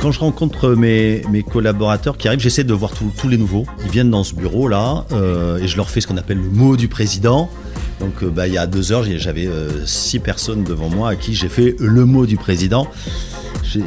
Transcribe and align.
Quand 0.00 0.12
je 0.12 0.20
rencontre 0.20 0.70
mes, 0.70 1.22
mes 1.30 1.42
collaborateurs 1.42 2.16
qui 2.16 2.28
arrivent, 2.28 2.40
j'essaie 2.40 2.62
de 2.64 2.72
voir 2.72 2.92
tous- 2.92 3.28
les 3.28 3.36
nouveaux. 3.36 3.66
Ils 3.84 3.90
viennent 3.90 4.10
dans 4.10 4.22
ce 4.22 4.34
bureau-là 4.34 5.04
euh, 5.12 5.58
et 5.58 5.66
je 5.66 5.76
leur 5.76 5.90
fais 5.90 6.00
ce 6.00 6.06
qu'on 6.06 6.16
appelle 6.16 6.38
le 6.38 6.48
mot 6.50 6.76
du 6.76 6.86
président. 6.86 7.50
Donc 7.98 8.22
euh, 8.22 8.30
bah, 8.30 8.46
il 8.46 8.54
y 8.54 8.58
a 8.58 8.68
deux 8.68 8.92
heures, 8.92 9.02
j'avais 9.16 9.46
euh, 9.48 9.84
six 9.86 10.20
personnes 10.20 10.62
devant 10.62 10.88
moi 10.88 11.10
à 11.10 11.16
qui 11.16 11.34
j'ai 11.34 11.48
fait 11.48 11.74
le 11.80 12.04
mot 12.04 12.26
du 12.26 12.36
président. 12.36 12.86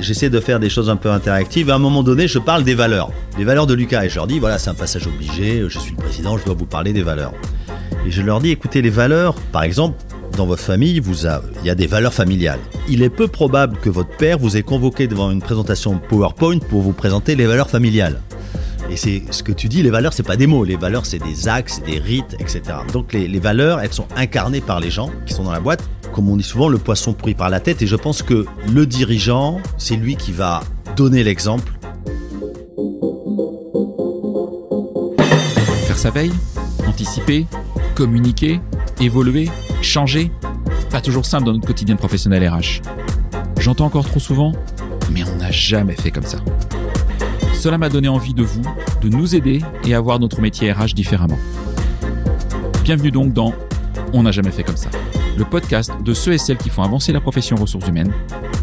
J'essaie 0.01 0.29
de 0.29 0.39
faire 0.41 0.59
des 0.59 0.69
choses 0.69 0.89
un 0.89 0.97
peu 0.97 1.09
interactives. 1.09 1.69
À 1.71 1.75
un 1.75 1.79
moment 1.79 2.03
donné, 2.03 2.27
je 2.27 2.37
parle 2.39 2.63
des 2.63 2.75
valeurs. 2.75 3.09
Les 3.39 3.45
valeurs 3.45 3.65
de 3.65 3.73
Lucas. 3.73 4.03
Et 4.05 4.09
je 4.09 4.15
leur 4.15 4.27
dis, 4.27 4.37
voilà, 4.37 4.59
c'est 4.59 4.69
un 4.69 4.75
passage 4.75 5.07
obligé. 5.07 5.63
Je 5.67 5.79
suis 5.79 5.91
le 5.91 5.97
président, 5.97 6.37
je 6.37 6.43
dois 6.45 6.53
vous 6.53 6.65
parler 6.67 6.93
des 6.93 7.01
valeurs. 7.01 7.33
Et 8.05 8.11
je 8.11 8.21
leur 8.21 8.41
dis, 8.41 8.49
écoutez, 8.51 8.81
les 8.83 8.91
valeurs, 8.91 9.33
par 9.51 9.63
exemple, 9.63 9.95
dans 10.41 10.47
votre 10.47 10.63
famille, 10.63 10.99
vous 10.99 11.27
il 11.27 11.67
y 11.67 11.69
a 11.69 11.75
des 11.75 11.85
valeurs 11.85 12.15
familiales. 12.15 12.57
Il 12.89 13.03
est 13.03 13.11
peu 13.11 13.27
probable 13.27 13.77
que 13.77 13.91
votre 13.91 14.09
père 14.17 14.39
vous 14.39 14.57
ait 14.57 14.63
convoqué 14.63 15.05
devant 15.05 15.29
une 15.29 15.39
présentation 15.39 16.01
PowerPoint 16.09 16.57
pour 16.57 16.81
vous 16.81 16.93
présenter 16.93 17.35
les 17.35 17.45
valeurs 17.45 17.69
familiales. 17.69 18.19
Et 18.89 18.95
c'est 18.95 19.21
ce 19.29 19.43
que 19.43 19.51
tu 19.51 19.67
dis, 19.67 19.83
les 19.83 19.91
valeurs, 19.91 20.13
c'est 20.13 20.23
pas 20.23 20.37
des 20.37 20.47
mots. 20.47 20.63
Les 20.63 20.77
valeurs, 20.77 21.05
c'est 21.05 21.19
des 21.19 21.47
axes, 21.47 21.79
des 21.83 21.99
rites, 21.99 22.35
etc. 22.39 22.61
Donc 22.91 23.13
les, 23.13 23.27
les 23.27 23.37
valeurs, 23.37 23.81
elles 23.81 23.93
sont 23.93 24.07
incarnées 24.15 24.61
par 24.61 24.79
les 24.79 24.89
gens 24.89 25.11
qui 25.27 25.33
sont 25.35 25.43
dans 25.43 25.51
la 25.51 25.59
boîte. 25.59 25.87
Comme 26.11 26.27
on 26.27 26.37
dit 26.37 26.43
souvent, 26.43 26.69
le 26.69 26.79
poisson 26.79 27.13
pourri 27.13 27.35
par 27.35 27.51
la 27.51 27.59
tête. 27.59 27.83
Et 27.83 27.87
je 27.87 27.95
pense 27.95 28.23
que 28.23 28.47
le 28.67 28.87
dirigeant, 28.87 29.59
c'est 29.77 29.95
lui 29.95 30.15
qui 30.15 30.31
va 30.31 30.63
donner 30.95 31.23
l'exemple. 31.23 31.71
Faire 35.85 35.99
sa 35.99 36.09
veille, 36.09 36.33
anticiper, 36.87 37.45
communiquer, 37.93 38.59
évoluer, 38.99 39.49
changer. 39.81 40.31
Pas 40.89 41.01
toujours 41.01 41.25
simple 41.25 41.45
dans 41.45 41.53
notre 41.53 41.67
quotidien 41.67 41.95
professionnel 41.95 42.47
RH. 42.47 42.81
J'entends 43.59 43.85
encore 43.85 44.05
trop 44.05 44.19
souvent, 44.19 44.53
mais 45.11 45.23
on 45.23 45.37
n'a 45.37 45.51
jamais 45.51 45.95
fait 45.95 46.11
comme 46.11 46.25
ça. 46.25 46.37
Cela 47.53 47.77
m'a 47.77 47.89
donné 47.89 48.07
envie 48.07 48.33
de 48.33 48.43
vous, 48.43 48.63
de 49.01 49.09
nous 49.09 49.35
aider 49.35 49.61
et 49.85 49.93
à 49.93 50.01
voir 50.01 50.19
notre 50.19 50.41
métier 50.41 50.71
RH 50.71 50.93
différemment. 50.95 51.37
Bienvenue 52.83 53.11
donc 53.11 53.33
dans 53.33 53.53
On 54.13 54.23
n'a 54.23 54.31
jamais 54.31 54.51
fait 54.51 54.63
comme 54.63 54.77
ça, 54.77 54.89
le 55.37 55.45
podcast 55.45 55.91
de 56.03 56.13
ceux 56.13 56.33
et 56.33 56.37
celles 56.37 56.57
qui 56.57 56.69
font 56.69 56.83
avancer 56.83 57.13
la 57.13 57.21
profession 57.21 57.55
ressources 57.55 57.87
humaines, 57.87 58.11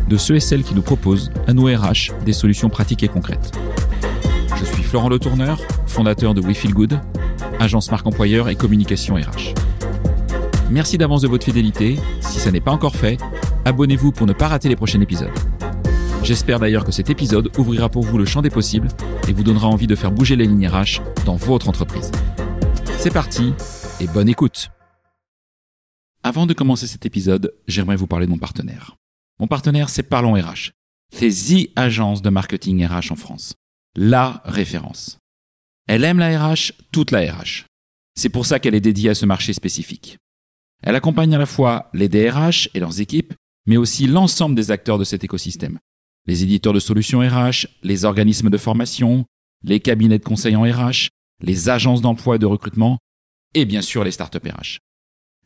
de 0.08 0.16
ceux 0.16 0.34
et 0.36 0.40
celles 0.40 0.64
qui 0.64 0.74
nous 0.74 0.82
proposent 0.82 1.30
à 1.46 1.52
nous 1.52 1.66
RH 1.66 2.12
des 2.24 2.32
solutions 2.32 2.68
pratiques 2.68 3.02
et 3.02 3.08
concrètes. 3.08 3.52
Je 4.56 4.64
suis 4.64 4.82
Florent 4.82 5.08
Le 5.08 5.18
Tourneur, 5.18 5.60
fondateur 5.86 6.34
de 6.34 6.40
We 6.40 6.56
Feel 6.56 6.74
Good, 6.74 6.98
agence 7.60 7.90
marque 7.90 8.06
employeur 8.06 8.48
et 8.48 8.56
communication 8.56 9.14
RH. 9.14 9.54
Merci 10.70 10.98
d'avance 10.98 11.22
de 11.22 11.28
votre 11.28 11.46
fidélité. 11.46 11.96
Si 12.20 12.38
ça 12.38 12.50
n'est 12.50 12.60
pas 12.60 12.72
encore 12.72 12.94
fait, 12.94 13.16
abonnez-vous 13.64 14.12
pour 14.12 14.26
ne 14.26 14.34
pas 14.34 14.48
rater 14.48 14.68
les 14.68 14.76
prochains 14.76 15.00
épisodes. 15.00 15.32
J'espère 16.22 16.60
d'ailleurs 16.60 16.84
que 16.84 16.92
cet 16.92 17.08
épisode 17.08 17.50
ouvrira 17.56 17.88
pour 17.88 18.02
vous 18.02 18.18
le 18.18 18.26
champ 18.26 18.42
des 18.42 18.50
possibles 18.50 18.88
et 19.28 19.32
vous 19.32 19.44
donnera 19.44 19.68
envie 19.68 19.86
de 19.86 19.94
faire 19.94 20.12
bouger 20.12 20.36
les 20.36 20.46
lignes 20.46 20.68
RH 20.68 21.00
dans 21.24 21.36
votre 21.36 21.70
entreprise. 21.70 22.12
C'est 22.98 23.12
parti 23.12 23.54
et 23.98 24.06
bonne 24.08 24.28
écoute. 24.28 24.68
Avant 26.22 26.44
de 26.44 26.52
commencer 26.52 26.86
cet 26.86 27.06
épisode, 27.06 27.54
j'aimerais 27.66 27.96
vous 27.96 28.06
parler 28.06 28.26
de 28.26 28.30
mon 28.30 28.38
partenaire. 28.38 28.96
Mon 29.40 29.46
partenaire, 29.46 29.88
c'est 29.88 30.02
Parlons 30.02 30.34
RH. 30.34 30.72
C'est 31.14 31.30
The 31.30 31.70
Agence 31.76 32.20
de 32.20 32.28
marketing 32.28 32.84
RH 32.84 33.12
en 33.12 33.16
France. 33.16 33.54
La 33.96 34.42
référence. 34.44 35.18
Elle 35.86 36.04
aime 36.04 36.18
la 36.18 36.38
RH, 36.38 36.72
toute 36.92 37.10
la 37.10 37.20
RH. 37.20 37.64
C'est 38.14 38.28
pour 38.28 38.44
ça 38.44 38.58
qu'elle 38.58 38.74
est 38.74 38.80
dédiée 38.80 39.10
à 39.10 39.14
ce 39.14 39.24
marché 39.24 39.54
spécifique. 39.54 40.18
Elle 40.82 40.96
accompagne 40.96 41.34
à 41.34 41.38
la 41.38 41.46
fois 41.46 41.90
les 41.92 42.08
DRH 42.08 42.70
et 42.74 42.80
leurs 42.80 43.00
équipes, 43.00 43.34
mais 43.66 43.76
aussi 43.76 44.06
l'ensemble 44.06 44.54
des 44.54 44.70
acteurs 44.70 44.98
de 44.98 45.04
cet 45.04 45.24
écosystème. 45.24 45.78
Les 46.26 46.42
éditeurs 46.42 46.72
de 46.72 46.80
solutions 46.80 47.20
RH, 47.20 47.66
les 47.82 48.04
organismes 48.04 48.50
de 48.50 48.58
formation, 48.58 49.24
les 49.64 49.80
cabinets 49.80 50.18
de 50.18 50.24
conseil 50.24 50.56
en 50.56 50.62
RH, 50.62 51.08
les 51.42 51.68
agences 51.68 52.00
d'emploi 52.00 52.36
et 52.36 52.38
de 52.38 52.46
recrutement, 52.46 52.98
et 53.54 53.64
bien 53.64 53.82
sûr 53.82 54.04
les 54.04 54.10
startups 54.10 54.38
RH. 54.48 54.78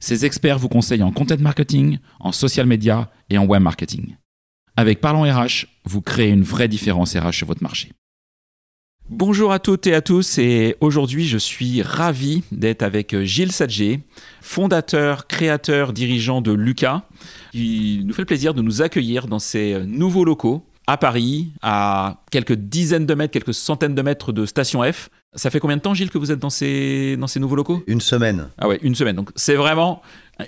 Ces 0.01 0.25
experts 0.25 0.59
vous 0.59 0.69
conseillent 0.69 1.03
en 1.03 1.13
content 1.13 1.39
marketing, 1.39 1.99
en 2.19 2.33
social 2.33 2.67
media 2.67 3.11
et 3.31 3.39
en 3.39 3.47
web 3.47 3.63
marketing. 3.63 4.17
Avec 4.77 5.01
Parlons 5.01 5.23
RH, 5.23 5.67
vous 5.85 6.01
créez 6.01 6.31
une 6.31 6.43
vraie 6.43 6.69
différence 6.69 7.15
RH 7.15 7.33
sur 7.33 7.47
votre 7.47 7.63
marché. 7.63 7.93
Bonjour 9.15 9.53
à 9.53 9.59
toutes 9.59 9.87
et 9.87 9.95
à 9.95 10.01
tous 10.01 10.39
et 10.39 10.75
aujourd'hui 10.81 11.27
je 11.27 11.37
suis 11.37 11.83
ravi 11.83 12.45
d'être 12.51 12.83
avec 12.83 13.15
Gilles 13.21 13.53
Sadger, 13.53 14.01
fondateur, 14.41 15.27
créateur, 15.27 15.93
dirigeant 15.93 16.41
de 16.41 16.51
Lucas, 16.51 17.03
qui 17.53 18.01
nous 18.07 18.15
fait 18.15 18.23
le 18.23 18.27
plaisir 18.27 18.55
de 18.55 18.63
nous 18.63 18.81
accueillir 18.81 19.27
dans 19.27 19.39
ces 19.39 19.85
nouveaux 19.85 20.25
locaux 20.25 20.65
à 20.87 20.97
Paris, 20.97 21.53
à 21.61 22.23
quelques 22.31 22.55
dizaines 22.55 23.05
de 23.05 23.15
mètres, 23.15 23.33
quelques 23.33 23.55
centaines 23.55 23.95
de 23.95 24.03
mètres 24.03 24.33
de 24.33 24.47
Station 24.47 24.83
F. 24.83 25.11
Ça 25.35 25.51
fait 25.51 25.61
combien 25.61 25.77
de 25.77 25.83
temps 25.83 25.95
Gilles 25.95 26.11
que 26.11 26.19
vous 26.19 26.33
êtes 26.33 26.39
dans 26.39 26.51
ces, 26.51 27.17
dans 27.19 27.27
ces 27.27 27.39
nouveaux 27.39 27.57
locaux? 27.57 27.83
Une 27.87 28.01
semaine. 28.01 28.49
Ah 28.59 28.67
ouais, 28.67 28.79
une 28.83 28.95
semaine. 28.95 29.17
Donc 29.17 29.31
c'est 29.37 29.57
vraiment 29.57 30.01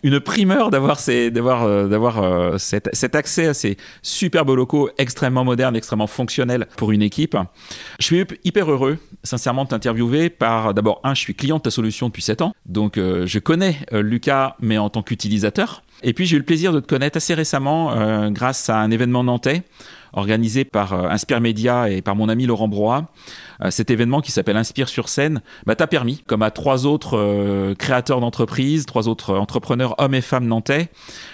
une 0.03 0.21
primeur 0.21 0.71
d'avoir 0.71 0.99
d'avoir, 1.31 1.65
euh, 1.65 1.89
d'avoir 1.89 2.23
euh, 2.23 2.59
cet, 2.59 2.91
cet 2.95 3.15
accès 3.15 3.47
à 3.47 3.55
ces 3.55 3.77
superbes 4.03 4.51
locaux 4.51 4.91
extrêmement 4.99 5.45
modernes, 5.45 5.77
extrêmement 5.77 6.07
fonctionnels 6.07 6.67
pour 6.77 6.93
une 6.93 7.03
équipe. 7.03 7.37
Je 8.01 8.07
suis 8.07 8.25
hyper 8.45 8.71
heureux, 8.71 8.99
sincèrement, 9.23 9.65
de 9.65 9.69
t'interviewer 9.69 10.31
par 10.31 10.75
d'abord 10.75 11.01
un, 11.05 11.15
je 11.15 11.21
suis 11.21 11.35
client 11.35 11.59
de 11.59 11.63
ta 11.63 11.71
solution 11.71 12.09
depuis 12.09 12.23
7 12.23 12.43
ans, 12.43 12.55
donc 12.67 12.99
euh, 12.99 13.27
je 13.27 13.39
connais 13.39 13.79
Lucas, 13.93 14.57
mais 14.61 14.79
en 14.79 14.91
tant 14.91 15.03
qu'utilisateur. 15.03 15.84
Et 16.05 16.13
puis 16.13 16.27
j'ai 16.27 16.37
eu 16.37 16.39
le 16.39 16.45
plaisir 16.45 16.73
de 16.73 16.81
te 16.81 16.87
connaître 16.87 17.17
assez 17.17 17.35
récemment 17.35 17.93
euh, 17.93 18.31
grâce 18.31 18.71
à 18.71 18.79
un 18.79 18.91
événement 18.91 19.25
nantais 19.25 19.65
organisé 20.15 20.65
par 20.65 20.93
euh, 20.93 21.09
Inspire 21.09 21.41
Media 21.41 21.91
et 21.91 22.03
par 22.03 22.17
mon 22.17 22.29
ami 22.29 22.47
Laurent 22.47 22.69
Broy. 22.69 23.07
Euh, 23.63 23.71
cet 23.71 23.91
événement 23.91 24.21
qui 24.21 24.33
s'appelle 24.33 24.57
Inspire 24.57 24.89
sur 24.89 25.09
scène 25.09 25.43
bah, 25.67 25.75
t'a 25.75 25.87
permis, 25.87 26.23
comme 26.27 26.43
à 26.43 26.51
trois 26.51 26.87
autres 26.87 27.19
euh, 27.19 27.75
créateurs 27.75 28.21
d'entreprises, 28.21 28.87
trois 28.87 29.09
autres 29.09 29.37
entrepreneurs 29.37 29.95
hommes 29.99 30.15
et 30.15 30.21
femmes 30.21 30.47
nantais, 30.47 30.89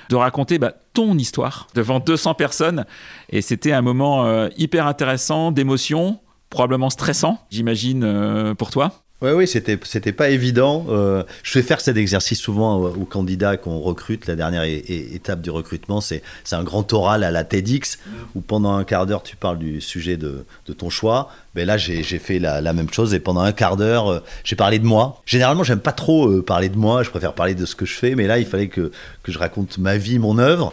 de 0.09 0.17
raconter 0.17 0.59
bah, 0.59 0.73
ton 0.93 1.17
histoire 1.19 1.69
devant 1.75 2.01
200 2.01 2.35
personnes. 2.35 2.85
Et 3.29 3.43
c'était 3.43 3.73
un 3.73 3.83
moment 3.83 4.49
hyper 4.57 4.87
intéressant, 4.87 5.53
d'émotion, 5.53 6.19
probablement 6.49 6.91
stressant, 6.91 7.39
j'imagine, 7.51 8.55
pour 8.59 8.71
toi. 8.71 8.93
Oui, 9.23 9.33
oui, 9.33 9.47
c'était 9.47 9.79
c'était 9.85 10.13
pas 10.13 10.31
évident. 10.31 10.87
Euh, 10.89 11.23
je 11.43 11.51
fais 11.51 11.61
faire 11.63 11.83
cet 11.83 11.99
exercice 11.99 12.41
souvent 12.41 12.79
aux, 12.79 12.89
aux 12.89 13.05
candidats 13.05 13.59
qu'on 13.59 13.79
recrute. 13.79 14.27
La 14.27 14.35
dernière 14.35 14.63
é- 14.63 14.73
é- 14.89 15.15
étape 15.15 15.43
du 15.43 15.51
recrutement, 15.51 16.01
c'est 16.01 16.23
c'est 16.43 16.57
un 16.57 16.65
grand 16.65 16.91
oral 16.95 17.23
à 17.23 17.31
la 17.31 17.45
TEDx 17.45 17.99
où 18.35 18.41
pendant 18.41 18.73
un 18.73 18.85
quart 18.85 19.05
d'heure 19.05 19.23
tu 19.23 19.37
parles 19.37 19.59
du 19.59 19.83
sujet 19.83 20.17
de, 20.17 20.47
de 20.67 20.73
ton 20.73 20.89
choix. 20.89 21.29
Mais 21.55 21.67
là, 21.67 21.77
j'ai 21.77 22.03
j'ai 22.03 22.19
fait 22.19 22.39
la, 22.39 22.63
la 22.63 22.73
même 22.73 22.91
chose 22.91 23.13
et 23.13 23.21
pendant 23.21 23.43
un 23.43 23.53
quart 23.53 23.77
d'heure, 23.77 24.09
euh, 24.11 24.21
j'ai 24.43 24.57
parlé 24.57 24.79
de 24.79 24.87
moi. 24.87 25.21
Généralement, 25.27 25.65
j'aime 25.65 25.81
pas 25.81 25.93
trop 25.93 26.27
euh, 26.31 26.43
parler 26.43 26.71
de 26.71 26.79
moi. 26.79 27.03
Je 27.03 27.11
préfère 27.11 27.35
parler 27.35 27.55
de 27.55 27.67
ce 27.67 27.75
que 27.75 27.85
je 27.85 27.93
fais. 27.95 28.15
Mais 28.15 28.27
là, 28.27 28.39
il 28.39 28.47
fallait 28.47 28.69
que 28.69 28.91
que 29.23 29.33
je 29.33 29.39
raconte 29.39 29.77
ma 29.77 29.99
vie, 29.99 30.19
mon 30.19 30.39
œuvre. 30.39 30.73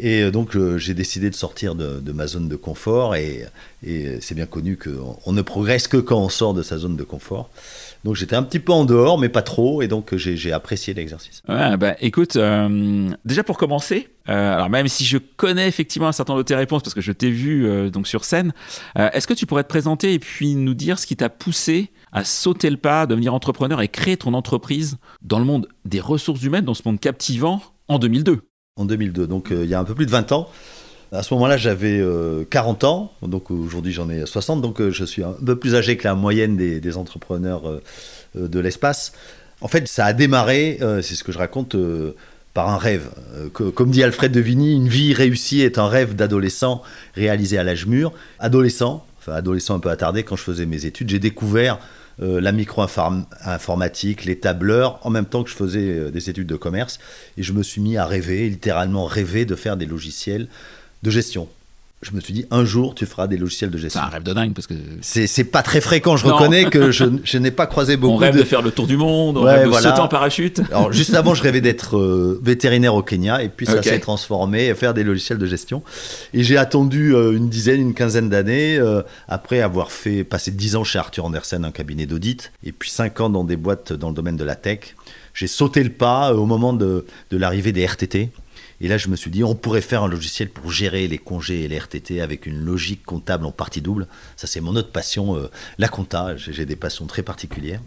Et 0.00 0.22
euh, 0.22 0.30
donc, 0.30 0.54
euh, 0.54 0.78
j'ai 0.78 0.94
décidé 0.94 1.28
de 1.28 1.34
sortir 1.34 1.74
de, 1.74 1.98
de 1.98 2.12
ma 2.12 2.28
zone 2.28 2.48
de 2.48 2.54
confort. 2.54 3.16
Et, 3.16 3.44
et 3.84 4.20
c'est 4.20 4.36
bien 4.36 4.46
connu 4.46 4.76
qu'on 4.76 5.16
on 5.26 5.32
ne 5.32 5.42
progresse 5.42 5.88
que 5.88 5.96
quand 5.96 6.18
on 6.20 6.28
sort 6.28 6.54
de 6.54 6.62
sa 6.62 6.78
zone 6.78 6.94
de 6.96 7.02
confort. 7.02 7.50
Donc 8.04 8.14
j'étais 8.14 8.36
un 8.36 8.42
petit 8.42 8.60
peu 8.60 8.72
en 8.72 8.84
dehors, 8.84 9.18
mais 9.18 9.28
pas 9.28 9.42
trop, 9.42 9.82
et 9.82 9.88
donc 9.88 10.14
j'ai 10.16 10.52
apprécié 10.52 10.94
l'exercice. 10.94 11.42
Ouais, 11.48 11.76
bah, 11.76 11.94
écoute, 12.00 12.36
euh, 12.36 13.10
déjà 13.24 13.42
pour 13.42 13.58
commencer, 13.58 14.08
euh, 14.28 14.54
alors 14.54 14.70
même 14.70 14.88
si 14.88 15.04
je 15.04 15.18
connais 15.18 15.68
effectivement 15.68 16.08
un 16.08 16.12
certain 16.12 16.34
nombre 16.34 16.44
de 16.44 16.48
tes 16.48 16.54
réponses 16.54 16.82
parce 16.82 16.94
que 16.94 17.00
je 17.00 17.12
t'ai 17.12 17.30
vu 17.30 17.66
euh, 17.66 17.90
donc 17.90 18.06
sur 18.06 18.24
scène, 18.24 18.52
est-ce 18.96 19.26
que 19.26 19.34
tu 19.34 19.46
pourrais 19.46 19.64
te 19.64 19.68
présenter 19.68 20.14
et 20.14 20.18
puis 20.18 20.54
nous 20.54 20.74
dire 20.74 20.98
ce 20.98 21.06
qui 21.06 21.16
t'a 21.16 21.28
poussé 21.28 21.90
à 22.12 22.24
sauter 22.24 22.70
le 22.70 22.76
pas, 22.76 23.06
devenir 23.06 23.34
entrepreneur 23.34 23.80
et 23.82 23.88
créer 23.88 24.16
ton 24.16 24.34
entreprise 24.34 24.96
dans 25.22 25.38
le 25.38 25.44
monde 25.44 25.68
des 25.84 26.00
ressources 26.00 26.42
humaines, 26.42 26.64
dans 26.64 26.74
ce 26.74 26.82
monde 26.84 27.00
captivant 27.00 27.62
en 27.88 27.98
2002 27.98 28.40
En 28.76 28.84
2002, 28.84 29.26
donc 29.26 29.48
il 29.50 29.66
y 29.66 29.74
a 29.74 29.80
un 29.80 29.84
peu 29.84 29.94
plus 29.94 30.06
de 30.06 30.10
20 30.10 30.32
ans. 30.32 30.48
À 31.10 31.22
ce 31.22 31.32
moment-là, 31.34 31.56
j'avais 31.56 31.98
euh, 32.00 32.44
40 32.50 32.84
ans, 32.84 33.12
donc 33.22 33.50
aujourd'hui 33.50 33.92
j'en 33.92 34.10
ai 34.10 34.26
60, 34.26 34.60
donc 34.60 34.80
euh, 34.80 34.90
je 34.90 35.04
suis 35.04 35.22
un 35.24 35.32
peu 35.32 35.56
plus 35.56 35.74
âgé 35.74 35.96
que 35.96 36.04
la 36.04 36.14
moyenne 36.14 36.56
des, 36.56 36.96
entrepreneurs 36.96 37.66
euh, 37.66 37.82
euh, 38.36 38.48
de 38.48 38.60
l'espace. 38.60 39.12
En 39.60 39.68
fait, 39.68 39.88
ça 39.88 40.04
a 40.04 40.12
démarré, 40.12 40.78
euh, 40.82 41.00
c'est 41.00 41.14
ce 41.14 41.24
que 41.24 41.32
je 41.32 41.38
raconte, 41.38 41.74
euh, 41.74 42.14
par 42.54 42.68
un 42.68 42.76
rêve. 42.76 43.08
Euh, 43.36 43.48
comme 43.48 43.90
dit 43.90 44.02
Alfred 44.02 44.32
de 44.32 44.40
Vigny, 44.40 44.74
une 44.74 44.88
vie 44.88 45.14
réussie 45.14 45.62
est 45.62 45.78
un 45.78 45.88
rêve 45.88 46.14
d'adolescent 46.14 46.82
réalisé 47.14 47.56
à 47.56 47.62
l'âge 47.62 47.86
mûr. 47.86 48.12
Adolescent, 48.38 49.06
enfin 49.18 49.32
adolescent 49.32 49.76
un 49.76 49.80
peu 49.80 49.90
attardé, 49.90 50.24
quand 50.24 50.36
je 50.36 50.42
faisais 50.42 50.66
mes 50.66 50.84
études, 50.84 51.08
j'ai 51.08 51.18
découvert 51.18 51.78
euh, 52.20 52.40
la 52.40 52.50
micro-informatique, 52.50 54.24
les 54.24 54.38
tableurs, 54.40 54.98
en 55.06 55.10
même 55.10 55.26
temps 55.26 55.44
que 55.44 55.50
je 55.50 55.54
faisais 55.54 55.88
euh, 55.88 56.10
des 56.10 56.30
études 56.30 56.48
de 56.48 56.56
commerce. 56.56 56.98
Et 57.36 57.44
je 57.44 57.52
me 57.52 57.62
suis 57.62 57.80
mis 57.80 57.96
à 57.96 58.06
rêver, 58.06 58.48
littéralement 58.48 59.04
rêver 59.04 59.44
de 59.44 59.54
faire 59.54 59.76
des 59.76 59.86
logiciels 59.86 60.48
de 61.02 61.10
gestion. 61.10 61.48
je 62.02 62.12
me 62.12 62.20
suis 62.20 62.32
dit, 62.32 62.44
un 62.52 62.64
jour, 62.64 62.94
tu 62.94 63.06
feras 63.06 63.26
des 63.26 63.36
logiciels 63.36 63.70
de 63.70 63.76
C'est 63.76 63.82
gestion. 63.82 64.00
un 64.02 64.06
rêve 64.06 64.22
de 64.22 64.32
dingue 64.32 64.52
parce 64.54 64.68
que. 64.68 64.74
C'est 65.00 65.26
c'est 65.26 65.42
pas 65.42 65.62
très 65.62 65.80
fréquent, 65.80 66.16
je 66.16 66.26
Non. 66.28 66.36
reconnais 66.36 66.66
que 66.70 66.92
je, 66.92 67.04
je 67.24 67.38
n'ai 67.38 67.50
pas 67.50 67.66
croisé 67.66 67.96
beaucoup 67.96 68.14
on 68.14 68.16
rêve 68.18 68.34
de... 68.34 68.38
de... 68.40 68.44
faire 68.44 68.62
le 68.62 68.70
tour 68.70 68.86
du 68.86 68.96
monde, 68.96 69.36
on 69.36 69.42
Ouais, 69.44 69.54
rêve 69.54 69.64
de 69.64 69.68
voilà. 69.70 69.88
sauter 69.90 70.00
en 70.00 70.06
parachute. 70.08 70.60
Alors, 70.70 70.92
juste 70.92 71.14
avant, 71.14 71.34
je 71.34 71.42
rêvais 71.42 71.60
d'être 71.60 71.96
euh, 71.96 72.40
vétérinaire 72.42 72.94
au 72.94 73.02
Kenya, 73.02 73.42
et 73.42 73.48
puis 73.48 73.66
ça 73.66 73.82
s'est 73.82 73.98
transformé 73.98 74.72
faire 74.74 74.94
des 74.94 75.02
logiciels 75.02 75.38
de 75.38 75.46
gestion. 75.46 75.82
Et 76.34 76.44
j'ai 76.44 76.56
attendu 76.56 77.14
euh, 77.16 77.32
une 77.36 77.48
dizaine, 77.48 77.80
une 77.80 77.94
quinzaine 77.94 78.28
d'années, 78.28 78.78
euh, 78.78 79.02
après 79.26 79.60
avoir 79.60 79.90
fait 79.90 80.22
passer 80.22 80.52
10 80.52 80.76
ans 80.76 80.84
chez 80.84 81.00
Arthur 81.00 81.24
Andersen, 81.24 81.64
un 81.64 81.72
cabinet 81.72 82.06
d'audit, 82.06 82.52
et 82.64 82.70
puis 82.70 82.90
5 82.90 83.20
ans 83.22 83.30
dans 83.30 83.42
des 83.44 83.56
boîtes 83.56 83.92
dans 83.92 84.10
le 84.10 84.14
domaine 84.14 84.36
de 84.36 84.44
la 84.44 84.54
tech. 84.54 84.94
J'ai 85.34 85.46
sauté 85.48 85.82
le 85.84 85.90
pas 85.90 86.32
au 86.34 86.46
moment 86.46 86.72
de, 86.72 87.06
de 87.30 87.36
l'arrivée 87.36 87.70
des 87.72 87.84
RTT. 87.86 88.30
Et 88.80 88.88
là, 88.88 88.96
je 88.96 89.08
me 89.08 89.16
suis 89.16 89.30
dit, 89.30 89.42
on 89.42 89.54
pourrait 89.54 89.80
faire 89.80 90.04
un 90.04 90.08
logiciel 90.08 90.48
pour 90.48 90.70
gérer 90.70 91.08
les 91.08 91.18
congés 91.18 91.64
et 91.64 91.68
les 91.68 91.78
RTT 91.78 92.20
avec 92.20 92.46
une 92.46 92.64
logique 92.64 93.04
comptable 93.04 93.44
en 93.44 93.50
partie 93.50 93.80
double. 93.80 94.06
Ça, 94.36 94.46
c'est 94.46 94.60
mon 94.60 94.76
autre 94.76 94.90
passion, 94.90 95.36
euh, 95.36 95.50
la 95.78 95.88
compta. 95.88 96.36
J'ai 96.36 96.64
des 96.64 96.76
passions 96.76 97.06
très 97.06 97.22
particulières. 97.22 97.80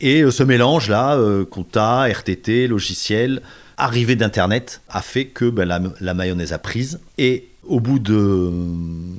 Et 0.00 0.22
euh, 0.22 0.30
ce 0.30 0.44
mélange-là, 0.44 1.16
euh, 1.16 1.44
compta, 1.44 2.06
RTT, 2.06 2.68
logiciel, 2.68 3.42
arrivée 3.76 4.14
d'Internet, 4.14 4.80
a 4.88 5.02
fait 5.02 5.26
que 5.26 5.50
ben, 5.50 5.64
la, 5.64 5.80
la 6.00 6.14
mayonnaise 6.14 6.52
a 6.52 6.58
prise. 6.58 7.00
Et 7.18 7.48
au 7.64 7.80
bout 7.80 7.98
d'une 7.98 9.16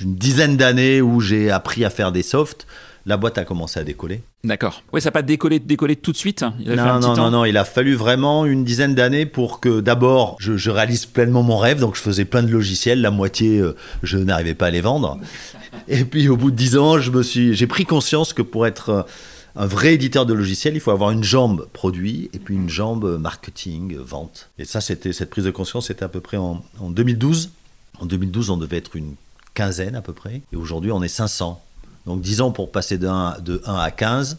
dizaine 0.00 0.56
d'années 0.56 1.02
où 1.02 1.20
j'ai 1.20 1.50
appris 1.50 1.84
à 1.84 1.90
faire 1.90 2.12
des 2.12 2.22
softs, 2.22 2.66
la 3.10 3.16
boîte 3.18 3.36
a 3.36 3.44
commencé 3.44 3.78
à 3.78 3.84
décoller. 3.84 4.22
D'accord. 4.44 4.82
Ouais, 4.92 5.00
ça 5.02 5.08
n'a 5.08 5.12
pas 5.12 5.20
décollé, 5.22 5.58
décollé 5.58 5.96
tout 5.96 6.12
de 6.12 6.16
suite. 6.16 6.42
hein. 6.42 6.54
Il 6.60 6.70
a 6.72 6.74
fait 6.76 6.80
un 6.80 6.94
Non, 6.94 7.00
petit 7.00 7.08
non, 7.08 7.14
temps. 7.16 7.30
non, 7.30 7.44
il 7.44 7.56
a 7.58 7.64
fallu 7.66 7.94
vraiment 7.94 8.46
une 8.46 8.64
dizaine 8.64 8.94
d'années 8.94 9.26
pour 9.26 9.60
que 9.60 9.80
d'abord 9.80 10.36
je, 10.40 10.56
je 10.56 10.70
réalise 10.70 11.04
pleinement 11.04 11.42
mon 11.42 11.58
rêve. 11.58 11.80
Donc 11.80 11.96
je 11.96 12.00
faisais 12.00 12.24
plein 12.24 12.42
de 12.42 12.48
logiciels, 12.50 13.02
la 13.02 13.10
moitié 13.10 13.58
euh, 13.58 13.76
je 14.02 14.16
n'arrivais 14.16 14.54
pas 14.54 14.66
à 14.68 14.70
les 14.70 14.80
vendre. 14.80 15.18
Et 15.88 16.04
puis 16.04 16.28
au 16.28 16.36
bout 16.36 16.50
de 16.50 16.56
dix 16.56 16.76
ans, 16.78 16.98
je 16.98 17.10
me 17.10 17.22
suis, 17.22 17.54
j'ai 17.54 17.66
pris 17.66 17.84
conscience 17.84 18.32
que 18.32 18.42
pour 18.42 18.66
être 18.66 18.88
euh, 18.90 19.02
un 19.56 19.66
vrai 19.66 19.94
éditeur 19.94 20.26
de 20.26 20.32
logiciels, 20.34 20.74
il 20.74 20.80
faut 20.80 20.92
avoir 20.92 21.10
une 21.10 21.24
jambe 21.24 21.66
produit 21.72 22.30
et 22.32 22.38
puis 22.38 22.54
une 22.54 22.70
jambe 22.70 23.18
marketing, 23.20 23.96
euh, 23.96 24.02
vente. 24.02 24.48
Et 24.58 24.64
ça, 24.64 24.80
c'était 24.80 25.12
cette 25.12 25.30
prise 25.30 25.44
de 25.44 25.50
conscience, 25.50 25.88
c'était 25.88 26.04
à 26.04 26.08
peu 26.08 26.20
près 26.20 26.36
en, 26.36 26.62
en 26.80 26.90
2012. 26.90 27.50
En 28.00 28.06
2012, 28.06 28.50
on 28.50 28.56
devait 28.56 28.76
être 28.78 28.94
une 28.96 29.14
quinzaine 29.52 29.96
à 29.96 30.00
peu 30.00 30.12
près, 30.12 30.42
et 30.52 30.56
aujourd'hui, 30.56 30.92
on 30.92 31.02
est 31.02 31.08
500. 31.08 31.60
Donc 32.06 32.20
10 32.20 32.40
ans 32.40 32.50
pour 32.50 32.70
passer 32.70 32.98
de 32.98 33.06
1, 33.06 33.40
de 33.40 33.60
1 33.64 33.74
à 33.74 33.90
15 33.90 34.38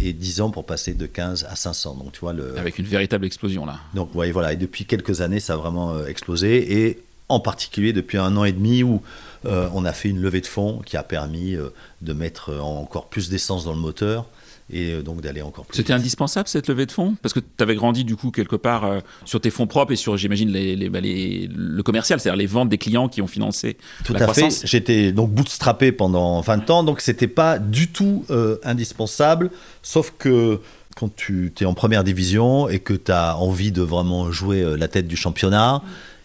et 0.00 0.12
10 0.12 0.40
ans 0.40 0.50
pour 0.50 0.64
passer 0.64 0.94
de 0.94 1.06
15 1.06 1.46
à 1.48 1.56
500. 1.56 1.94
Donc 1.94 2.12
tu 2.12 2.20
vois 2.20 2.32
le 2.32 2.58
Avec 2.58 2.78
une 2.78 2.86
véritable 2.86 3.24
explosion 3.24 3.66
là. 3.66 3.80
donc 3.94 4.14
ouais, 4.14 4.30
voilà, 4.30 4.52
et 4.52 4.56
depuis 4.56 4.84
quelques 4.84 5.20
années, 5.20 5.40
ça 5.40 5.54
a 5.54 5.56
vraiment 5.56 5.92
euh, 5.94 6.06
explosé 6.06 6.86
et 6.86 7.02
en 7.28 7.40
particulier 7.40 7.92
depuis 7.92 8.18
un 8.18 8.36
an 8.36 8.44
et 8.44 8.52
demi 8.52 8.82
où 8.82 9.02
euh, 9.46 9.68
on 9.72 9.84
a 9.84 9.92
fait 9.92 10.08
une 10.08 10.20
levée 10.20 10.40
de 10.40 10.46
fonds 10.46 10.82
qui 10.84 10.96
a 10.96 11.02
permis 11.02 11.54
euh, 11.54 11.70
de 12.02 12.12
mettre 12.12 12.58
encore 12.60 13.06
plus 13.06 13.30
d'essence 13.30 13.64
dans 13.64 13.72
le 13.72 13.78
moteur 13.78 14.26
et 14.72 14.92
euh, 14.92 15.02
donc 15.02 15.20
d'aller 15.20 15.42
encore 15.42 15.64
plus 15.66 15.76
C'était 15.76 15.92
indispensable 15.92 16.48
cette 16.48 16.68
levée 16.68 16.86
de 16.86 16.92
fonds? 16.92 17.14
Parce 17.22 17.32
que 17.34 17.40
tu 17.40 17.46
avais 17.62 17.74
grandi 17.74 18.04
du 18.04 18.16
coup 18.16 18.30
quelque 18.30 18.56
part 18.56 18.84
euh, 18.84 19.00
sur 19.24 19.40
tes 19.40 19.50
fonds 19.50 19.66
propres 19.66 19.92
et 19.92 19.96
sur, 19.96 20.16
j'imagine, 20.16 20.50
les, 20.50 20.76
les- 20.76 20.88
bah, 20.88 21.00
les- 21.00 21.48
le 21.54 21.82
commercial, 21.82 22.20
c'est-à-dire 22.20 22.38
les 22.38 22.46
ventes 22.46 22.68
des 22.68 22.78
clients 22.78 23.08
qui 23.08 23.22
ont 23.22 23.26
financé 23.26 23.76
Tout 24.04 24.12
la 24.12 24.28
à 24.28 24.32
fait. 24.34 24.62
J'étais 24.64 25.12
donc 25.12 25.30
bootstrappé 25.32 25.92
pendant 25.92 26.40
20 26.40 26.70
ans, 26.70 26.82
donc 26.84 27.00
c'était 27.00 27.28
pas 27.28 27.58
du 27.58 27.88
tout 27.88 28.24
euh, 28.30 28.58
indispensable, 28.64 29.50
sauf 29.82 30.12
que 30.18 30.60
quand 30.96 31.14
tu 31.14 31.52
es 31.60 31.64
en 31.64 31.74
première 31.74 32.04
division 32.04 32.68
et 32.68 32.78
que 32.80 32.94
tu 32.94 33.12
as 33.12 33.36
envie 33.38 33.72
de 33.72 33.82
vraiment 33.82 34.30
jouer 34.32 34.76
la 34.76 34.88
tête 34.88 35.06
du 35.06 35.16
championnat, 35.16 35.82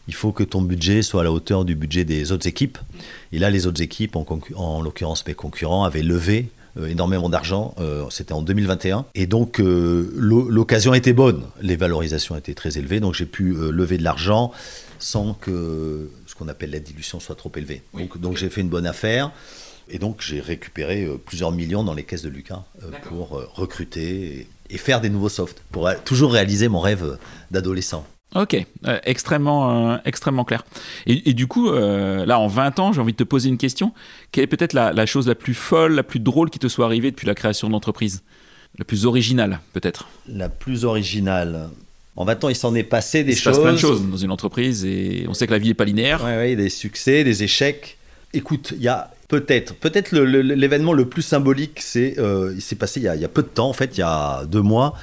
il 0.07 0.13
faut 0.13 0.31
que 0.31 0.43
ton 0.43 0.61
budget 0.61 1.01
soit 1.01 1.21
à 1.21 1.23
la 1.23 1.31
hauteur 1.31 1.65
du 1.65 1.75
budget 1.75 2.03
des 2.03 2.31
autres 2.31 2.47
équipes. 2.47 2.77
Et 3.31 3.39
là, 3.39 3.49
les 3.49 3.67
autres 3.67 3.81
équipes, 3.81 4.15
en, 4.15 4.81
l'occurrence 4.81 5.25
mes 5.25 5.33
concurrents, 5.33 5.83
avaient 5.83 6.03
levé 6.03 6.49
énormément 6.87 7.29
d'argent. 7.29 7.73
euh, 7.79 8.03
C'était 8.09 8.33
en 8.33 8.41
2021. 8.41 9.05
Et 9.15 9.27
donc, 9.27 9.59
euh, 9.59 10.11
l'o- 10.15 10.49
l'occasion 10.49 10.93
était 10.93 11.13
bonne. 11.13 11.43
Les 11.61 11.75
valorisations 11.75 12.35
étaient 12.35 12.53
très 12.53 12.77
élevées. 12.77 12.99
Donc, 12.99 13.13
j'ai 13.13 13.25
pu 13.25 13.51
euh, 13.55 13.71
lever 13.71 13.97
de 13.97 14.03
l'argent 14.03 14.51
sans 14.99 15.33
que 15.33 16.09
ce 16.25 16.35
qu'on 16.35 16.47
appelle 16.47 16.71
la 16.71 16.79
dilution 16.79 17.19
soit 17.19 17.35
trop 17.35 17.51
élevée. 17.55 17.81
Oui, 17.93 18.03
donc, 18.03 18.19
donc 18.19 18.37
j'ai 18.37 18.49
fait 18.49 18.61
une 18.61 18.69
bonne 18.69 18.87
affaire. 18.87 19.31
Et 19.89 19.99
donc, 19.99 20.21
j'ai 20.21 20.41
récupéré 20.41 21.05
euh, 21.05 21.17
plusieurs 21.23 21.51
millions 21.51 21.83
dans 21.83 21.93
les 21.93 22.03
caisses 22.03 22.23
de 22.23 22.29
Lucas 22.29 22.63
euh, 22.83 22.89
pour 23.07 23.37
euh, 23.37 23.47
recruter 23.53 24.39
et, 24.39 24.47
et 24.75 24.77
faire 24.79 24.99
des 24.99 25.09
nouveaux 25.09 25.29
softs, 25.29 25.61
pour 25.71 25.87
euh, 25.87 25.93
toujours 26.03 26.31
réaliser 26.33 26.67
mon 26.69 26.79
rêve 26.79 27.03
euh, 27.03 27.15
d'adolescent. 27.51 28.05
Ok, 28.35 28.55
euh, 28.85 28.99
extrêmement, 29.05 29.93
euh, 29.93 29.97
extrêmement 30.05 30.43
clair. 30.43 30.65
Et, 31.07 31.29
et 31.29 31.33
du 31.33 31.47
coup, 31.47 31.69
euh, 31.69 32.25
là, 32.25 32.37
en 32.39 32.47
20 32.47 32.79
ans, 32.79 32.91
j'ai 32.93 32.99
envie 32.99 33.13
de 33.13 33.17
te 33.17 33.23
poser 33.23 33.47
une 33.49 33.57
question. 33.57 33.93
Quelle 34.31 34.43
est 34.43 34.47
peut-être 34.47 34.73
la, 34.73 34.91
la 34.91 35.05
chose 35.05 35.27
la 35.27 35.35
plus 35.35 35.53
folle, 35.53 35.93
la 35.95 36.03
plus 36.03 36.19
drôle 36.19 36.49
qui 36.49 36.59
te 36.59 36.67
soit 36.67 36.85
arrivée 36.85 37.11
depuis 37.11 37.27
la 37.27 37.33
création 37.35 37.67
de 37.67 37.73
l'entreprise? 37.73 38.23
La 38.77 38.83
plus 38.83 39.05
originale, 39.05 39.61
peut-être 39.71 40.09
La 40.27 40.49
plus 40.49 40.83
originale. 40.83 41.69
En 42.17 42.25
20 42.25 42.43
ans, 42.43 42.49
il 42.49 42.55
s'en 42.55 42.75
est 42.75 42.83
passé 42.83 43.23
des 43.23 43.31
Il 43.31 43.35
se 43.37 43.41
choses. 43.43 43.53
passe 43.55 43.63
plein 43.63 43.73
de 43.73 43.77
choses 43.77 44.05
dans 44.05 44.17
une 44.17 44.31
entreprise 44.31 44.83
et 44.85 45.25
on 45.29 45.33
sait 45.33 45.47
que 45.47 45.51
la 45.53 45.57
vie 45.59 45.69
n'est 45.69 45.73
pas 45.73 45.85
linéaire. 45.85 46.23
Ouais, 46.23 46.35
ouais, 46.35 46.55
des 46.57 46.69
succès, 46.69 47.23
des 47.23 47.43
échecs. 47.43 47.97
Écoute, 48.33 48.73
il 48.75 48.81
y 48.83 48.89
a 48.89 49.11
peut-être, 49.29 49.75
peut-être 49.75 50.11
le- 50.11 50.25
le- 50.25 50.41
l'événement 50.41 50.91
le, 50.91 51.05
plus 51.05 51.21
symbolique, 51.21 51.79
c'est, 51.81 52.15
il 52.53 52.61
s'est 52.61 52.75
passé 52.75 52.99
il 52.99 53.03
y, 53.03 53.07
a, 53.07 53.15
il 53.15 53.21
y 53.21 53.25
a 53.25 53.29
peu 53.29 53.43
de 53.43 53.47
temps, 53.47 53.69
en 53.69 53.73
fait, 53.73 53.97
il 53.97 54.01
y 54.01 54.03
a 54.03 54.43
deux 54.45 54.61
mois. 54.61 54.93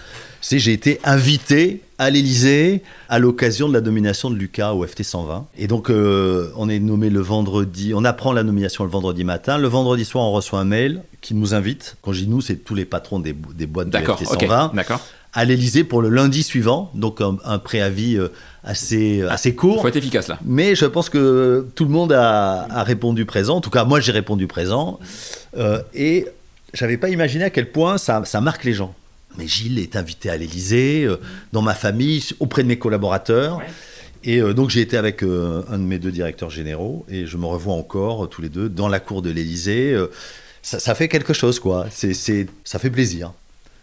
C'est 0.42 0.58
j'ai 0.58 0.72
été 0.72 1.00
invité 1.04 1.80
à 2.02 2.10
l'Élysée 2.10 2.82
à 3.08 3.18
l'occasion 3.18 3.68
de 3.68 3.74
la 3.74 3.80
nomination 3.80 4.30
de 4.30 4.36
Lucas 4.36 4.72
au 4.72 4.86
FT 4.86 5.02
120. 5.02 5.46
Et 5.56 5.66
donc, 5.66 5.88
euh, 5.88 6.50
on 6.56 6.68
est 6.68 6.78
nommé 6.78 7.10
le 7.10 7.20
vendredi, 7.20 7.92
on 7.94 8.04
apprend 8.04 8.32
la 8.32 8.42
nomination 8.42 8.84
le 8.84 8.90
vendredi 8.90 9.24
matin. 9.24 9.58
Le 9.58 9.68
vendredi 9.68 10.04
soir, 10.04 10.24
on 10.24 10.32
reçoit 10.32 10.58
un 10.60 10.64
mail 10.64 11.02
qui 11.20 11.34
nous 11.34 11.54
invite. 11.54 11.96
Quand 12.02 12.12
je 12.12 12.20
dis 12.20 12.28
nous, 12.28 12.40
c'est 12.40 12.56
tous 12.56 12.74
les 12.74 12.84
patrons 12.84 13.20
des, 13.20 13.34
des 13.54 13.66
boîtes 13.66 13.90
D'accord, 13.90 14.18
FT 14.18 14.32
ok, 14.32 14.40
120 14.42 14.72
d'accord. 14.74 15.00
à 15.32 15.44
l'Élysée 15.44 15.84
pour 15.84 16.02
le 16.02 16.08
lundi 16.08 16.42
suivant. 16.42 16.90
Donc, 16.94 17.20
un, 17.20 17.36
un 17.44 17.58
préavis 17.58 18.16
euh, 18.16 18.28
assez, 18.64 19.22
assez 19.22 19.54
court. 19.54 19.80
Faut 19.82 19.88
être 19.88 19.96
efficace 19.96 20.28
là. 20.28 20.38
Mais 20.44 20.74
je 20.74 20.86
pense 20.86 21.08
que 21.08 21.66
tout 21.74 21.84
le 21.84 21.90
monde 21.90 22.12
a, 22.12 22.66
a 22.68 22.82
répondu 22.82 23.24
présent. 23.26 23.56
En 23.56 23.60
tout 23.60 23.70
cas, 23.70 23.84
moi, 23.84 24.00
j'ai 24.00 24.12
répondu 24.12 24.46
présent. 24.46 24.98
Euh, 25.56 25.80
et 25.94 26.26
j'avais 26.74 26.96
pas 26.96 27.10
imaginé 27.10 27.44
à 27.44 27.50
quel 27.50 27.70
point 27.70 27.98
ça, 27.98 28.22
ça 28.24 28.40
marque 28.40 28.64
les 28.64 28.72
gens. 28.72 28.94
Mais 29.38 29.46
Gilles 29.46 29.78
est 29.78 29.96
invité 29.96 30.30
à 30.30 30.36
l'Élysée, 30.36 31.04
euh, 31.04 31.16
dans 31.52 31.62
ma 31.62 31.74
famille, 31.74 32.22
auprès 32.40 32.62
de 32.62 32.68
mes 32.68 32.78
collaborateurs. 32.78 33.58
Ouais. 33.58 33.64
Et 34.24 34.40
euh, 34.40 34.52
donc, 34.52 34.70
j'ai 34.70 34.80
été 34.80 34.96
avec 34.96 35.22
euh, 35.22 35.62
un 35.68 35.78
de 35.78 35.84
mes 35.84 35.98
deux 35.98 36.12
directeurs 36.12 36.50
généraux. 36.50 37.04
Et 37.08 37.26
je 37.26 37.36
me 37.36 37.46
revois 37.46 37.74
encore, 37.74 38.28
tous 38.28 38.42
les 38.42 38.48
deux, 38.48 38.68
dans 38.68 38.88
la 38.88 39.00
cour 39.00 39.22
de 39.22 39.30
l'Élysée. 39.30 39.96
Ça, 40.62 40.78
ça 40.78 40.94
fait 40.94 41.08
quelque 41.08 41.32
chose, 41.32 41.58
quoi. 41.58 41.86
C'est, 41.90 42.14
c'est, 42.14 42.46
ça 42.64 42.78
fait 42.78 42.90
plaisir. 42.90 43.32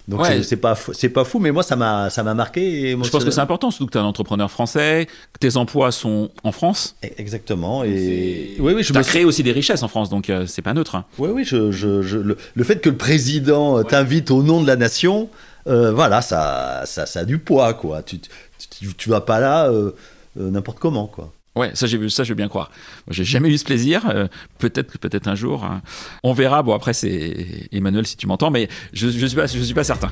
Donc, 0.10 0.22
Ouais. 0.22 0.42
c'est, 0.44 0.58
pas, 0.58 0.76
fou- 0.76 0.92
c'est 0.94 1.08
pas 1.10 1.24
fou, 1.24 1.40
mais 1.40 1.52
moi, 1.52 1.64
ça 1.64 1.76
m'a, 1.76 2.10
ça 2.10 2.24
m'a 2.24 2.34
marqué. 2.34 2.62
Et 2.62 2.92
Je 2.92 3.10
pense 3.10 3.24
que 3.24 3.30
c'est 3.32 3.40
important, 3.40 3.70
surtout 3.72 3.86
que 3.86 3.92
tu 3.92 3.98
es 3.98 4.02
un 4.02 4.06
entrepreneur 4.06 4.50
français, 4.50 5.08
que 5.32 5.40
tes 5.40 5.56
emplois 5.56 5.92
sont 5.92 6.32
en 6.44 6.52
France. 6.52 6.96
Exactement. 7.18 7.84
Et 7.84 8.56
oui, 8.60 8.74
oui, 8.74 8.84
je 8.84 8.92
as 8.94 8.98
me 8.98 9.04
créé 9.04 9.24
aussi 9.24 9.44
des 9.44 9.52
richesses 9.52 9.84
en 9.84 9.88
France, 9.88 10.10
donc 10.10 10.30
euh, 10.30 10.46
c'est 10.48 10.62
pas 10.64 10.74
neutre. 10.74 10.96
hein. 10.96 11.06
Oui, 11.20 11.30
oui, 11.34 11.44
je, 11.46 11.72
je- 11.72 12.02
je- 12.02 12.18
le, 12.18 12.36
le 12.56 12.64
fait 12.64 12.82
que 12.82 12.90
le 12.90 12.98
président 12.98 13.78
euh, 13.78 13.84
t'invite 13.84 14.32
au 14.32 14.42
nom 14.44 14.62
de 14.62 14.68
la 14.68 14.76
nation, 14.76 15.30
euh, 15.68 15.92
voilà, 15.92 16.22
ça, 16.24 16.82
ça, 16.86 17.06
ça 17.06 17.20
a 17.22 17.26
du 17.26 17.38
poids, 17.38 17.74
quoi. 17.76 18.02
Tu, 18.02 18.20
tu, 18.20 18.94
tu 18.98 19.10
vas 19.10 19.22
pas 19.22 19.40
là 19.40 19.70
euh, 19.70 19.92
n'importe 20.36 20.80
comment, 20.80 21.06
quoi. 21.06 21.32
Ouais, 21.60 21.72
ça 21.74 21.88
j'ai 21.88 21.98
vu, 21.98 22.10
ça 22.10 22.24
je 22.24 22.30
veux 22.30 22.36
bien 22.36 22.48
croire. 22.48 22.72
J'ai 23.10 23.26
jamais 23.26 23.50
eu 23.50 23.58
ce 23.58 23.66
plaisir. 23.66 24.08
euh, 24.10 24.28
peut-être 24.60 24.94
que 24.94 24.98
peut-être 24.98 25.28
un 25.28 25.36
jour, 25.36 25.66
hein. 25.66 25.82
on 26.24 26.32
verra. 26.34 26.64
Bon 26.64 26.74
après 26.74 26.94
c'est 26.94 27.68
Emmanuel 27.74 28.08
si 28.08 28.16
tu 28.16 28.28
m'entends, 28.28 28.50
mais 28.50 28.70
je, 28.94 29.10
je 29.10 29.26
suis 29.26 29.36
pas, 29.36 29.46
je 29.48 29.60
suis 29.60 29.74
pas 29.74 29.84
certain. 29.84 30.10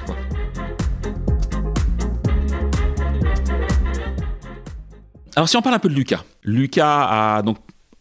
Alors 5.35 5.47
si 5.47 5.55
on 5.55 5.61
parle 5.61 5.75
un 5.75 5.79
peu 5.79 5.89
de 5.89 5.93
Lucas, 5.93 6.23
Lucas 6.43 7.07
a 7.37 7.41
donc 7.43 7.57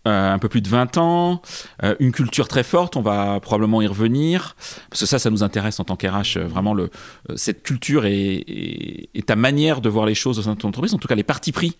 euh, 0.06 0.32
un 0.32 0.38
peu 0.38 0.48
plus 0.48 0.60
de 0.62 0.68
20 0.68 0.96
ans, 0.98 1.42
euh, 1.82 1.94
une 1.98 2.12
culture 2.12 2.48
très 2.48 2.62
forte, 2.62 2.96
on 2.96 3.02
va 3.02 3.40
probablement 3.40 3.82
y 3.82 3.86
revenir, 3.86 4.56
parce 4.88 5.00
que 5.00 5.06
ça, 5.06 5.18
ça 5.18 5.30
nous 5.30 5.42
intéresse 5.42 5.78
en 5.80 5.84
tant 5.84 5.96
qu'RH, 5.96 6.38
vraiment 6.38 6.72
le, 6.74 6.90
cette 7.34 7.62
culture 7.62 8.06
et- 8.06 9.10
et 9.14 9.22
ta 9.22 9.36
manière 9.36 9.80
de 9.80 9.88
voir 9.88 10.06
les 10.06 10.14
choses 10.14 10.38
au 10.38 10.42
sein 10.42 10.54
de 10.54 10.58
ton 10.58 10.68
entreprise, 10.68 10.94
en 10.94 10.98
tout 10.98 11.08
cas 11.08 11.14
les 11.16 11.24
partis 11.24 11.52
pris 11.52 11.76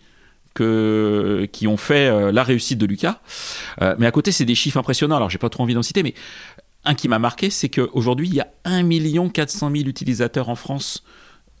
que, 0.57 1.47
qui 1.51 1.67
ont 1.67 1.77
fait 1.77 2.07
euh, 2.07 2.31
la 2.31 2.43
réussite 2.43 2.79
de 2.79 2.87
Lucas. 2.87 3.21
Euh, 3.81 3.95
mais 3.99 4.07
à 4.07 4.11
côté, 4.11 4.31
c'est 4.31 4.45
des 4.45 4.55
chiffres 4.55 4.77
impressionnants, 4.77 5.17
alors 5.17 5.29
j'ai 5.29 5.37
pas 5.37 5.49
trop 5.49 5.63
envie 5.63 5.75
d'en 5.75 5.83
citer, 5.83 6.01
mais 6.01 6.15
un 6.83 6.95
qui 6.95 7.07
m'a 7.07 7.19
marqué, 7.19 7.51
c'est 7.51 7.69
qu'aujourd'hui, 7.69 8.27
il 8.27 8.33
y 8.33 8.39
a 8.39 8.47
1 8.65 9.29
400 9.29 9.71
000 9.71 9.87
utilisateurs 9.87 10.49
en 10.49 10.55
France 10.55 11.03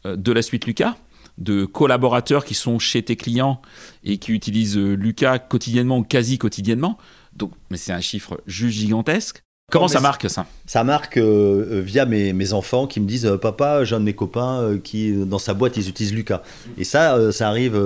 euh, 0.05 0.15
de 0.15 0.31
la 0.31 0.41
suite 0.41 0.65
Lucas 0.65 0.95
de 1.37 1.65
collaborateurs 1.65 2.43
qui 2.43 2.55
sont 2.55 2.79
chez 2.79 3.03
tes 3.03 3.15
clients 3.15 3.61
et 4.03 4.17
qui 4.17 4.31
utilisent 4.31 4.75
Lucas 4.75 5.37
quotidiennement 5.37 5.99
ou 5.99 6.03
quasi 6.03 6.39
quotidiennement. 6.39 6.97
Donc, 7.35 7.51
mais 7.69 7.77
c'est 7.77 7.93
un 7.93 8.01
chiffre 8.01 8.41
juste 8.47 8.75
gigantesque. 8.75 9.43
Comment 9.69 9.89
ça 9.89 9.99
marque 9.99 10.29
ça? 10.29 10.45
Ça 10.65 10.85
marque 10.85 11.17
euh, 11.17 11.81
via 11.85 12.05
mes, 12.05 12.31
mes 12.31 12.53
enfants 12.53 12.87
qui 12.87 13.01
me 13.01 13.05
disent 13.05 13.29
Papa, 13.41 13.83
j'ai 13.83 13.95
un 13.95 13.99
de 13.99 14.05
mes 14.05 14.13
copains 14.13 14.61
euh, 14.61 14.77
qui, 14.77 15.11
dans 15.11 15.39
sa 15.39 15.53
boîte, 15.53 15.75
ils 15.75 15.89
utilisent 15.89 16.13
Lucas. 16.13 16.41
Et 16.77 16.85
ça, 16.85 17.17
euh, 17.17 17.33
ça 17.33 17.49
arrive 17.49 17.77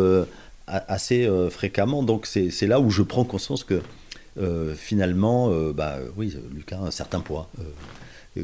assez 0.71 1.25
euh, 1.25 1.49
fréquemment. 1.49 2.03
Donc, 2.03 2.25
c'est 2.25 2.67
là 2.67 2.79
où 2.79 2.89
je 2.89 3.01
prends 3.01 3.23
conscience 3.23 3.63
que 3.63 3.81
euh, 4.39 4.73
finalement, 4.75 5.49
euh, 5.51 5.73
bah, 5.73 5.97
oui, 6.15 6.35
Lucas 6.53 6.77
a 6.77 6.87
un 6.87 6.91
certain 6.91 7.19
poids. 7.19 7.49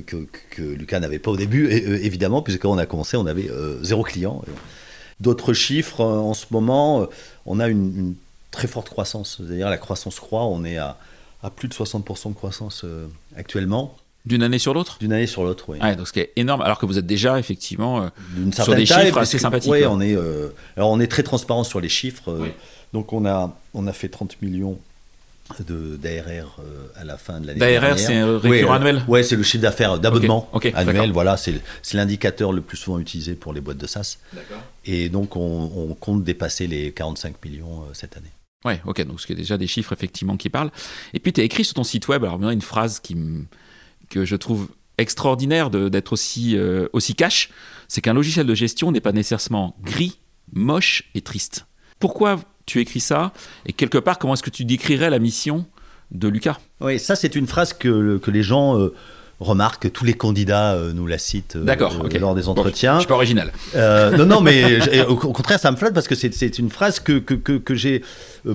que, 0.05 0.27
Lucas 0.62 1.00
n'avait 1.00 1.19
pas 1.19 1.31
au 1.31 1.38
début, 1.38 1.69
évidemment, 1.69 2.41
puisque 2.41 2.62
quand 2.62 2.72
on 2.72 2.77
a 2.77 2.86
commencé, 2.86 3.17
on 3.17 3.25
avait 3.25 3.50
zéro 3.81 4.03
client. 4.03 4.43
D'autres 5.19 5.53
chiffres, 5.53 6.03
en 6.03 6.34
ce 6.34 6.46
moment, 6.51 7.07
on 7.46 7.60
a 7.60 7.67
une, 7.67 7.98
une 7.98 8.15
très 8.51 8.67
forte 8.67 8.89
croissance. 8.89 9.38
C'est-à-dire 9.38 9.69
la 9.69 9.77
croissance 9.77 10.19
croît, 10.19 10.46
on 10.46 10.63
est 10.65 10.77
à, 10.77 10.98
à 11.41 11.50
plus 11.50 11.67
de 11.67 11.74
60% 11.74 12.29
de 12.29 12.34
croissance 12.34 12.86
actuellement, 13.36 13.96
D'une 14.27 14.43
année 14.43 14.60
sur 14.60 14.74
l'autre 14.74 14.98
d'une 15.00 15.13
année 15.13 15.27
sur 15.27 15.43
l'autre. 15.43 15.65
Oui. 15.69 15.79
Donc 15.96 16.07
ce 16.07 16.13
qui 16.13 16.19
est 16.19 16.34
énorme, 16.36 16.62
alors 16.62 16.77
que 16.79 16.86
vous 16.86 16.98
êtes 16.98 17.05
déjà 17.05 17.39
effectivement 17.39 18.01
euh, 18.03 18.10
Sur 18.53 18.75
des 18.75 18.86
taille, 18.86 19.05
chiffres 19.07 19.17
assez 19.19 19.38
que- 19.38 19.41
sympathiques, 19.41 19.72
quoi. 19.72 19.88
on 19.89 20.01
est, 20.01 20.15
euh, 20.15 20.50
alors 20.75 20.89
on 20.91 21.00
est 21.00 21.07
très 21.07 21.24
transparent 21.24 21.63
sur 21.63 21.79
les 21.79 21.89
chiffres. 21.89 22.29
euh, 22.29 22.39
Oui. 22.43 22.50
Donc 22.93 23.13
on 23.13 23.25
a, 23.25 23.55
on 23.74 23.88
a 23.88 23.93
fait 23.93 24.10
30 24.10 24.41
millions 24.41 24.77
d'ARR 25.60 26.57
à 26.96 27.03
la 27.03 27.17
fin 27.17 27.39
de 27.39 27.48
l'année 27.48 27.60
D'ARR, 27.60 27.98
c'est 27.98 28.15
un 28.17 28.38
récurrent 28.38 28.72
Ouais, 28.72 28.75
annuel 28.75 29.03
Ouais, 29.07 29.24
c'est 29.24 29.36
le 29.36 29.43
chiffre 29.43 29.62
d'affaires 29.63 30.00
d'abonnement 30.00 30.50
annuel. 30.74 31.12
Voilà, 31.12 31.38
c'est 31.38 31.53
l'indicateur 31.93 32.51
le 32.51 32.62
plus 32.62 32.77
souvent 32.77 33.00
utilisé 33.00 33.36
pour 33.36 33.53
les 33.53 33.62
boîtes 33.62 33.77
de 33.77 33.88
SaaS. 33.88 34.17
Et 34.86 35.10
donc 35.10 35.36
on, 35.36 35.72
on 35.75 35.93
compte 35.93 36.24
dépasser 36.24 36.67
les 36.67 36.91
45 36.91 37.43
millions 37.46 37.81
euh, 37.81 37.93
cette 37.93 38.17
année. 38.17 38.31
Ouais, 38.65 38.81
ok, 38.86 39.05
donc 39.05 39.22
ce 39.22 39.27
qui 39.27 39.34
est 39.34 39.38
déjà 39.38 39.57
des 39.57 39.67
chiffres 39.67 39.93
effectivement 39.93 40.36
qui 40.36 40.50
parlent. 40.50 40.72
Et 41.13 41.19
puis 41.19 41.31
tu 41.31 41.41
as 41.41 41.43
écrit 41.43 41.63
sur 41.63 41.75
ton 41.75 41.84
site 41.84 42.07
web, 42.07 42.24
alors 42.24 42.43
a 42.43 42.53
une 42.53 42.62
phrase 42.62 43.00
qui 43.00 43.15
me- 43.15 43.46
que 44.10 44.26
je 44.26 44.36
trouve 44.36 44.70
extraordinaire 44.98 45.70
d'être 45.70 46.14
aussi, 46.14 46.58
euh, 46.58 46.88
aussi 46.94 47.14
cash, 47.16 47.50
c'est 47.88 48.02
qu'un 48.02 48.14
logiciel 48.14 48.46
de 48.48 48.56
gestion 48.56 48.92
n'est 48.92 49.00
pas 49.02 49.12
nécessairement 49.12 49.76
gris, 49.84 50.18
moche 50.54 51.04
et 51.14 51.22
triste. 51.22 51.66
Pourquoi 52.00 52.40
tu 52.66 52.80
écris 52.82 53.00
ça 53.00 53.32
Et 53.66 53.74
quelque 53.74 53.98
part, 53.98 54.18
comment 54.20 54.34
est-ce 54.34 54.44
que 54.44 54.50
tu 54.50 54.66
décrirais 54.66 55.10
la 55.10 55.20
mission 55.20 55.66
de 56.12 56.28
Lucas? 56.28 56.58
Oui, 56.82 57.00
ça 57.00 57.16
c'est 57.16 57.36
une 57.36 57.48
phrase 57.48 57.74
que, 57.74 58.18
que 58.18 58.32
les 58.32 58.42
gens 58.44 58.78
euh, 58.80 58.94
remarquent. 59.40 59.92
Tous 59.94 60.04
les 60.04 60.14
candidats 60.16 60.74
euh, 60.74 60.94
nous 60.94 61.06
la 61.06 61.18
citent 61.18 61.56
euh, 61.58 61.76
lors 62.20 62.34
des 62.36 62.42
Bon, 62.44 62.50
entretiens. 62.52 62.96
je 62.96 63.00
suis 63.02 63.08
pas 63.08 63.14
original. 63.16 63.52
Non, 63.76 64.26
non, 64.26 64.42
mais 64.42 64.82
au, 65.08 65.16
contraire, 65.16 65.60
ça 65.60 65.72
me 65.72 65.78
flatte 65.78 65.94
parce 65.94 66.08
que 66.08 66.16
c'est- 66.16 66.58
une 66.60 66.70
phrase 66.72 67.00
que, 67.00 67.20
que, 67.20 67.36
que, 67.36 67.54
que 67.58 67.76
j'ai 67.76 68.04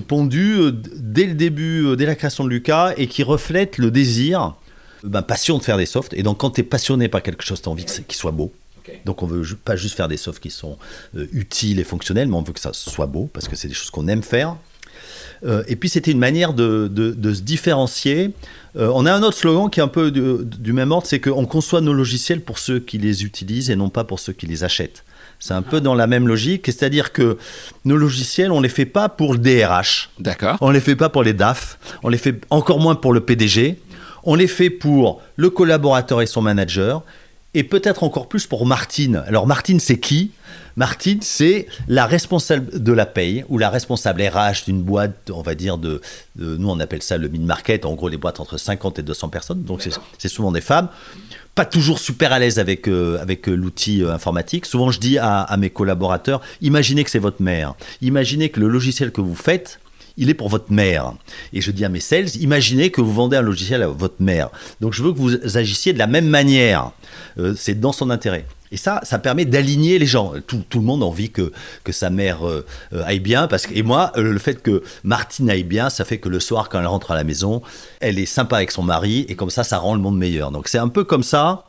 pondue 0.07 0.57
dès 0.97 1.25
le 1.25 1.33
début, 1.35 1.95
dès 1.95 2.05
la 2.05 2.15
création 2.15 2.43
de 2.43 2.49
Lucas, 2.49 2.93
et 2.97 3.07
qui 3.07 3.23
reflète 3.23 3.77
le 3.77 3.91
désir, 3.91 4.55
euh, 5.03 5.07
ben, 5.09 5.21
passion 5.21 5.57
de 5.57 5.63
faire 5.63 5.77
des 5.77 5.85
softs. 5.85 6.13
Et 6.13 6.23
donc, 6.23 6.37
quand 6.39 6.51
tu 6.51 6.61
es 6.61 6.63
passionné 6.63 7.07
par 7.07 7.21
quelque 7.23 7.43
chose, 7.43 7.61
tu 7.61 7.69
as 7.69 7.71
envie 7.71 7.85
qu'il 7.85 8.17
soit 8.17 8.31
beau. 8.31 8.51
Donc, 9.05 9.23
on 9.23 9.25
veut 9.27 9.43
pas 9.63 9.75
juste 9.77 9.95
faire 9.95 10.07
des 10.09 10.17
softs 10.17 10.41
qui 10.41 10.49
sont 10.51 10.77
euh, 11.17 11.25
utiles 11.31 11.79
et 11.79 11.83
fonctionnels, 11.85 12.27
mais 12.27 12.35
on 12.35 12.41
veut 12.43 12.51
que 12.53 12.59
ça 12.59 12.71
soit 12.73 13.05
beau 13.05 13.29
parce 13.31 13.47
que 13.47 13.55
c'est 13.55 13.69
des 13.69 13.73
choses 13.73 13.89
qu'on 13.89 14.07
aime 14.09 14.23
faire. 14.23 14.57
Euh, 15.45 15.63
et 15.67 15.75
puis 15.75 15.89
c'était 15.89 16.11
une 16.11 16.19
manière 16.19 16.53
de, 16.53 16.87
de- 16.91 17.11
de 17.11 17.33
se 17.33 17.41
différencier. 17.41 18.31
Euh, 18.77 18.89
on 18.93 19.05
a 19.05 19.13
un 19.13 19.23
autre 19.23 19.37
slogan 19.37 19.69
qui 19.69 19.79
est 19.79 19.83
un 19.83 19.87
peu 19.87 20.11
du, 20.11 20.21
du 20.43 20.73
même 20.73 20.91
ordre, 20.91 21.07
c'est 21.07 21.19
qu'on 21.19 21.45
conçoit 21.45 21.81
nos 21.81 21.93
logiciels 21.93 22.41
pour 22.41 22.59
ceux 22.59 22.79
qui 22.79 22.97
les 22.97 23.23
utilisent 23.23 23.69
et 23.69 23.75
non 23.75 23.89
pas 23.89 24.03
pour 24.03 24.19
ceux 24.19 24.33
qui 24.33 24.45
les 24.47 24.63
achètent. 24.63 25.03
C'est 25.39 25.53
un 25.53 25.61
peu 25.61 25.81
dans 25.81 25.95
la 25.95 26.07
même 26.07 26.27
logique, 26.27 26.65
c'est-à-dire 26.67 27.11
que 27.11 27.37
nos 27.83 27.97
logiciels, 27.97 28.51
on 28.51 28.61
les 28.61 28.69
fait 28.69 28.85
pas 28.85 29.09
pour 29.09 29.33
le 29.33 29.39
DRH, 29.39 30.09
D'accord. 30.19 30.57
on 30.61 30.71
les 30.71 30.79
fait 30.79 30.95
pas 30.95 31.09
pour 31.09 31.23
les 31.23 31.33
DAF, 31.33 31.77
on 32.03 32.07
les 32.09 32.17
fait 32.17 32.39
encore 32.49 32.79
moins 32.79 32.95
pour 32.95 33.11
le 33.11 33.19
PDG, 33.19 33.77
on 34.23 34.35
les 34.35 34.47
fait 34.47 34.69
pour 34.69 35.21
le 35.35 35.49
collaborateur 35.49 36.21
et 36.21 36.25
son 36.25 36.41
manager, 36.41 37.03
et 37.55 37.63
peut-être 37.63 38.03
encore 38.03 38.27
plus 38.27 38.47
pour 38.47 38.65
Martine. 38.65 39.23
Alors 39.27 39.45
Martine, 39.45 39.79
c'est 39.79 39.99
qui? 39.99 40.31
Martine, 40.75 41.19
c'est 41.21 41.67
la 41.87 42.07
responsable 42.07 42.81
de 42.81 42.91
la 42.91 43.05
paye 43.05 43.45
ou 43.47 43.59
la 43.59 43.69
responsable 43.69 44.23
RH 44.23 44.65
d'une 44.65 44.81
boîte, 44.81 45.29
on 45.31 45.43
va 45.43 45.53
dire, 45.53 45.77
de, 45.77 46.01
de- 46.35 46.57
nous 46.57 46.67
on 46.69 46.79
appelle 46.79 47.03
ça 47.03 47.17
le 47.19 47.27
mid-market, 47.27 47.85
en 47.85 47.93
gros 47.93 48.09
les 48.09 48.17
boîtes 48.17 48.39
entre 48.39 48.57
50 48.57 48.97
et 48.97 49.03
200 49.03 49.29
personnes, 49.29 49.61
donc 49.63 49.83
c'est- 50.17 50.27
souvent 50.29 50.51
des 50.51 50.61
femmes. 50.61 50.87
Pas 51.53 51.65
toujours 51.65 51.99
super 51.99 52.33
à 52.33 52.39
l'aise 52.39 52.57
avec, 52.57 52.87
euh, 52.87 53.21
avec 53.21 53.47
euh, 53.47 53.53
l'outil 53.53 54.01
euh, 54.01 54.11
informatique. 54.11 54.65
Souvent 54.65 54.89
je 54.89 54.99
dis 54.99 55.19
à, 55.19 55.41
à 55.41 55.55
mes 55.57 55.69
collaborateurs, 55.69 56.41
imaginez 56.61 57.03
que 57.03 57.11
c'est 57.11 57.19
votre 57.19 57.43
mère, 57.43 57.75
imaginez 58.01 58.49
que 58.49 58.59
le 58.59 58.67
logiciel 58.67 59.11
que 59.11 59.21
vous 59.21 59.35
faites, 59.35 59.79
il 60.17 60.29
est 60.29 60.33
pour 60.33 60.49
votre 60.49 60.71
mère. 60.71 61.13
Et 61.53 61.61
je 61.61 61.71
dis 61.71 61.85
à 61.85 61.89
mes 61.89 61.99
sales, 61.99 62.35
imaginez 62.39 62.91
que 62.91 63.01
vous 63.01 63.13
vendez 63.13 63.37
un 63.37 63.41
logiciel 63.41 63.81
à 63.81 63.87
votre 63.87 64.21
mère. 64.21 64.49
Donc 64.81 64.93
je 64.93 65.03
veux 65.03 65.11
que 65.13 65.17
vous 65.17 65.57
agissiez 65.57 65.93
de 65.93 65.99
la 65.99 66.07
même 66.07 66.27
manière. 66.27 66.91
Euh, 67.39 67.53
c'est 67.57 67.79
dans 67.79 67.91
son 67.91 68.09
intérêt. 68.09 68.45
Et 68.71 68.77
ça, 68.77 69.01
ça 69.03 69.19
permet 69.19 69.45
d'aligner 69.45 69.99
les 69.99 70.07
gens. 70.07 70.33
Tout, 70.47 70.63
tout 70.67 70.79
le 70.79 70.85
monde 70.85 71.03
a 71.03 71.05
envie 71.05 71.29
que, 71.29 71.51
que 71.83 71.91
sa 71.91 72.09
mère 72.09 72.47
euh, 72.47 72.65
euh, 72.93 73.03
aille 73.05 73.19
bien. 73.19 73.47
Parce 73.47 73.67
que, 73.67 73.75
et 73.75 73.83
moi, 73.83 74.11
le 74.15 74.39
fait 74.39 74.63
que 74.63 74.81
Martine 75.03 75.49
aille 75.51 75.63
bien, 75.63 75.91
ça 75.91 76.05
fait 76.05 76.17
que 76.17 76.27
le 76.27 76.39
soir, 76.39 76.69
quand 76.69 76.79
elle 76.79 76.87
rentre 76.87 77.11
à 77.11 77.15
la 77.15 77.23
maison, 77.23 77.61
elle 77.99 78.17
est 78.17 78.25
sympa 78.25 78.57
avec 78.57 78.71
son 78.71 78.81
mari. 78.81 79.27
Et 79.29 79.35
comme 79.35 79.51
ça, 79.51 79.63
ça 79.63 79.77
rend 79.77 79.93
le 79.93 80.01
monde 80.01 80.17
meilleur. 80.17 80.49
Donc 80.49 80.67
c'est 80.67 80.79
un 80.79 80.87
peu 80.87 81.03
comme 81.03 81.23
ça 81.23 81.65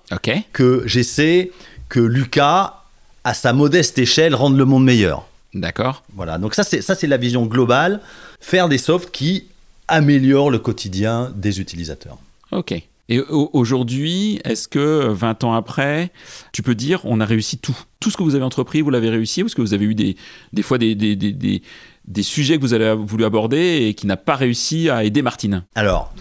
que 0.54 0.82
j'essaie 0.86 1.50
que 1.90 2.00
Lucas, 2.00 2.82
à 3.22 3.34
sa 3.34 3.52
modeste 3.52 3.98
échelle, 3.98 4.34
rende 4.34 4.56
le 4.56 4.64
monde 4.64 4.84
meilleur. 4.84 5.26
D'accord. 5.54 6.02
Voilà, 6.14 6.38
donc 6.38 6.54
ça 6.54 6.64
c'est 6.64 6.82
ça 6.82 6.96
c'est 6.96 7.06
la 7.06 7.16
vision 7.16 7.46
globale, 7.46 8.00
faire 8.44 8.68
des 8.68 8.78
softs 8.78 9.10
qui 9.10 9.46
améliorent 9.88 10.50
le 10.50 10.58
quotidien 10.58 11.32
des 11.34 11.60
utilisateurs. 11.60 12.18
Ok. 12.52 12.74
Et 13.08 13.20
au- 13.20 13.50
aujourd'hui, 13.52 14.40
est-ce 14.44 14.66
que 14.68 15.08
20 15.08 15.44
ans 15.44 15.52
après, 15.54 16.10
tu 16.52 16.62
peux 16.62 16.74
dire 16.74 17.00
on 17.04 17.20
a 17.20 17.24
réussi 17.24 17.58
tout? 17.58 17.76
Tout 18.00 18.10
ce 18.10 18.16
que 18.16 18.22
vous 18.22 18.34
avez 18.34 18.44
entrepris, 18.44 18.80
vous 18.82 18.90
l'avez 18.90 19.08
réussi 19.10 19.42
Ou 19.42 19.46
est-ce 19.46 19.54
que 19.54 19.62
vous 19.62 19.74
avez 19.74 19.84
eu 19.86 19.94
des, 19.94 20.16
des 20.52 20.62
fois 20.62 20.78
des, 20.78 20.94
des, 20.94 21.16
des, 21.16 21.62
des, 22.06 22.22
sujets 22.22 22.56
que 22.56 22.62
vous 22.62 22.74
avez 22.74 22.94
voulu 22.94 23.24
aborder 23.24 23.86
et 23.88 23.94
qui 23.94 24.06
n'a 24.06 24.16
pas 24.18 24.36
réussi 24.36 24.88
à 24.90 25.04
aider 25.04 25.22
Martine? 25.22 25.64
Alors, 25.74 26.12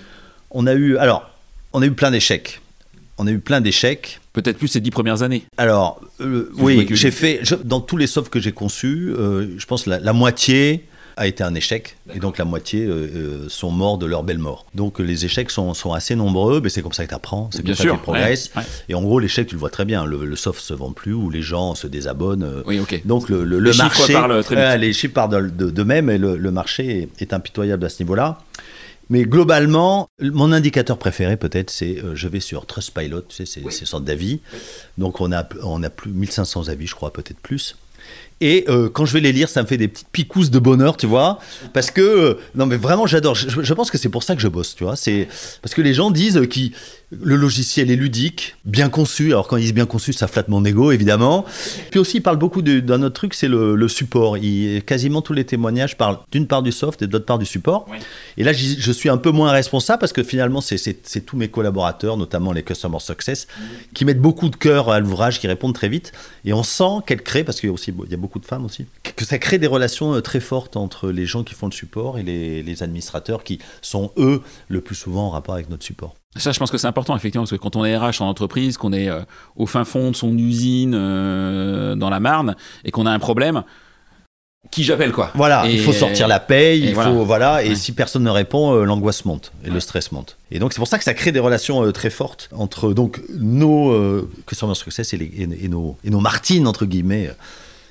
on 0.51 0.65
a 0.67 0.73
eu 0.73 0.97
alors 0.97 1.29
on 1.73 1.81
a 1.81 1.85
eu 1.85 1.91
plein 1.91 2.11
d'échecs. 2.11 2.61
On 3.17 3.27
a 3.27 3.31
eu 3.31 3.39
plein 3.39 3.61
d'échecs. 3.61 4.19
Peut-être 4.33 4.57
plus 4.57 4.67
ces 4.69 4.81
dix 4.81 4.91
premières 4.91 5.21
années. 5.23 5.43
Alors, 5.57 6.01
euh, 6.21 6.51
oui, 6.57 6.87
j'ai 6.91 7.11
fait 7.11 7.39
je- 7.43 7.55
dans 7.55 7.79
tous 7.81 7.97
les 7.97 8.07
softs 8.07 8.31
que 8.31 8.39
j'ai 8.39 8.51
conçus, 8.51 9.13
euh, 9.17 9.55
je 9.57 9.65
pense 9.65 9.85
la, 9.85 9.99
la 9.99 10.13
moitié 10.13 10.85
a 11.17 11.27
été 11.27 11.43
un 11.43 11.53
échec 11.55 11.97
et 12.13 12.19
donc 12.19 12.37
la 12.37 12.45
moitié 12.45 12.85
euh, 12.85 12.91
euh, 12.91 13.45
sont 13.49 13.71
morts 13.71 13.97
de 13.97 14.05
leur 14.05 14.23
belle 14.23 14.37
mort. 14.39 14.65
Donc 14.75 14.99
les 14.99 15.25
échecs 15.25 15.49
sont, 15.51 15.73
sont 15.73 15.93
assez 15.93 16.15
nombreux, 16.15 16.61
mais 16.61 16.69
c'est 16.69 16.81
comme 16.81 16.93
ça 16.93 17.03
que 17.03 17.09
tu 17.09 17.15
apprends, 17.15 17.49
c'est 17.51 17.61
Bien 17.61 17.73
comme 17.73 17.77
ça 17.77 17.83
sûr, 17.83 17.93
que 17.93 17.97
tu 17.99 18.03
progresses. 18.03 18.51
ouais, 18.55 18.61
ouais. 18.61 18.67
Et 18.89 18.95
en 18.95 19.01
gros, 19.01 19.19
l'échec, 19.19 19.47
tu 19.47 19.55
le 19.55 19.59
vois 19.59 19.69
très 19.69 19.85
bien, 19.85 20.05
le, 20.05 20.25
le 20.25 20.35
soft 20.35 20.61
se 20.61 20.73
vend 20.73 20.91
plus 20.91 21.13
ou 21.13 21.29
les 21.29 21.41
gens 21.41 21.75
se 21.75 21.87
désabonnent. 21.87 22.43
euh, 22.43 22.63
Oui, 22.65 22.79
ok. 22.79 23.01
Donc 23.05 23.29
le, 23.29 23.43
le, 23.43 23.59
Les 23.59 23.71
le 23.71 23.77
marché, 23.77 24.13
parlent 24.13 24.43
très 24.43 24.71
vite. 24.73 24.81
les 24.81 24.93
chiffres 24.93 25.13
parlent 25.13 25.55
de, 25.55 25.69
de 25.69 25.83
même 25.83 26.09
et 26.09 26.17
le, 26.17 26.51
marché 26.51 27.09
est, 27.19 27.33
impitoyable 27.33 27.85
à 27.85 27.89
ce 27.89 28.01
niveau-là. 28.03 28.39
Mais 29.09 29.23
globalement, 29.25 30.07
mon 30.21 30.51
indicateur 30.53 30.97
préféré 30.97 31.35
peut-être, 31.35 31.69
c'est 31.69 31.99
euh, 32.03 32.15
je 32.15 32.27
vais 32.29 32.39
sur 32.39 32.65
Trustpilot, 32.65 33.21
tu 33.23 33.35
sais, 33.35 33.45
c'est 33.45 33.69
ces 33.71 33.85
sortes 33.85 34.05
d'avis. 34.05 34.39
Donc 34.97 35.19
on 35.21 35.31
a, 35.33 35.47
on 35.61 35.83
a 35.83 35.89
plus 35.89 36.11
1500 36.11 36.69
avis, 36.69 36.87
je 36.87 36.95
crois, 36.95 37.11
peut-être 37.11 37.39
plus. 37.39 37.75
Et 38.43 38.65
euh, 38.67 38.89
quand 38.89 39.05
je 39.05 39.13
vais 39.13 39.21
les 39.21 39.31
lire, 39.31 39.47
ça 39.47 39.63
me 39.63 39.67
fait 39.67 39.77
des 39.77 39.87
petites 39.87 40.09
picousses 40.11 40.51
de 40.51 40.59
bonheur, 40.59 40.97
tu 40.97 41.07
vois. 41.07 41.39
Parce 41.71 41.91
que, 41.91 42.01
euh, 42.01 42.33
non 42.55 42.65
mais 42.65 42.75
vraiment, 42.75 43.07
j'adore. 43.07 43.35
Je, 43.35 43.73
pense 43.73 43.89
que 43.89 43.97
c'est 43.97 44.09
pour 44.09 44.21
ça 44.21 44.35
que 44.35 44.41
je 44.41 44.49
bosse, 44.49 44.75
tu 44.75 44.83
vois. 44.83 44.97
C'est 44.97 45.29
parce 45.61 45.73
que 45.73 45.81
les 45.81 45.93
gens 45.93 46.11
disent 46.11 46.41
que 46.49 46.59
le 47.21 47.35
logiciel 47.35 47.91
est 47.91 47.95
ludique, 47.95 48.55
bien 48.65 48.89
conçu. 48.89 49.27
Alors 49.27 49.47
quand 49.47 49.57
ils 49.57 49.61
disent 49.63 49.73
bien 49.73 49.85
conçu, 49.85 50.13
ça 50.13 50.27
flatte 50.27 50.47
mon 50.47 50.63
ego, 50.65 50.91
évidemment. 50.91 51.45
Puis 51.91 51.99
aussi, 51.99 52.17
ils 52.17 52.21
parlent 52.21 52.37
beaucoup 52.37 52.61
de- 52.61 52.79
d'un 52.79 53.01
autre 53.03 53.15
truc, 53.15 53.33
c'est 53.33 53.47
le, 53.47 53.75
le 53.75 53.87
support. 53.87 54.37
Il- 54.37 54.83
quasiment 54.83 55.21
tous 55.21 55.33
les 55.33 55.45
témoignages 55.45 55.97
parlent 55.97 56.19
d'une 56.31 56.47
part 56.47 56.63
du 56.63 56.71
soft 56.71 57.01
et 57.01 57.07
de 57.07 57.11
l'autre 57.13 57.25
part 57.25 57.39
du 57.39 57.45
support. 57.45 57.85
Et 58.37 58.43
là, 58.43 58.53
je 58.53 58.91
suis 58.91 59.09
un 59.09 59.17
peu 59.17 59.31
moins 59.31 59.51
responsable 59.51 59.99
parce 59.99 60.13
que 60.13 60.23
finalement, 60.23 60.61
c'est- 60.61 61.25
tous 61.25 61.37
mes 61.37 61.47
collaborateurs, 61.49 62.17
notamment 62.17 62.51
les 62.51 62.63
Customer 62.63 62.99
Success, 62.99 63.47
qui 63.93 64.05
mettent 64.05 64.21
beaucoup 64.21 64.49
de 64.49 64.55
cœur 64.55 64.89
à 64.89 64.99
l'ouvrage, 64.99 65.39
qui 65.39 65.47
répondent 65.47 65.75
très 65.75 65.89
vite. 65.89 66.11
Et 66.45 66.53
on 66.53 66.63
sent 66.63 67.03
qu'elle 67.05 67.21
crée, 67.21 67.43
parce 67.43 67.59
qu'il 67.59 67.67
y 67.67 67.71
a 67.71 67.73
aussi 67.73 67.91
il 68.05 68.11
y 68.11 68.13
a 68.13 68.17
beaucoup 68.17 68.39
de 68.39 68.45
femmes 68.45 68.65
aussi, 68.65 68.85
que 69.15 69.25
ça 69.25 69.37
crée 69.37 69.59
des 69.59 69.67
relations 69.67 70.13
euh, 70.15 70.21
très 70.21 70.39
fortes 70.39 70.75
entre 70.77 71.09
les 71.09 71.25
gens 71.25 71.43
qui 71.43 71.53
font 71.53 71.67
le 71.67 71.71
support 71.71 72.17
et 72.17 72.23
les, 72.23 72.63
les 72.63 72.83
administrateurs 72.83 73.43
qui 73.43 73.59
sont, 73.81 74.11
eux, 74.17 74.41
le 74.67 74.81
plus 74.81 74.95
souvent 74.95 75.27
en 75.27 75.29
rapport 75.29 75.55
avec 75.55 75.69
notre 75.69 75.83
support. 75.85 76.15
Ça, 76.35 76.51
je 76.51 76.59
pense 76.59 76.71
que 76.71 76.77
c'est 76.77 76.87
important, 76.87 77.15
effectivement, 77.15 77.43
parce 77.43 77.51
que 77.51 77.57
quand 77.57 77.75
on 77.75 77.85
est 77.85 77.95
RH 77.95 78.21
en 78.21 78.27
entreprise, 78.27 78.77
qu'on 78.77 78.91
est 78.93 79.07
euh, 79.09 79.21
au 79.55 79.65
fin 79.67 79.85
fond 79.85 80.09
de 80.11 80.15
son 80.15 80.35
usine 80.37 80.93
euh, 80.95 81.95
dans 81.95 82.09
la 82.09 82.19
Marne 82.19 82.55
et 82.85 82.91
qu'on 82.91 83.05
a 83.05 83.11
un 83.11 83.19
problème, 83.19 83.63
qui 84.71 84.83
j'appelle 84.83 85.11
quoi 85.11 85.29
Voilà, 85.35 85.67
Et- 85.67 85.73
il 85.73 85.79
faut 85.79 85.93
sortir 85.93 86.27
la 86.27 86.39
paye, 86.39 86.85
il 86.85 86.93
voilà. 86.95 87.11
faut 87.11 87.23
voilà, 87.25 87.63
et 87.63 87.69
Ouais. 87.69 87.75
si 87.75 87.91
personne 87.91 88.23
ne 88.23 88.29
répond, 88.31 88.73
euh, 88.73 88.85
l'angoisse 88.85 89.25
monte 89.25 89.51
et 89.63 89.67
Ouais. 89.67 89.73
le 89.73 89.79
stress 89.79 90.11
monte. 90.11 90.37
Et 90.49 90.57
donc 90.57 90.73
c'est 90.73 90.79
pour 90.79 90.87
ça 90.87 90.97
que 90.97 91.03
ça 91.03 91.13
crée 91.13 91.31
des 91.31 91.39
relations 91.39 91.83
euh, 91.83 91.91
très 91.91 92.09
fortes 92.09 92.49
entre 92.55 92.93
donc 92.93 93.21
nos 93.37 93.91
euh, 93.91 94.27
customer 94.47 94.73
success 94.73 95.13
et, 95.13 95.17
les- 95.17 95.25
et- 95.25 95.65
et 95.65 95.67
nos 95.67 95.97
et 96.03 96.09
nos 96.09 96.19
Martines 96.21 96.65
entre 96.65 96.85
guillemets. 96.85 97.29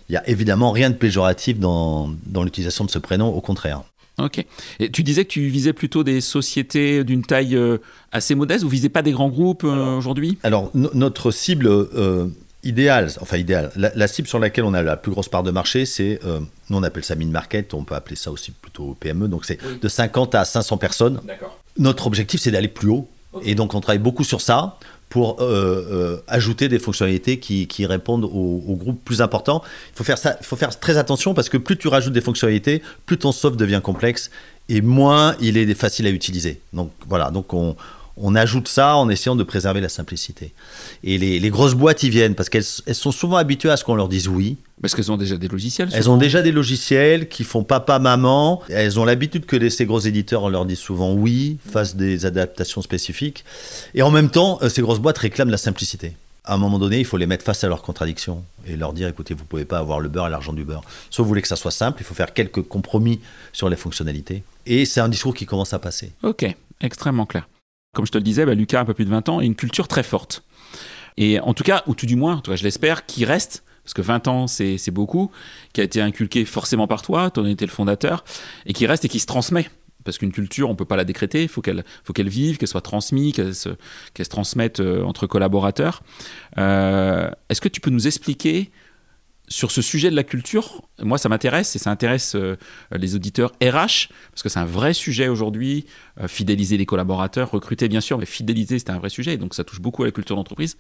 Il 0.09 0.15
y 0.15 0.17
a 0.17 0.29
évidemment 0.29 0.73
rien 0.73 0.91
de 0.91 0.97
péjoratif 0.97 1.59
dans, 1.61 2.11
dans 2.27 2.43
l'utilisation 2.43 2.85
de 2.85 2.91
ce 2.91 2.99
prénom, 2.99 3.29
au 3.29 3.41
contraire. 3.41 3.83
Ok. 4.19 4.45
Et 4.79 4.91
tu 4.91 5.03
disais 5.03 5.25
que 5.25 5.31
tu 5.31 5.47
visais 5.49 5.73
plutôt 5.73 6.05
des 6.05 6.21
sociétés 6.21 7.03
d'une 7.05 7.25
taille 7.25 7.57
euh, 7.57 7.79
assez 8.13 8.35
modeste. 8.35 8.63
Vous 8.63 8.69
visez 8.71 8.89
pas 8.91 9.03
des 9.03 9.13
grands 9.13 9.31
groupes 9.31 9.65
euh, 9.65 9.97
aujourd'hui? 9.97 10.39
Alors 10.43 10.71
no- 10.75 10.91
notre 10.93 11.31
cible, 11.31 11.67
euh, 11.67 12.29
idéal, 12.63 13.09
enfin 13.21 13.39
idéal. 13.39 13.73
La, 13.75 14.07
cible 14.09 14.29
sur 14.29 14.39
laquelle 14.39 14.65
on 14.65 14.75
a 14.75 14.83
la 14.83 14.97
plus 14.97 15.11
grosse 15.13 15.29
part 15.29 15.43
de 15.43 15.51
marché, 15.51 15.87
c'est, 15.87 16.21
euh, 16.25 16.41
nous 16.71 16.77
on 16.79 16.83
appelle 16.83 17.05
ça 17.05 17.15
mid-market, 17.15 17.73
on 17.75 17.85
peut 17.85 17.95
appeler 17.95 18.17
ça 18.17 18.31
aussi 18.31 18.51
plutôt 18.53 18.97
PME, 19.01 19.29
donc 19.29 19.45
c'est 19.47 19.59
de 19.81 19.89
50 19.89 20.35
à 20.35 20.45
500 20.45 20.77
personnes. 20.77 21.21
Notre 21.79 22.07
objectif, 22.07 22.41
c'est 22.41 22.51
d'aller 22.51 22.69
plus 22.69 22.91
haut. 22.91 23.09
Et 23.45 23.55
donc 23.55 23.73
on 23.75 23.81
travaille 23.81 23.99
beaucoup 23.99 24.25
sur 24.25 24.43
ça 24.43 24.79
pour 25.13 25.43
euh, 25.43 25.45
euh, 25.45 26.17
ajouter 26.27 26.71
des 26.71 26.79
fonctionnalités 26.79 27.39
qui, 27.39 27.85
répondent 27.85 28.25
aux, 28.25 28.77
groupes 28.81 29.05
plus 29.05 29.21
importants. 29.21 29.63
Il 29.93 29.99
faut 29.99 30.05
faire 30.05 30.17
ça, 30.17 30.39
faut 30.41 30.57
faire 30.57 30.81
très 30.81 30.97
attention 30.97 31.35
parce 31.35 31.51
que 31.51 31.59
plus 31.59 31.77
tu 31.77 31.89
rajoutes 31.89 32.15
des 32.15 32.23
fonctionnalités, 32.23 32.81
plus 33.05 33.19
ton 33.19 33.31
soft 33.31 33.57
devient 33.57 33.83
complexe 33.85 34.31
et 34.71 34.81
moins 34.81 35.37
il 35.39 35.59
est 35.59 35.75
facile 35.75 36.07
à 36.07 36.11
utiliser. 36.11 36.61
Donc 36.73 36.93
voilà, 37.07 37.31
donc 37.31 37.53
on, 37.53 37.77
on 38.17 38.35
ajoute 38.35 38.69
ça 38.69 38.97
en 38.97 39.09
essayant 39.09 39.37
de 39.37 39.43
préserver 39.43 39.81
la 39.81 39.89
simplicité. 39.89 40.53
Et 41.05 41.19
les, 41.19 41.51
grosses 41.51 41.75
boîtes 41.75 42.03
y 42.03 42.11
viennent 42.11 42.35
parce 42.35 42.49
qu'elles 42.49 42.65
sont 42.65 43.13
souvent 43.13 43.37
habituées 43.37 43.71
à 43.71 43.77
ce 43.77 43.85
qu'on 43.85 43.95
leur 43.95 44.09
dise 44.09 44.29
oui. 44.29 44.57
Parce 44.81 44.95
qu'elles 44.95 45.13
ont 45.13 45.17
déjà 45.17 45.37
des 45.37 45.49
logiciels. 45.49 45.89
Elles 45.93 46.11
ont 46.11 46.17
déjà 46.17 46.43
des 46.43 46.53
logiciels 46.53 47.29
qui 47.29 47.45
font 47.45 47.63
papa 47.63 47.99
maman. 47.99 48.63
Elles 48.69 48.99
ont 48.99 49.05
l'habitude 49.05 49.47
que 49.47 49.69
ces 49.69 49.87
gros 49.87 50.01
éditeurs 50.01 50.43
on 50.43 50.49
leur 50.49 50.67
dise 50.67 50.79
souvent 50.79 51.13
oui, 51.13 51.59
fassent 51.71 51.97
des 51.97 52.27
adaptations 52.27 52.83
spécifiques. 52.83 53.45
Et 53.95 54.03
en 54.03 54.11
même 54.11 54.31
temps, 54.31 54.59
euh, 54.63 54.69
ces 54.69 54.83
grosses 54.83 54.99
boîtes 54.99 55.19
réclament 55.19 55.51
la 55.51 55.57
simplicité. 55.57 56.17
À 56.45 56.55
un 56.55 56.57
moment 56.57 56.81
donné, 56.81 56.99
il 56.99 57.05
faut 57.05 57.19
les 57.19 57.27
mettre 57.27 57.45
face 57.45 57.63
à 57.63 57.69
leurs 57.69 57.83
contradictions 57.83 58.43
et 58.67 58.77
leur 58.77 58.93
dire 58.93 59.07
écoutez, 59.07 59.33
vous 59.33 59.45
pouvez 59.45 59.65
pas 59.65 59.79
avoir 59.79 60.01
le 60.01 60.09
beurre 60.09 60.27
et 60.27 60.31
l'argent 60.31 60.53
du 60.53 60.65
beurre. 60.65 60.83
Soit 61.09 61.23
vous 61.23 61.29
voulez 61.29 61.43
que 61.43 61.49
ça 61.49 61.55
soit 61.55 61.71
simple, 61.71 61.99
il 62.01 62.05
faut 62.05 62.15
faire 62.15 62.35
quelques 62.35 62.63
compromis 62.63 63.21
sur 63.53 63.69
les 63.69 63.77
fonctionnalités. 63.77 64.43
Et 64.67 64.85
c'est 64.85 65.01
un 65.01 65.09
discours 65.09 65.35
qui 65.35 65.47
commence 65.47 65.73
à 65.73 65.79
passer. 65.79 66.11
Ok, 66.25 66.45
extrêmement 66.81 67.27
clair 67.27 67.47
comme 67.95 68.07
je 68.07 68.13
te 68.13 68.19
le 68.19 68.25
disais, 68.25 68.47
bah, 68.47 68.55
Lucas 68.55 68.79
a 68.79 68.83
un 68.83 68.85
peu 68.85 68.95
plus 68.95 69.05
de 69.05 69.11
20 69.11 69.29
ans 69.29 69.41
et 69.41 69.47
une 69.47 69.55
culture 69.55 69.87
très 69.89 70.03
forte. 70.03 70.45
Et 71.19 71.41
en 71.41 71.53
tout 71.53 71.65
cas, 71.65 71.83
ou 71.87 71.95
tout 71.95 72.07
du 72.07 72.17
moins, 72.17 72.39
toi, 72.39 72.57
je 72.57 72.65
l'espère, 72.65 73.05
qui 73.05 73.25
reste, 73.25 73.65
parce 73.85 73.93
que 73.93 74.01
20 74.01 74.29
ans, 74.29 74.47
c'est 74.47 74.91
beaucoup, 74.91 75.31
qui 75.73 75.83
a 75.83 75.85
été 75.85 76.01
inculqué 76.01 76.45
forcément 76.45 76.87
par 76.87 77.03
toi, 77.03 77.31
tu 77.31 77.41
en 77.41 77.47
étais 77.47 77.67
le 77.67 77.71
fondateur, 77.71 78.25
et 78.65 78.73
qui 78.73 78.87
reste 78.87 79.05
et 79.05 79.09
qui 79.09 79.21
se 79.21 79.27
transmet. 79.27 79.69
Parce 80.05 80.19
qu'une 80.19 80.33
culture, 80.33 80.69
on 80.69 80.73
ne 80.73 80.77
peut 80.77 80.87
pas 80.87 80.97
la 80.97 81.05
décréter, 81.05 81.43
il 81.43 81.49
faut 81.49 81.61
qu'elle 81.61 81.85
vive, 82.29 82.57
qu'elle 82.57 82.69
soit 82.69 82.81
transmise, 82.81 83.35
qu'elle 83.35 83.55
se, 83.55 83.69
se 84.17 84.23
transmette 84.25 84.81
euh, 84.81 85.05
entre 85.05 85.27
collaborateurs. 85.27 86.03
Euh, 86.59 87.31
est-ce 87.51 87.61
que 87.61 87.69
tu 87.69 87.81
peux 87.81 87.91
nous 87.91 88.07
expliquer 88.07 88.73
sur 89.53 89.71
ce 89.71 89.83
sujet 89.83 90.11
de 90.11 90.17
la 90.17 90.25
culture, 90.25 90.83
moi 91.01 91.19
ça 91.19 91.29
m'intéresse 91.29 91.77
et 91.77 91.79
ça 91.79 91.91
intéresse 91.91 92.35
euh, 92.35 92.57
les 92.91 93.15
auditeurs 93.15 93.53
RH 93.63 94.09
parce 94.31 94.43
que 94.43 94.49
c'est 94.49 94.59
un 94.59 94.65
vrai 94.65 94.95
sujet 94.95 95.29
aujourd'hui. 95.29 95.87
Euh, 96.21 96.27
fidéliser 96.27 96.77
les 96.77 96.87
collaborateurs, 96.87 97.51
recruter 97.51 97.89
bien 97.89 98.01
sûr, 98.01 98.19
mais 98.19 98.27
fidéliser 98.27 98.79
c'est 98.79 98.91
un 98.91 98.99
vrai 98.99 99.11
sujet 99.11 99.37
donc 99.37 99.55
ça 99.55 99.63
touche 99.63 99.81
beaucoup 99.81 100.03
à 100.03 100.07
la 100.07 100.13
culture 100.13 100.37
d'entreprise. 100.37 100.77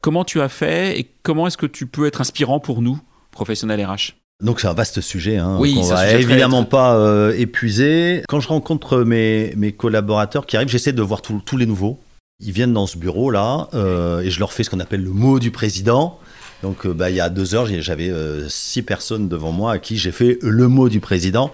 Comment 0.00 0.24
tu 0.24 0.40
as 0.40 0.48
fait 0.48 0.98
et 0.98 1.08
comment 1.22 1.46
est-ce 1.46 1.58
que 1.58 1.66
tu 1.66 1.86
peux 1.86 2.06
être 2.06 2.20
inspirant 2.20 2.58
pour 2.58 2.82
nous, 2.82 2.98
professionnels 3.30 3.84
RH 3.84 4.14
donc 4.44 4.60
c'est 4.60 4.66
un 4.66 4.74
vaste 4.74 5.00
sujet, 5.00 5.38
hein, 5.38 5.56
oui, 5.58 5.76
qu'on 5.76 5.84
va 5.84 6.12
évidemment 6.12 6.64
pas 6.64 6.94
euh, 6.96 7.32
épuiser. 7.38 8.22
Quand 8.28 8.38
je 8.38 8.48
rencontre 8.48 8.98
mes, 8.98 9.54
mes 9.56 9.72
collaborateurs 9.72 10.44
qui 10.44 10.58
arrivent, 10.58 10.68
j'essaie 10.68 10.92
de 10.92 11.00
voir 11.00 11.22
tous 11.22 11.56
les 11.56 11.64
nouveaux. 11.64 11.98
Ils 12.40 12.52
viennent 12.52 12.74
dans 12.74 12.86
ce 12.86 12.98
bureau 12.98 13.30
là 13.30 13.68
et 13.72 14.28
je 14.28 14.38
leur 14.38 14.52
fais 14.52 14.62
ce 14.62 14.68
qu'on 14.68 14.80
appelle 14.80 15.02
le 15.02 15.10
mot 15.10 15.38
du 15.38 15.52
président. 15.52 16.20
Donc, 16.66 16.84
euh, 16.84 16.92
bah, 16.92 17.10
il 17.10 17.16
y 17.16 17.20
a 17.20 17.28
deux 17.28 17.54
heures, 17.54 17.68
j'avais 17.78 18.10
euh, 18.10 18.48
six 18.48 18.82
personnes 18.82 19.28
devant 19.28 19.52
moi 19.52 19.72
à 19.72 19.78
qui 19.78 19.96
j'ai 19.96 20.10
fait 20.10 20.36
le 20.42 20.66
mot 20.66 20.88
du 20.88 20.98
président. 20.98 21.52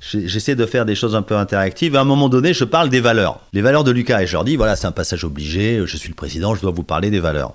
J'essaie 0.00 0.56
de 0.56 0.66
faire 0.66 0.84
des 0.84 0.96
choses 0.96 1.14
un 1.14 1.22
peu 1.22 1.36
interactives. 1.36 1.94
À 1.94 2.00
un 2.00 2.04
moment 2.04 2.28
donné, 2.28 2.52
je 2.52 2.64
parle 2.64 2.88
des 2.88 2.98
valeurs. 2.98 3.38
Les 3.52 3.62
valeurs 3.62 3.84
de 3.84 3.92
Lucas. 3.92 4.20
Et 4.20 4.26
je 4.26 4.32
leur 4.32 4.42
dis, 4.42 4.56
voilà, 4.56 4.74
c'est 4.74 4.88
un 4.88 4.92
passage 4.92 5.22
obligé. 5.22 5.80
Je 5.86 5.96
suis 5.96 6.08
le 6.08 6.16
président, 6.16 6.56
je 6.56 6.60
dois 6.60 6.72
vous 6.72 6.82
parler 6.82 7.08
des 7.08 7.20
valeurs. 7.20 7.54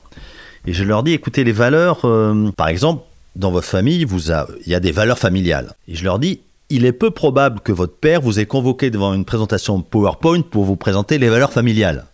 Et 0.66 0.72
je 0.72 0.86
leur 0.86 1.04
dis, 1.04 1.12
écoutez, 1.12 1.44
les 1.44 1.52
valeurs, 1.52 2.06
euh, 2.06 2.52
par 2.56 2.70
exemple, 2.70 3.04
dans 3.36 3.52
votre 3.52 3.68
famille, 3.68 4.06
il 4.10 4.72
y 4.72 4.74
a 4.74 4.80
des 4.80 4.94
valeurs 4.94 5.20
familiales. 5.20 5.74
Et 5.90 5.96
je 5.96 6.06
leur 6.06 6.20
dis, 6.20 6.40
il 6.70 6.86
est 6.86 6.94
peu 6.94 7.12
probable 7.12 7.60
que 7.60 7.74
votre 7.74 7.96
père 7.96 8.22
vous 8.22 8.40
ait 8.40 8.46
convoqué 8.46 8.92
devant 8.92 9.14
une 9.14 9.26
présentation 9.26 9.82
PowerPoint 9.82 10.42
pour 10.42 10.64
vous 10.64 10.78
présenter 10.78 11.18
les 11.18 11.28
valeurs 11.28 11.52
familiales. 11.52 12.06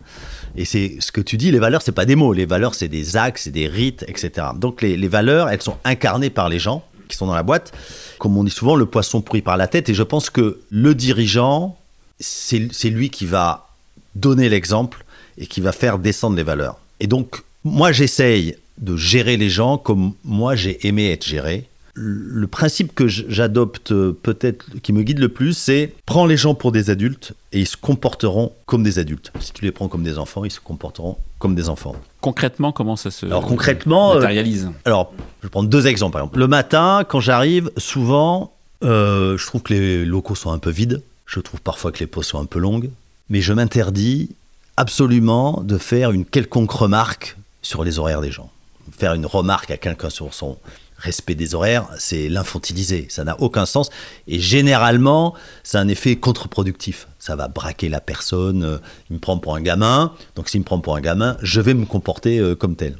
Et 0.56 0.66
c'est 0.66 0.98
ce 1.00 1.12
que 1.12 1.22
tu 1.22 1.38
dis, 1.38 1.52
les 1.52 1.60
valeurs, 1.60 1.82
c'est 1.82 1.92
pas 1.92 2.06
des 2.06 2.16
mots. 2.16 2.34
Les 2.34 2.46
valeurs, 2.46 2.76
c'est 2.76 2.88
des 2.88 3.18
axes, 3.18 3.44
c'est 3.44 3.52
des 3.52 3.68
rites, 3.68 4.06
etc. 4.08 4.48
Donc 4.56 4.82
les, 4.82 4.98
les, 4.98 5.08
valeurs, 5.08 5.50
elles 5.50 5.62
sont 5.62 5.78
incarnées 5.84 6.30
par 6.30 6.50
les 6.50 6.60
gens 6.60 6.84
qui 7.08 7.18
sont 7.18 7.26
dans 7.26 7.36
la 7.36 7.44
boîte. 7.44 7.74
Comme 8.20 8.38
on 8.38 8.44
dit 8.44 8.52
souvent, 8.52 8.76
le 8.76 8.86
poisson 8.86 9.22
pourri 9.22 9.42
par 9.42 9.58
la 9.58 9.68
tête. 9.68 9.90
Et 9.90 9.94
je 9.94 10.04
pense 10.04 10.30
que 10.30 10.60
le 10.70 10.96
dirigeant, 10.96 11.78
c'est 12.20 12.90
lui 12.90 13.10
qui 13.10 13.26
va 13.26 13.68
donner 14.16 14.50
l'exemple 14.50 15.04
et 15.38 15.48
qui 15.48 15.62
va 15.62 15.72
faire 15.72 15.98
descendre 15.98 16.36
les 16.36 16.44
valeurs. 16.44 16.78
Et 17.00 17.08
donc, 17.08 17.42
moi, 17.63 17.92
j'essaye 17.92 18.56
de 18.78 18.96
gérer 18.96 19.38
les 19.38 19.50
gens 19.50 19.78
comme 19.78 20.13
moi, 20.24 20.56
j'ai 20.56 20.86
aimé 20.88 21.12
être 21.12 21.26
géré 21.26 21.68
le 21.95 22.47
principe 22.47 22.95
que 22.95 23.08
j'adopte 23.08 23.91
euh, 23.91 24.17
peut-être 24.23 24.65
qui 24.82 24.93
me 24.93 25.03
guide 25.03 25.19
le 25.19 25.29
plus, 25.29 25.53
c'est 25.53 25.93
prends 26.06 26.25
les 26.25 26.38
gens 26.38 26.56
pour 26.56 26.71
des 26.71 26.89
adultes 26.89 27.34
et 27.51 27.60
ils 27.60 27.67
se 27.67 27.77
comporteront 27.77 28.51
comme 28.65 28.84
des 28.84 28.97
adultes. 28.97 29.32
Si 29.39 29.53
tu 29.53 29.63
les 29.63 29.71
prends 29.71 29.88
comme 29.88 30.03
des 30.03 30.17
enfants, 30.17 30.43
ils 30.43 30.51
se 30.51 30.60
comporteront 30.60 31.17
comme 31.38 31.53
des 31.53 31.69
enfants. 31.69 31.95
Concrètement, 32.21 32.71
comment 32.71 32.95
ça 32.95 33.12
se 33.12 33.25
alors, 33.27 33.45
concrètement, 33.45 34.13
euh, 34.13 34.15
matérialise 34.15 34.71
Alors, 34.86 35.13
je 35.41 35.47
vais 35.47 35.51
prendre 35.51 35.69
deux 35.69 35.86
exemples. 35.86 36.13
Par 36.13 36.21
exemple, 36.21 36.39
le 36.39 36.47
matin, 36.47 37.03
quand 37.08 37.19
j'arrive, 37.19 37.69
souvent, 37.77 38.53
euh, 38.84 39.38
je 39.38 39.45
trouve 39.45 39.62
que 39.62 39.73
les 39.73 40.06
locaux 40.06 40.36
sont 40.36 40.51
un 40.51 40.60
peu 40.60 40.71
vides. 40.71 41.01
Je 41.27 41.39
trouve 41.39 41.62
parfois 41.62 41.91
que 41.91 41.99
les 41.99 42.08
pauses 42.08 42.25
sont 42.25 42.39
un 42.39 42.45
peu 42.45 42.60
longues. 42.60 42.89
Mais 43.29 43.41
je 43.41 43.53
m'interdis 43.53 44.29
absolument 44.77 45.62
de 45.63 45.77
faire 45.77 46.12
une 46.12 46.25
quelconque 46.25 46.71
remarque 46.71 47.38
sur 47.62 47.84
les 47.84 47.99
horaires 47.99 48.21
des 48.21 48.32
gens. 48.32 48.49
Faire 48.97 49.13
une 49.13 49.25
remarque 49.25 49.71
à 49.71 49.77
quelqu'un 49.77 50.10
sur 50.10 50.34
son 50.34 50.58
respect 51.04 51.36
des 51.36 51.54
horaires, 51.54 51.88
c'est 51.98 52.30
l'infantiliser. 52.30 53.08
Ça 53.10 53.24
n'a 53.24 53.39
aucun 53.42 53.66
sens. 53.66 53.89
Et 54.28 54.39
généralement, 54.39 55.36
c'est 55.63 55.78
un 55.78 55.88
effet 55.88 56.16
contre-productif. 56.16 57.08
Ça 57.20 57.36
va 57.36 57.48
braquer 57.48 57.89
la 57.89 58.02
personne. 58.02 58.63
Euh, 58.63 58.78
il 59.10 59.16
me 59.16 59.20
prend 59.20 59.38
pour 59.38 59.56
un 59.56 59.62
gamin. 59.62 60.13
Donc, 60.36 60.50
s'il 60.50 60.62
me 60.62 60.66
prend 60.66 60.80
pour 60.80 60.96
un 60.96 61.02
gamin, 61.02 61.38
je 61.42 61.62
vais 61.62 61.74
me 61.74 61.86
comporter 61.86 62.39
euh, 62.39 62.56
comme 62.56 62.76
tel. 62.76 62.96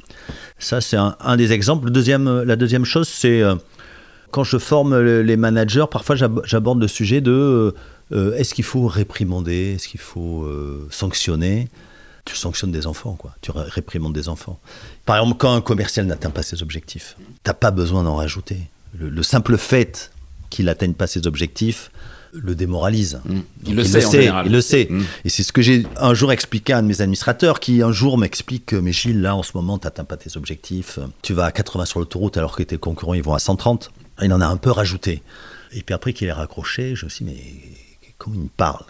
Ça, 0.58 0.80
c'est 0.80 0.98
un, 0.98 1.36
des 1.36 1.52
exemples. 1.52 1.90
Euh, 1.94 2.44
la 2.44 2.56
deuxième 2.56 2.84
chose, 2.84 3.08
c'est 3.08 3.42
quand 4.30 4.44
je 4.44 4.58
forme 4.58 4.98
les 5.00 5.36
managers, 5.36 5.86
parfois 5.90 6.16
j'aborde 6.16 6.80
le 6.80 6.88
sujet 6.88 7.20
de 7.20 7.74
est-ce 8.12 8.52
qu'il 8.52 8.64
faut 8.64 8.86
réprimander, 8.86 9.74
est-ce 9.76 9.88
qu'il 9.88 10.00
faut 10.00 10.48
sanctionner? 10.90 11.68
Tu 12.24 12.36
sanctionnes 12.36 12.72
des 12.72 12.86
enfants, 12.86 13.14
quoi. 13.14 13.34
Tu 13.42 13.50
réprimandes 13.50 14.14
des 14.14 14.28
enfants. 14.28 14.58
Par 15.04 15.16
exemple, 15.16 15.36
quand 15.38 15.54
un 15.54 15.60
commercial 15.60 16.06
n'atteint 16.06 16.30
pas 16.30 16.42
ses 16.42 16.62
objectifs, 16.62 17.16
t'as 17.42 17.54
pas 17.54 17.70
besoin 17.70 18.02
d'en 18.02 18.16
rajouter. 18.16 18.58
Le, 18.98 19.22
simple 19.22 19.58
fait 19.58 20.12
qu'il 20.50 20.66
n'atteigne 20.66 20.94
pas 20.94 21.06
ses 21.06 21.26
objectifs 21.26 21.90
le 22.32 22.54
démoralise. 22.56 23.20
Mmh. 23.24 23.38
Il, 23.66 23.76
le 23.76 23.84
sait, 23.84 24.28
il 24.44 24.52
le 24.52 24.60
sait. 24.60 24.88
Mmh. 24.90 25.02
Et 25.24 25.28
c'est 25.28 25.44
ce 25.44 25.52
que 25.52 25.62
j'ai 25.62 25.86
un 25.96 26.14
jour 26.14 26.32
expliqué 26.32 26.72
à 26.72 26.78
un 26.78 26.82
de 26.82 26.88
mes 26.88 27.00
administrateurs 27.00 27.60
qui 27.60 27.80
un 27.80 27.92
jour 27.92 28.18
m'explique 28.18 28.72
mais 28.72 28.92
Gilles, 28.92 29.20
là 29.20 29.36
en 29.36 29.44
ce 29.44 29.52
moment, 29.54 29.78
tu 29.78 29.86
n'atteins 29.86 30.04
pas 30.04 30.16
tes 30.16 30.36
objectifs. 30.36 30.98
Tu 31.22 31.32
vas 31.32 31.44
à 31.44 31.52
80 31.52 31.84
sur 31.84 32.00
l'autoroute 32.00 32.36
alors 32.36 32.56
que 32.56 32.64
tes 32.64 32.76
concurrents 32.76 33.14
ils 33.14 33.22
vont 33.22 33.34
à 33.34 33.38
130. 33.38 33.92
Il 34.22 34.32
en 34.32 34.40
a 34.40 34.46
un 34.46 34.56
peu 34.56 34.70
rajouté. 34.70 35.22
Et 35.72 35.82
puis 35.82 35.94
après 35.94 36.12
qu'il 36.12 36.26
est 36.26 36.32
raccroché, 36.32 36.96
je 36.96 37.04
me 37.04 37.10
suis 37.10 37.24
dit, 37.24 37.32
mais 37.32 38.12
comment 38.18 38.36
il 38.36 38.42
me 38.42 38.48
parle? 38.48 38.84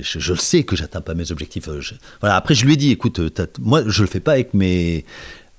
Je, 0.00 0.32
le 0.32 0.38
sais 0.38 0.62
que 0.64 0.76
j'atteins 0.76 1.00
pas 1.00 1.14
mes 1.14 1.30
objectifs. 1.32 1.68
Euh, 1.68 1.80
voilà. 2.20 2.36
Après, 2.36 2.54
je 2.54 2.64
lui 2.64 2.74
ai 2.74 2.76
dit, 2.76 2.90
écoute, 2.90 3.18
euh, 3.18 3.30
moi, 3.60 3.82
je 3.86 4.02
le 4.02 4.08
fais 4.08 4.20
pas 4.20 4.32
avec 4.32 4.54
mes 4.54 5.04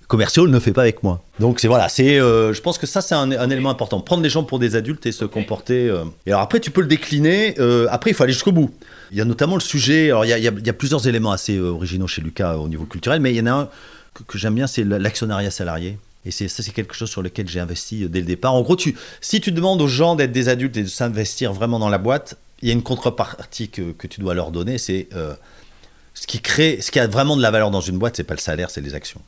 commerciaux, 0.07 0.47
ne 0.47 0.53
le 0.53 0.59
fait 0.59 0.73
pas 0.73 0.81
avec 0.81 1.01
moi. 1.01 1.23
Donc 1.39 1.59
c'est 1.59 1.67
voilà, 1.67 1.89
c'est, 1.89 2.19
euh, 2.19 2.53
je 2.53 2.61
pense 2.61 2.77
que 2.77 2.85
ça 2.85 3.01
c'est 3.01 3.15
un, 3.15 3.49
élément 3.49 3.71
important. 3.71 3.99
Prendre 3.99 4.21
les 4.21 4.29
gens 4.29 4.43
pour 4.43 4.59
des 4.59 4.75
adultes 4.75 5.05
et 5.07 5.11
se 5.11 5.25
comporter. 5.25 5.87
Et 6.27 6.31
alors 6.31 6.41
après, 6.41 6.59
tu 6.59 6.69
peux 6.69 6.81
le 6.81 6.87
décliner. 6.87 7.55
après, 7.89 8.11
il 8.11 8.13
faut 8.13 8.23
aller 8.23 8.33
jusqu'au 8.33 8.51
bout. 8.51 8.71
Il 9.11 9.17
y 9.17 9.21
a 9.21 9.25
notamment 9.25 9.55
le 9.55 9.61
sujet. 9.61 10.09
Alors 10.09 10.25
il 10.25 10.29
y 10.29 10.33
a, 10.33 10.37
il 10.37 10.43
y 10.43 10.69
a 10.69 10.73
plusieurs 10.73 11.07
éléments 11.07 11.31
assez 11.31 11.59
originaux 11.59 12.07
chez 12.07 12.21
Lucas 12.21 12.57
au 12.57 12.67
niveau 12.67 12.85
culturel, 12.85 13.21
mais 13.21 13.31
il 13.31 13.37
y 13.37 13.41
en 13.41 13.47
a 13.47 13.51
un 13.51 13.69
que, 14.27 14.37
j'aime 14.37 14.55
bien, 14.55 14.67
c'est 14.67 14.83
l'actionnariat 14.83 15.51
salarié. 15.51 15.97
Et 16.25 16.31
c'est, 16.31 16.47
ça, 16.47 16.63
c'est 16.63 16.71
quelque 16.71 16.95
chose 16.95 17.09
sur 17.09 17.21
lequel 17.21 17.49
j'ai 17.49 17.59
investi 17.59 18.07
dès 18.07 18.19
le 18.19 18.25
départ. 18.25 18.53
En 18.53 18.61
gros, 18.61 18.75
tu, 18.75 18.95
si 19.19 19.41
tu 19.41 19.51
demandes 19.51 19.81
aux 19.81 19.87
gens 19.87 20.15
d'être 20.15 20.31
des 20.31 20.47
adultes 20.47 20.77
et 20.77 20.83
de 20.83 20.87
s'investir 20.87 21.51
vraiment 21.51 21.79
dans 21.79 21.89
la 21.89 21.97
boîte, 21.97 22.37
il 22.63 22.67
y 22.67 22.69
a 22.69 22.73
une 22.73 22.81
contrepartie 22.81 23.69
que, 23.69 23.91
que 23.91 24.07
tu 24.07 24.21
dois 24.21 24.33
leur 24.33 24.51
donner, 24.51 24.77
c'est 24.77 25.09
euh, 25.13 25.35
ce 26.13 26.25
qui 26.25 26.39
crée, 26.39 26.79
ce 26.81 26.91
qui 26.91 26.99
a 26.99 27.07
vraiment 27.07 27.35
de 27.35 27.41
la 27.41 27.51
valeur 27.51 27.71
dans 27.71 27.81
une 27.81 27.97
boîte, 27.97 28.15
c'est 28.15 28.23
pas 28.23 28.35
le 28.35 28.39
salaire, 28.39 28.69
c'est 28.69 28.81
les 28.81 28.95
actions. 28.95 29.21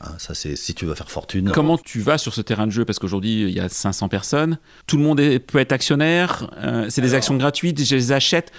Hein, 0.00 0.12
ça, 0.18 0.34
c'est 0.34 0.54
si 0.54 0.74
tu 0.74 0.84
veux 0.84 0.94
faire 0.94 1.10
fortune. 1.10 1.50
Comment 1.52 1.78
tu 1.78 2.00
vas 2.00 2.18
sur 2.18 2.34
ce 2.34 2.40
terrain 2.40 2.66
de 2.66 2.70
jeu? 2.70 2.84
Parce 2.84 2.98
qu'aujourd'hui, 2.98 3.42
il 3.42 3.50
y 3.50 3.58
a 3.58 3.68
500 3.68 4.08
personnes. 4.08 4.58
Tout 4.86 4.96
le 4.96 5.02
monde 5.02 5.16
peut 5.16 5.58
être 5.58 5.72
actionnaire. 5.72 6.50
Euh, 6.58 6.86
c'est 6.88 7.00
des 7.00 7.14
actions 7.14 7.36
gratuites. 7.36 7.82
Je 7.84 7.96
les 7.96 8.12
achète. 8.12 8.52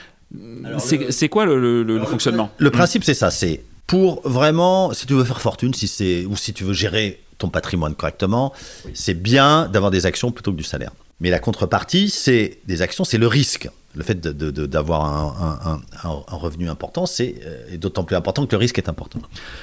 C'est 0.79 1.29
quoi 1.29 1.45
le, 1.45 1.83
le, 1.83 2.05
fonctionnement? 2.05 2.49
Le 2.57 2.71
principe, 2.71 3.03
c'est 3.03 3.13
ça. 3.13 3.29
C'est 3.31 3.63
pour 3.87 4.27
vraiment, 4.27 4.91
si 4.91 5.05
tu 5.05 5.13
veux 5.13 5.23
faire 5.23 5.39
fortune, 5.39 5.73
si 5.73 5.87
c'est 5.87 6.25
ou 6.25 6.35
si 6.35 6.53
tu 6.53 6.63
veux 6.63 6.73
gérer 6.73 7.21
ton 7.37 7.49
patrimoine 7.49 7.93
correctement, 7.93 8.51
c'est 8.93 9.13
bien 9.13 9.67
d'avoir 9.67 9.91
des 9.91 10.05
actions 10.05 10.31
plutôt 10.31 10.51
que 10.51 10.57
du 10.57 10.63
salaire. 10.63 10.91
Mais 11.23 11.29
la 11.29 11.39
contrepartie, 11.39 12.09
c'est 12.09 12.59
des 12.67 12.81
actions, 12.81 13.05
c'est 13.05 13.17
le 13.17 13.27
risque 13.27 13.69
le 13.95 14.03
fait 14.03 14.19
d'avoir 14.19 15.03
un, 15.05 15.81
revenu 16.35 16.67
important, 16.67 17.05
c'est 17.05 17.35
euh, 17.45 17.77
d'autant 17.77 18.03
plus 18.03 18.15
important 18.15 18.47
que 18.47 18.51
le 18.51 18.57
risque 18.57 18.79
est 18.79 18.89
important. 18.89 19.19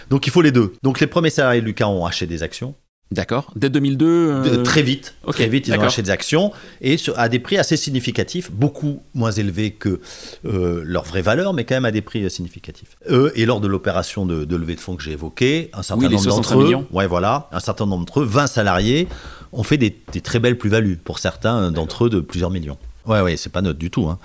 Donc 0.09 0.29
il 0.29 0.31
faut 0.31 0.41
les 0.41 0.53
deux. 0.53 0.73
Donc 0.85 1.01
les 1.01 1.09
premiers 1.09 1.31
salariés 1.31 1.61
de 1.61 1.67
Lucas 1.67 1.89
ont 1.89 2.07
acheté 2.07 2.29
des 2.29 2.45
actions. 2.45 2.77
D'accord. 3.11 3.51
Dès 3.57 3.71
2002 3.71 4.07
euh, 4.07 4.63
Très 4.63 4.83
vite. 4.83 5.17
Très 5.27 5.49
vite, 5.49 5.67
ils 5.67 5.75
ont 5.75 5.81
acheté 5.81 6.03
des 6.03 6.11
actions 6.11 6.53
et 6.81 6.97
à 7.17 7.29
des 7.29 7.41
prix 7.41 7.59
assez 7.59 7.77
significatifs, 7.77 8.53
beaucoup 8.53 9.03
moins 9.15 9.33
élevés 9.33 9.73
que 9.73 10.01
euh, 10.47 10.83
leur 10.85 11.03
vraie 11.03 11.23
valeur, 11.23 11.53
mais 11.53 11.65
quand 11.65 11.75
même 11.75 11.85
à 11.85 11.91
des 11.91 12.03
prix 12.03 12.31
significatifs. 12.31 12.97
Eux, 13.09 13.33
et 13.35 13.47
lors 13.47 13.61
de 13.61 13.67
l'opération 13.67 14.27
de, 14.27 14.45
de 14.45 14.57
levée 14.57 14.77
de 14.77 14.81
fonds 14.81 14.95
que 14.95 15.03
j'ai 15.03 15.11
évoquée, 15.11 15.71
un 15.73 15.83
certain 15.83 16.05
Oui, 16.07 16.13
nombre 16.13 16.23
63 16.23 16.57
d'entre 16.57 16.83
eux, 16.83 16.87
ouais, 16.93 17.09
voilà, 17.09 17.49
un 17.51 17.59
certain 17.59 17.85
nombre 17.85 18.05
d'entre 18.07 18.21
eux, 18.21 18.25
20 18.25 18.47
salariés, 18.47 19.09
ont 19.53 19.63
fait 19.63 19.77
des, 19.77 19.97
des 20.13 20.21
très 20.21 20.39
belles 20.39 20.59
plus-values. 20.59 20.97
Pour 20.97 21.19
certains 21.19 21.71
d'entre 21.71 22.07
eux, 22.07 22.11
de 22.11 22.21
plusieurs 22.21 22.51
millions. 22.51 22.79
Ouais, 23.07 23.21
ouais, 23.23 23.37
c'est 23.37 23.51
pas 23.51 23.63
neutre 23.63 23.79
du 23.79 23.91
tout. 23.91 24.07
hein. 24.09 24.19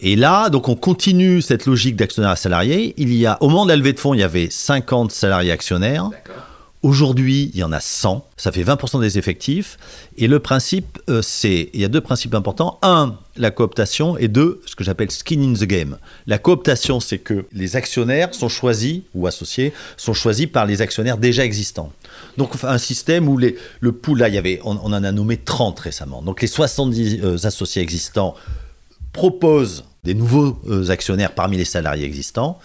Et 0.00 0.14
là, 0.14 0.50
donc, 0.50 0.68
on 0.68 0.76
continue 0.76 1.40
cette 1.42 1.66
logique 1.66 1.96
d'actionnaire 1.96 2.30
à 2.30 2.36
salarié. 2.36 2.94
Il 2.98 3.12
y 3.14 3.26
a, 3.26 3.38
au 3.42 3.48
moment 3.48 3.64
de 3.64 3.70
la 3.70 3.76
levée 3.76 3.92
de 3.94 3.98
fonds, 3.98 4.14
il 4.14 4.20
y 4.20 4.22
avait 4.22 4.48
50 4.50 5.10
salariés 5.10 5.50
actionnaires. 5.50 6.10
Aujourd'hui, 6.82 7.50
il 7.52 7.60
y 7.60 7.62
en 7.62 7.72
a 7.72 7.80
100, 7.80 8.26
ça 8.38 8.52
fait 8.52 8.62
20% 8.62 9.02
des 9.02 9.18
effectifs. 9.18 9.76
Et 10.16 10.28
le 10.28 10.38
principe, 10.38 10.98
euh, 11.10 11.20
c'est, 11.20 11.68
il 11.74 11.80
y 11.80 11.84
a 11.84 11.88
deux 11.88 12.00
principes 12.00 12.34
importants. 12.34 12.78
Un, 12.80 13.16
la 13.36 13.50
cooptation, 13.50 14.16
et 14.16 14.28
deux, 14.28 14.62
ce 14.64 14.74
que 14.76 14.82
j'appelle 14.82 15.10
skin 15.10 15.42
in 15.42 15.52
the 15.52 15.64
game. 15.64 15.98
La 16.26 16.38
cooptation, 16.38 16.98
c'est 16.98 17.18
que 17.18 17.44
les 17.52 17.76
actionnaires 17.76 18.34
sont 18.34 18.48
choisis, 18.48 19.00
ou 19.14 19.26
associés, 19.26 19.74
sont 19.98 20.14
choisis 20.14 20.46
par 20.46 20.64
les 20.64 20.80
actionnaires 20.80 21.18
déjà 21.18 21.44
existants. 21.44 21.92
Donc 22.36 22.52
un 22.62 22.78
système 22.78 23.28
où 23.28 23.38
le 23.38 23.92
pool, 23.92 24.18
là, 24.18 24.28
y 24.28 24.38
avait, 24.38 24.60
on, 24.64 24.76
en 24.76 24.92
a 24.92 25.12
nommé 25.12 25.36
30 25.36 25.78
récemment. 25.80 26.22
Donc 26.22 26.42
les 26.42 26.48
70 26.48 27.20
euh, 27.22 27.36
associés 27.44 27.82
existants 27.82 28.34
proposent 29.12 29.84
des 30.04 30.14
nouveaux 30.14 30.58
euh, 30.68 30.88
actionnaires 30.90 31.34
parmi 31.34 31.56
les 31.56 31.64
salariés 31.64 32.04
existants. 32.04 32.58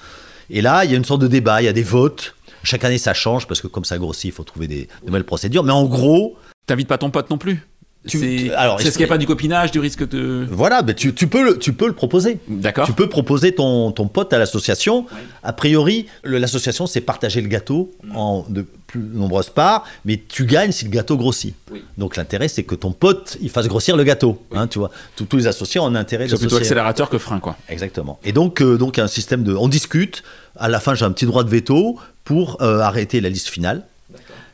Et 0.50 0.62
là, 0.62 0.86
il 0.86 0.91
y 0.91 0.94
a 0.94 0.98
une 0.98 1.06
sorte 1.06 1.22
de 1.22 1.28
débat, 1.28 1.62
il 1.62 1.65
y 1.65 1.70
a 1.70 1.74
des 1.74 1.84
votes. 1.84 2.36
Chaque 2.63 2.84
année, 2.84 2.98
ça 2.98 3.13
change 3.13 3.48
parce 3.48 3.62
que 3.62 3.68
comme 3.68 3.86
ça 3.86 3.98
grossit, 3.98 4.26
il 4.26 4.32
faut 4.32 4.44
trouver 4.44 4.68
des 4.68 4.88
nouvelles 5.06 5.24
procédures. 5.24 5.63
Mais 5.63 5.72
en 5.72 5.86
gros, 5.86 6.38
T'invites 6.65 6.88
pas 6.88 6.98
ton 6.98 7.12
pote 7.12 7.30
non 7.30 7.38
plus? 7.38 7.62
C'est 8.08 8.18
ce 8.18 8.91
qu'il 8.91 9.00
n'y 9.00 9.04
a 9.04 9.08
pas 9.08 9.18
du 9.18 9.26
copinage, 9.28 9.72
du 9.72 9.80
risque 9.80 10.08
de. 10.08 10.48
voilà, 10.50 10.82
ben 10.82 10.94
tu, 10.94 11.13
tu 11.13 11.28
peux 11.28 11.44
le, 11.44 11.60
tu 11.60 11.74
peux 11.74 11.88
le 11.88 11.94
proposer. 11.94 12.39
D'accord. 12.48 12.86
Tu 12.86 12.94
peux 12.94 13.10
proposer 13.10 13.54
ton, 13.54 13.91
ton 13.91 14.08
pote 14.08 14.32
à 14.34 14.38
l'association. 14.38 15.06
A 15.44 15.54
priori, 15.54 16.06
l'association, 16.24 16.88
c'est 16.88 17.02
partager 17.02 17.41
le 17.41 17.48
gâteau 17.48 17.91
en 18.13 18.46
de 18.50 18.65
plus 18.88 19.00
nombreuses 19.02 19.50
parts, 19.50 19.84
mais 20.06 20.22
tu 20.28 20.46
gagnes 20.46 20.72
si 20.72 20.86
le 20.86 20.91
gâteau 20.91 21.18
grossit. 21.18 21.56
Oui. 21.72 21.84
Donc 21.98 22.15
l'intérêt, 22.15 22.48
c'est 22.48 22.63
que 22.63 22.76
ton 22.76 22.91
pote, 22.91 23.38
il 23.41 23.50
fasse 23.50 23.68
grossir 23.68 23.98
le 23.98 24.04
gâteau. 24.04 24.41
hein, 24.54 24.68
tu 24.68 24.80
vois, 24.80 24.91
tous, 25.15 25.26
tous 25.26 25.38
les 25.38 25.48
associés 25.48 25.80
ont 25.82 25.88
un 25.88 25.96
intérêt 25.96 26.28
C'est 26.30 26.38
plutôt 26.38 26.58
accélérateur 26.58 27.10
que 27.10 27.18
frein, 27.18 27.39
quoi. 27.39 27.58
Exactement. 27.70 28.20
Et 28.24 28.32
donc, 28.32 28.62
euh, 28.62 28.78
donc 28.78 29.00
un 29.00 29.08
système 29.08 29.44
de, 29.44 29.54
on 29.54 29.68
discute. 29.68 30.24
À 30.58 30.70
la 30.70 30.80
fin, 30.80 30.94
j'ai 30.96 31.04
un 31.06 31.12
petit 31.12 31.26
droit 31.26 31.44
de 31.44 31.50
veto 31.50 31.98
pour 32.24 32.62
euh, 32.62 32.80
arrêter 32.80 33.20
la 33.20 33.30
liste 33.30 33.50
finale. 33.50 33.84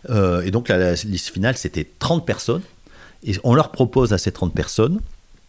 Euh, 0.09 0.41
et 0.41 0.49
donc 0.51 0.67
la, 0.69 0.77
la 0.77 0.91
liste 0.93 1.29
finale, 1.29 1.57
c'était 1.57 1.87
30 1.99 2.25
personnes. 2.25 2.61
Et 3.23 3.35
on 3.43 3.53
leur 3.53 3.71
propose 3.71 4.13
à 4.13 4.17
ces 4.17 4.31
30 4.31 4.53
personnes 4.53 4.99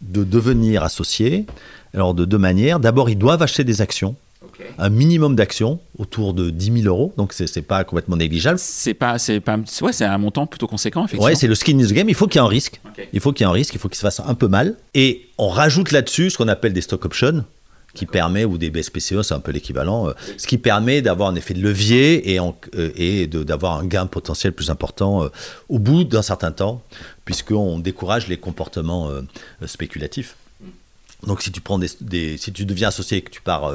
de 0.01 0.23
devenir 0.23 0.83
associés. 0.83 1.45
Alors 1.93 2.13
de 2.13 2.25
deux 2.25 2.37
manières. 2.37 2.79
D'abord, 2.79 3.09
ils 3.09 3.17
doivent 3.17 3.41
acheter 3.41 3.63
des 3.63 3.81
actions, 3.81 4.15
un 4.79 4.89
minimum 4.89 5.35
d'actions 5.35 5.79
autour 5.97 6.33
de 6.33 6.49
10 6.49 6.81
000 6.81 6.87
euros. 6.87 7.13
Donc 7.17 7.33
c'est 7.33 7.61
pas 7.61 7.83
complètement 7.83 8.15
négligeable. 8.15 8.57
C'est 8.59 8.95
pas, 8.95 9.19
c'est 9.19 9.39
pas, 9.39 9.57
ouais, 9.81 9.93
c'est 9.93 10.05
un 10.05 10.17
montant 10.17 10.47
plutôt 10.47 10.67
conséquent, 10.67 11.01
effectivement. 11.01 11.25
Ouais, 11.25 11.35
c'est 11.35 11.47
le 11.47 11.55
skin 11.55 11.79
in 11.79 11.85
the 11.85 11.93
game. 11.93 12.09
Il 12.09 12.15
faut 12.15 12.27
qu'il 12.27 12.41
y 12.41 12.43
ait 12.43 12.45
un 12.45 12.49
risque. 12.49 12.81
Il 13.13 13.19
faut 13.19 13.31
qu'il 13.31 13.45
y 13.45 13.47
ait 13.47 13.51
un 13.51 13.53
risque. 13.53 13.75
Il 13.75 13.79
faut 13.79 13.89
qu'il 13.89 13.97
se 13.97 14.01
fasse 14.01 14.19
un 14.19 14.33
peu 14.33 14.47
mal. 14.47 14.75
Et 14.95 15.27
on 15.37 15.49
rajoute 15.49 15.91
là-dessus 15.91 16.31
ce 16.31 16.37
qu'on 16.37 16.47
appelle 16.47 16.73
des 16.73 16.81
stock 16.81 17.05
options, 17.05 17.45
qui 17.93 18.05
permet 18.05 18.45
ou 18.45 18.57
des 18.57 18.69
BSPCE, 18.69 19.21
c'est 19.21 19.33
un 19.33 19.39
peu 19.39 19.51
l'équivalent, 19.51 20.07
euh, 20.07 20.13
ce 20.37 20.47
qui 20.47 20.57
permet 20.57 21.01
d'avoir 21.01 21.29
un 21.29 21.35
effet 21.35 21.53
de 21.53 21.61
levier 21.61 22.33
et, 22.33 22.39
euh, 22.39 23.27
d'avoir 23.27 23.79
un 23.79 23.85
gain 23.85 24.07
potentiel 24.07 24.53
plus 24.53 24.69
important 24.69 25.23
euh, 25.23 25.29
au 25.69 25.79
bout 25.79 26.03
d'un 26.03 26.21
certain 26.21 26.51
temps, 26.51 26.81
puisqu'on 27.25 27.79
décourage 27.79 28.27
les 28.27 28.37
comportements 28.37 29.09
spéculatifs. 29.65 30.35
Donc 31.25 31.41
si 31.41 31.51
tu 31.51 31.61
prends 31.61 31.79
des, 31.79 32.37
si 32.37 32.51
tu 32.51 32.65
deviens 32.65 32.89
associé 32.89 33.19
et 33.19 33.21
que 33.21 33.31
tu 33.31 33.41
pars 33.41 33.71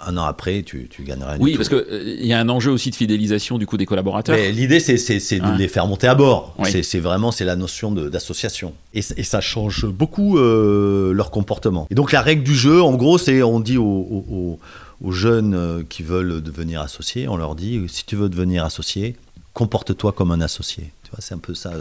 un 0.00 0.16
an 0.16 0.24
après, 0.24 0.62
tu, 0.62 0.88
tu 0.88 1.02
du 1.02 1.12
Oui, 1.40 1.56
parce 1.56 1.68
qu'il 1.68 2.24
y 2.26 2.32
a 2.32 2.38
un 2.40 2.48
enjeu 2.48 2.70
aussi 2.72 2.90
de 2.90 2.94
fidélisation 2.96 3.58
du 3.58 3.66
coup 3.66 3.76
des 3.76 3.86
collaborateurs. 3.86 4.36
Mais 4.36 4.50
l'idée, 4.52 4.80
c'est, 4.80 4.96
c'est- 4.96 5.20
c'est 5.20 5.38
de 5.38 5.46
Ouais. 5.46 5.58
les 5.58 5.68
faire 5.68 5.86
monter 5.86 6.06
à 6.06 6.14
bord. 6.14 6.54
Oui. 6.58 6.68
C'est, 6.70 6.82
c'est 6.82 7.00
vraiment 7.00 7.30
c'est 7.30 7.44
la 7.44 7.56
notion 7.56 7.92
de- 7.92 8.08
d'association. 8.08 8.74
Et, 8.92 9.02
ça 9.02 9.40
change 9.40 9.86
beaucoup 9.86 10.38
euh, 10.38 11.12
leur 11.12 11.30
comportement. 11.30 11.86
Et 11.90 11.94
donc 11.94 12.12
la 12.12 12.20
règle 12.22 12.42
du 12.42 12.54
jeu, 12.54 12.82
en 12.82 12.94
gros, 12.94 13.18
c'est 13.18 13.42
on 13.42 13.60
dit 13.60 13.78
aux, 13.78 13.84
aux- 13.84 14.26
aux- 14.30 14.58
aux 15.02 15.12
jeunes 15.12 15.54
euh, 15.54 15.82
qui 15.88 16.02
veulent 16.02 16.42
devenir 16.42 16.80
associés, 16.80 17.28
on 17.28 17.36
leur 17.36 17.54
dit 17.54 17.80
si 17.88 18.04
tu 18.06 18.16
veux 18.16 18.28
devenir 18.28 18.64
associé, 18.64 19.16
comporte-toi 19.52 20.12
comme 20.12 20.30
un 20.32 20.40
associé. 20.40 20.90
Tu 21.04 21.10
vois, 21.10 21.20
c'est 21.20 21.34
un 21.34 21.38
peu 21.38 21.54
ça. 21.54 21.72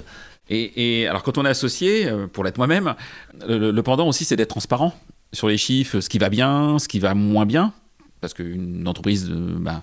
Et, 0.49 1.02
et 1.02 1.08
alors 1.08 1.23
quand 1.23 1.38
on 1.38 1.45
est 1.45 1.49
associé, 1.49 2.06
euh, 2.08 2.28
pour 2.28 2.43
l'être 2.43 2.58
moi-même, 2.58 2.95
le, 3.47 3.71
le 3.71 3.84
pendant 3.84 4.08
aussi 4.08 4.26
c'est 4.26 4.36
d'être 4.36 4.49
transparent 4.49 4.93
sur 5.32 5.47
les 5.47 5.58
chiffres, 5.58 5.99
ce 5.99 6.10
qui 6.10 6.17
va 6.19 6.30
bien, 6.30 6.78
ce 6.80 6.88
qui 6.88 6.99
va 6.99 7.13
moins 7.15 7.45
bien. 7.45 7.73
Parce 8.23 8.33
qu'une 8.33 8.88
entreprise, 8.88 9.29
euh, 9.29 9.55
bah, 9.59 9.81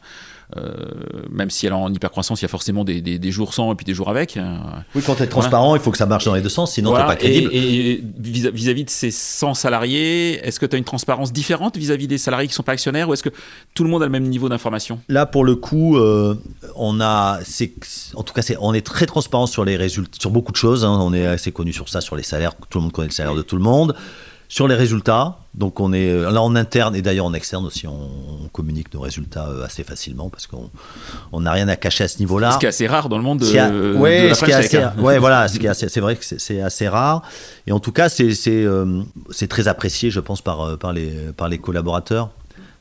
euh, 0.56 0.72
même 1.30 1.50
si 1.50 1.66
elle 1.66 1.72
est 1.72 1.76
en 1.76 1.92
hypercroissance, 1.92 2.40
il 2.40 2.44
y 2.44 2.46
a 2.46 2.48
forcément 2.48 2.84
des, 2.84 3.00
des- 3.00 3.18
des 3.18 3.30
jours 3.30 3.54
sans 3.54 3.70
et 3.72 3.74
puis 3.76 3.84
des 3.84 3.94
jours 3.94 4.08
avec. 4.08 4.36
euh, 4.36 4.56
Oui, 4.94 5.02
quand 5.06 5.14
tu 5.14 5.22
es 5.22 5.26
transparent, 5.26 5.76
il 5.76 5.80
faut 5.80 5.90
que 5.90 5.98
ça 5.98 6.06
marche 6.06 6.24
dans 6.24 6.34
les 6.34 6.40
deux 6.40 6.48
sens, 6.48 6.72
sinon 6.72 6.90
voilà. 6.90 7.04
t'es 7.04 7.10
pas 7.12 7.16
crédible. 7.16 7.50
Et, 7.52 7.90
et 7.92 8.04
vis- 8.18 8.50
vis-à-vis 8.50 8.84
de 8.84 8.90
ces 8.90 9.10
100 9.10 9.54
salariés, 9.54 10.40
est-ce 10.44 10.58
que 10.58 10.66
tu 10.66 10.74
as 10.74 10.78
une 10.78 10.84
transparence 10.84 11.32
différente 11.32 11.76
vis-à-vis 11.76 12.08
des 12.08 12.18
salariés 12.18 12.48
qui 12.48 12.54
sont 12.54 12.62
pas 12.62 12.72
actionnaires 12.72 13.08
ou 13.08 13.12
est-ce 13.12 13.22
que 13.22 13.28
tout 13.74 13.84
le 13.84 13.90
monde 13.90 14.02
a 14.02 14.06
le 14.06 14.10
même 14.12 14.24
niveau 14.28 14.48
d'information? 14.48 15.00
Là, 15.08 15.26
pour 15.26 15.44
le 15.44 15.54
coup, 15.54 15.98
euh, 15.98 16.34
on 16.76 17.00
a, 17.00 17.38
c'est, 17.44 17.72
en 18.14 18.22
tout 18.22 18.32
cas, 18.34 18.42
c'est, 18.42 18.56
on 18.60 18.72
est 18.74 18.84
très 18.84 19.06
transparent 19.06 19.46
sur 19.46 19.64
les 19.64 19.76
résultats, 19.76 20.18
sur 20.20 20.30
beaucoup 20.30 20.52
de 20.52 20.56
choses. 20.56 20.84
hein. 20.84 20.98
On 21.00 21.12
est 21.12 21.26
assez 21.26 21.52
connu 21.52 21.72
sur 21.72 21.88
ça, 21.88 22.00
sur 22.00 22.16
les 22.16 22.22
salaires. 22.22 22.54
Tout 22.70 22.78
le 22.78 22.82
monde 22.84 22.92
connaît 22.92 23.08
le 23.08 23.12
salaire 23.14 23.34
de 23.34 23.42
tout 23.42 23.56
le 23.56 23.62
monde. 23.62 23.94
Sur 24.52 24.66
les 24.66 24.74
résultats, 24.74 25.36
donc 25.54 25.78
on 25.78 25.92
est 25.92 26.10
euh, 26.10 26.28
là 26.28 26.42
en 26.42 26.56
interne 26.56 26.96
et 26.96 27.02
d'ailleurs 27.02 27.26
en 27.26 27.34
externe 27.34 27.64
aussi, 27.64 27.86
on, 27.86 27.92
on 27.92 28.48
communique 28.48 28.92
nos 28.92 29.00
résultats 29.00 29.46
euh, 29.46 29.64
assez 29.64 29.84
facilement 29.84 30.28
parce 30.28 30.48
qu'on 30.48 30.70
on 31.30 31.42
n'a 31.42 31.52
rien 31.52 31.68
à 31.68 31.76
cacher 31.76 32.02
à 32.02 32.08
ce 32.08 32.18
niveau-là. 32.18 32.50
Ce 32.50 32.58
qui 32.58 32.66
est 32.66 32.70
assez 32.70 32.88
rare 32.88 33.08
dans 33.08 33.16
le 33.16 33.22
monde 33.22 33.38
de, 33.38 33.44
la 33.44 34.34
ce 34.34 34.44
qui 34.44 34.50
est 34.50 34.54
French 34.54 34.64
assez, 34.64 34.76
Tech, 34.78 34.86
hein. 34.98 35.00
ouais, 35.00 35.20
voilà, 35.20 35.46
ce 35.46 35.56
c'est 35.72 36.00
vrai 36.00 36.16
que 36.16 36.24
c'est- 36.24 36.60
assez 36.60 36.88
rare. 36.88 37.22
Et 37.68 37.72
en 37.72 37.78
tout 37.78 37.92
cas, 37.92 38.08
c'est 38.08 38.34
euh, 38.48 39.02
très 39.48 39.68
apprécié, 39.68 40.10
je 40.10 40.18
pense, 40.18 40.42
par 40.42 40.76
par 40.78 40.92
les 40.92 41.10
par 41.36 41.48
les 41.48 41.58
collaborateurs 41.58 42.30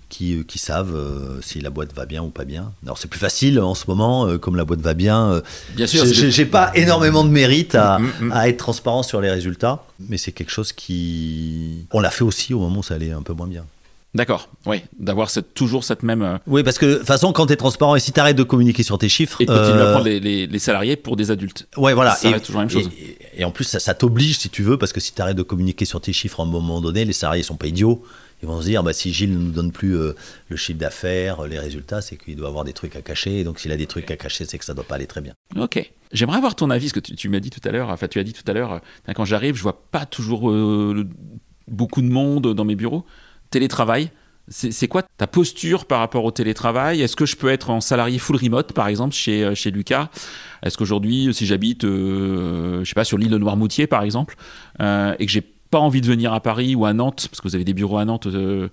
qui 0.10 0.36
euh, 0.36 0.43
qui 0.43 0.58
savent 0.60 0.95
euh, 0.95 1.39
si 1.41 1.62
la 1.62 1.69
boîte 1.69 1.93
va 1.95 2.06
bien 2.06 2.22
ou 2.24 2.30
pas 2.30 2.45
bien. 2.45 2.72
Alors 2.84 2.98
c'est 2.98 3.08
plus 3.08 3.19
facile 3.19 3.60
en 3.60 3.76
ce 3.76 3.86
moment, 3.88 4.28
euh, 4.28 4.38
comme 4.38 4.56
la 4.56 4.65
boîte 4.65 4.82
va 4.82 4.93
bien. 4.93 5.32
euh, 5.32 5.41
Bien 5.76 5.88
sûr, 5.88 6.04
j'ai- 6.06 6.10
c'est- 6.10 6.13
j'ai 6.15 6.32
j'ai 6.32 6.45
pas 6.45 6.72
énormément 6.76 7.24
de 7.24 7.30
mérite 7.30 7.76
à, 7.76 8.00
Mm, 8.00 8.12
mm. 8.22 8.32
à 8.34 8.50
être 8.50 8.58
transparent 8.58 9.04
sur 9.04 9.22
les 9.22 9.30
résultats, 9.30 9.84
mais 10.00 10.17
c'est 10.17 10.32
quelque 10.32 10.52
chose 10.52 10.74
qui 10.74 11.86
on 11.91 12.00
l'a 12.00 12.10
fait 12.12 12.24
aussi 12.24 12.54
au 12.54 12.60
moment 12.60 12.80
où 12.80 12.84
ça 12.84 12.95
allait 12.95 13.12
un 13.12 13.22
peu 13.22 13.34
moins 13.34 13.48
bien. 13.48 13.65
D'accord, 14.15 14.50
oui, 14.65 14.82
d'avoir 14.98 15.30
cette, 15.30 15.54
toujours 15.54 15.84
cette 15.84 16.02
même. 16.02 16.39
Oui, 16.48 16.63
parce 16.63 16.80
que 16.80 16.86
de 16.88 16.95
toute 16.95 17.06
façon, 17.06 17.32
quand 17.32 17.45
tu 17.45 17.54
es 17.54 17.56
transparent 17.56 17.95
et 17.95 18.00
si 18.00 18.12
tu 18.12 18.19
arrêtes 18.19 18.36
de 18.38 18.41
communiquer 18.41 18.82
sur 18.82 18.98
tes 18.98 19.08
chiffres, 19.08 19.39
et 19.39 19.45
de 19.45 19.52
continuer 19.56 19.82
à 19.84 19.91
prendre 19.91 20.06
les, 20.06 20.19
les- 20.19 20.48
les 20.48 20.58
salariés 20.60 20.95
pour 20.95 21.15
des 21.15 21.30
adultes. 21.30 21.67
Ouais, 21.78 21.93
voilà. 21.93 22.15
Ça 22.15 22.28
et, 22.36 22.39
toujours 22.39 22.62
la 22.62 22.65
même 22.65 22.72
chose. 22.74 22.89
Et, 23.00 23.41
et 23.41 23.45
en 23.45 23.52
plus, 23.52 23.65
ça, 23.65 23.80
ça 23.80 23.93
t'oblige, 23.93 24.39
si 24.39 24.50
tu 24.50 24.63
veux, 24.63 24.80
parce 24.80 24.93
que 24.93 25.00
si 25.00 25.13
tu 25.13 25.22
arrêtes 25.22 25.38
de 25.38 25.43
communiquer 25.43 25.86
sur 25.86 26.02
tes 26.02 26.12
chiffres 26.12 26.39
à 26.39 26.43
un 26.43 26.48
moment 26.48 26.82
donné, 26.82 27.06
les 27.06 27.13
salariés 27.13 27.43
sont 27.43 27.56
pas 27.56 27.67
idiots. 27.67 28.04
Ils 28.41 28.47
vont 28.47 28.62
se 28.62 28.65
dire, 28.67 28.84
bah, 28.84 28.93
si 28.93 29.12
Gilles 29.12 29.34
ne 29.34 29.38
nous 29.38 29.52
donne 29.52 29.71
plus 29.71 29.97
euh, 29.97 30.15
le 30.47 30.56
chiffre 30.56 30.80
d'affaires, 30.80 31.41
euh, 31.41 31.47
les 31.47 31.60
résultats, 31.60 32.02
c'est 32.02 32.15
qu'il 32.15 32.36
doit 32.36 32.47
avoir 32.47 32.63
des 32.63 32.73
trucs 32.73 32.95
à 32.95 33.02
cacher. 33.02 33.39
Et 33.39 33.43
donc, 33.43 33.60
s'il 33.60 33.71
a 33.71 33.78
des 33.78 33.88
trucs 33.88 34.10
à 34.12 34.17
cacher, 34.17 34.45
c'est 34.45 34.58
que 34.58 34.65
ça 34.65 34.73
doit 34.73 34.86
pas 34.86 34.95
aller 34.95 35.08
très 35.08 35.21
bien. 35.21 35.34
Ok. 35.58 35.91
J'aimerais 36.13 36.38
avoir 36.38 36.56
ton 36.56 36.69
avis, 36.69 36.89
ce 36.89 36.93
que 36.93 36.99
tu, 36.99 37.15
tu 37.15 37.30
m'as 37.30 37.41
dit 37.41 37.49
tout 37.49 37.62
à 37.67 37.71
l'heure. 37.71 37.89
Enfin, 37.89 38.08
tu 38.08 38.19
as 38.19 38.23
dit 38.23 38.34
tout 38.34 38.49
à 38.49 38.54
l'heure, 38.54 38.73
euh, 38.73 39.13
quand 39.13 39.25
j'arrive, 39.25 39.56
je 39.56 39.62
vois 39.62 39.82
pas 39.91 40.06
toujours 40.06 40.49
euh, 40.49 41.06
beaucoup 41.67 42.02
de 42.02 42.08
monde 42.08 42.54
dans 42.54 42.65
mes 42.65 42.75
bureaux. 42.75 43.06
Télétravail. 43.49 44.12
C'est 44.52 44.88
quoi 44.88 45.04
ta 45.04 45.28
posture 45.28 45.86
par 45.86 45.99
rapport 45.99 46.25
au 46.25 46.32
télétravail? 46.32 47.04
Est-ce 47.04 47.15
que 47.15 47.28
je 47.28 47.36
peux 47.36 47.49
être 47.49 47.69
en 47.69 47.82
salarié 47.82 48.17
full 48.17 48.36
remote, 48.36 48.73
par 48.73 48.88
exemple, 48.88 49.13
chez, 49.13 49.54
chez 49.54 49.69
Lucas? 49.69 50.10
Est-ce 50.63 50.75
qu'aujourd'hui, 50.75 51.32
si 51.36 51.45
j'habite, 51.45 51.84
euh, 51.84 52.84
je 52.84 52.89
sais 52.89 52.95
pas, 52.95 53.04
sur 53.04 53.19
l'île 53.19 53.30
de 53.30 53.38
Noirmoutier, 53.38 53.86
par 53.86 54.02
exemple, 54.02 54.38
euh, 54.82 55.13
et 55.19 55.28
que 55.28 55.32
j'ai 55.32 55.54
pas 55.72 55.80
envie 55.80 56.02
de 56.02 56.08
venir 56.08 56.34
à 56.34 56.40
Paris 56.40 56.76
ou 56.76 56.86
à 56.86 56.94
Nantes, 56.94 57.28
parce 57.30 57.42
que 57.42 57.48
vous 57.48 57.56
avez 57.56 57.64
des 57.64 57.74
bureaux 57.74 57.98
à 57.98 58.06
Nantes 58.06 58.28
euh, 58.28 58.70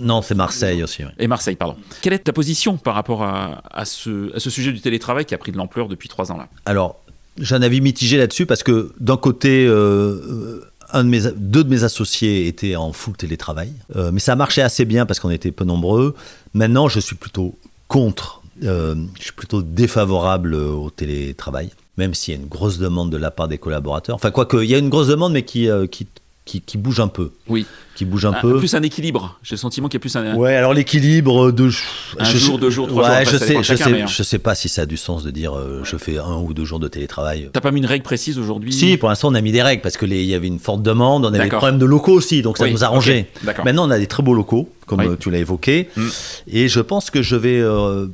Non, 0.00 0.20
c'est 0.22 0.34
Marseille 0.34 0.82
aussi. 0.82 1.02
et 1.18 1.26
Marseille, 1.28 1.56
pardon. 1.56 1.76
Quelle 2.02 2.12
est 2.12 2.18
ta 2.20 2.32
position 2.32 2.76
par 2.76 2.94
rapport 2.94 3.22
à, 3.22 3.62
à 3.70 3.84
ce, 3.84 4.34
à 4.34 4.40
ce 4.40 4.50
sujet 4.50 4.72
du 4.72 4.80
télétravail 4.80 5.24
qui 5.24 5.34
a 5.34 5.38
pris 5.38 5.52
de 5.52 5.56
l'ampleur 5.56 5.88
depuis 5.88 6.08
trois 6.08 6.32
ans 6.32 6.36
là? 6.36 6.48
Alors, 6.66 6.96
j'ai 7.38 7.54
un 7.54 7.62
avis 7.62 7.80
mitigé 7.80 8.16
là-dessus 8.18 8.46
parce 8.46 8.62
que 8.62 8.92
d'un 8.98 9.16
côté, 9.16 9.64
euh, 9.66 9.72
euh, 9.72 10.64
un 10.92 11.04
de 11.04 11.08
mes, 11.08 11.20
deux 11.36 11.62
de 11.62 11.68
mes 11.70 11.84
associés 11.84 12.48
étaient 12.48 12.74
en 12.74 12.92
full 12.92 13.16
télétravail, 13.16 13.72
Euh, 13.94 14.10
mais 14.12 14.18
ça 14.20 14.34
marchait 14.34 14.62
assez 14.62 14.84
bien 14.84 15.06
parce 15.06 15.20
qu'on 15.20 15.30
était 15.30 15.52
peu 15.52 15.64
nombreux. 15.64 16.16
Maintenant, 16.54 16.88
je 16.88 16.98
suis 16.98 17.14
plutôt 17.16 17.56
contre, 17.86 18.42
je 18.60 18.96
suis 19.20 19.32
plutôt 19.32 19.62
défavorable 19.62 20.54
au 20.54 20.90
télétravail, 20.90 21.70
même 21.96 22.12
s'il 22.14 22.34
y 22.34 22.36
a 22.36 22.40
une 22.40 22.48
grosse 22.48 22.78
demande 22.78 23.10
de 23.10 23.16
la 23.16 23.30
part 23.30 23.46
des 23.48 23.56
collaborateurs. 23.58 24.16
Enfin, 24.16 24.30
quoique, 24.32 24.56
il 24.62 24.68
y 24.68 24.74
a 24.74 24.78
une 24.78 24.88
grosse 24.90 25.06
demande, 25.08 25.32
mais 25.32 25.44
qui, 25.44 25.68
euh, 25.70 25.86
qui 25.86 26.06
qui, 26.46 26.60
qui 26.60 26.78
bouge 26.78 26.98
un 27.00 27.06
peu. 27.08 27.30
Oui. 27.48 27.66
Qui 27.94 28.04
bouge 28.04 28.24
un 28.24 28.30
Un- 28.32 28.40
peu. 28.40 28.58
Plus 28.58 28.74
un 28.74 28.82
équilibre. 28.82 29.38
J'ai 29.42 29.54
le 29.54 29.58
sentiment 29.58 29.88
qu'il 29.88 29.98
y 29.98 30.00
a 30.00 30.00
plus 30.00 30.16
un. 30.16 30.34
Ouais, 30.34 30.56
alors 30.56 30.72
l'équilibre 30.74 31.52
de 31.52 31.70
Un 32.18 32.24
je- 32.24 32.38
jour, 32.38 32.58
deux 32.58 32.70
jours, 32.70 32.88
trois 32.88 33.08
ouais, 33.08 33.24
jours, 33.24 33.34
je 33.34 33.38
sais, 33.38 33.62
je 33.62 33.74
sais, 33.76 34.02
hein. 34.02 34.06
je 34.06 34.22
sais 34.22 34.38
pas 34.38 34.54
si 34.54 34.68
ça 34.68 34.82
a 34.82 34.86
du 34.86 34.96
sens 34.96 35.22
de 35.22 35.30
dire 35.30 35.56
euh, 35.56 35.82
je 35.84 35.96
fais 35.96 36.18
un 36.18 36.36
ou 36.38 36.52
deux 36.54 36.64
jours 36.64 36.80
de 36.80 36.88
télétravail. 36.88 37.50
T'as 37.52 37.60
pas 37.60 37.70
mis 37.70 37.78
une 37.80 37.86
règle 37.86 38.02
précise 38.02 38.38
aujourd'hui? 38.38 38.72
Si, 38.72 38.96
pour 38.96 39.10
l'instant, 39.10 39.28
on 39.28 39.34
a 39.34 39.40
mis 39.42 39.52
des 39.52 39.62
règles 39.62 39.82
parce 39.82 39.96
que 39.96 40.06
les- 40.06 40.22
il 40.22 40.28
y 40.28 40.34
avait 40.34 40.46
une 40.48 40.58
forte 40.58 40.82
demande, 40.82 41.24
on 41.26 41.28
avait 41.28 41.44
des 41.44 41.50
problèmes 41.50 41.78
de 41.78 41.84
locaux 41.86 42.12
aussi, 42.14 42.42
donc 42.42 42.56
ça 42.58 42.64
Oui, 42.64 42.72
nous 42.72 42.84
arrangeait. 42.84 43.28
ok, 43.36 43.44
D'accord. 43.44 43.64
Maintenant, 43.66 43.86
on 43.86 43.90
a 43.90 43.98
des 43.98 44.06
très 44.06 44.22
beaux 44.22 44.34
locaux, 44.34 44.68
comme 44.86 45.00
Oui. 45.00 45.06
euh, 45.06 45.16
tu 45.20 45.30
l'as 45.30 45.38
évoqué, 45.38 45.88
Mm. 45.96 46.08
et 46.48 46.68
je 46.68 46.80
pense 46.80 47.10
que 47.10 47.22
je 47.22 47.36
vais 47.36 47.60
euh, 47.60 48.06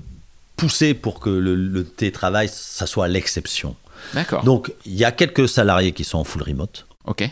pousser 0.56 0.94
pour 0.94 1.20
que 1.20 1.30
le, 1.30 1.54
le 1.54 1.84
télétravail, 1.84 2.50
ça 2.52 2.86
soit 2.86 3.08
l'exception. 3.08 3.76
D'accord. 4.14 4.42
Donc, 4.44 4.72
il 4.84 4.94
y 4.94 5.04
a 5.04 5.12
quelques 5.12 5.48
salariés 5.48 5.92
qui 5.92 6.04
sont 6.04 6.18
en 6.18 6.24
full 6.24 6.42
remote. 6.42 6.86
Ok. 7.06 7.28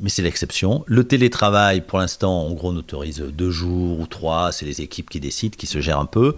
Mais 0.00 0.10
c'est 0.10 0.22
l'exception. 0.22 0.84
Le 0.86 1.04
télétravail, 1.04 1.80
pour 1.80 1.98
l'instant, 1.98 2.46
en 2.46 2.52
gros, 2.52 2.70
on 2.70 2.76
autorise 2.76 3.20
deux 3.20 3.50
jours 3.50 3.98
ou 3.98 4.06
trois. 4.06 4.52
C'est 4.52 4.66
les 4.66 4.82
équipes 4.82 5.08
qui 5.08 5.18
décident, 5.18 5.56
qui 5.56 5.66
se 5.66 5.80
gèrent 5.80 5.98
un 5.98 6.06
peu. 6.06 6.36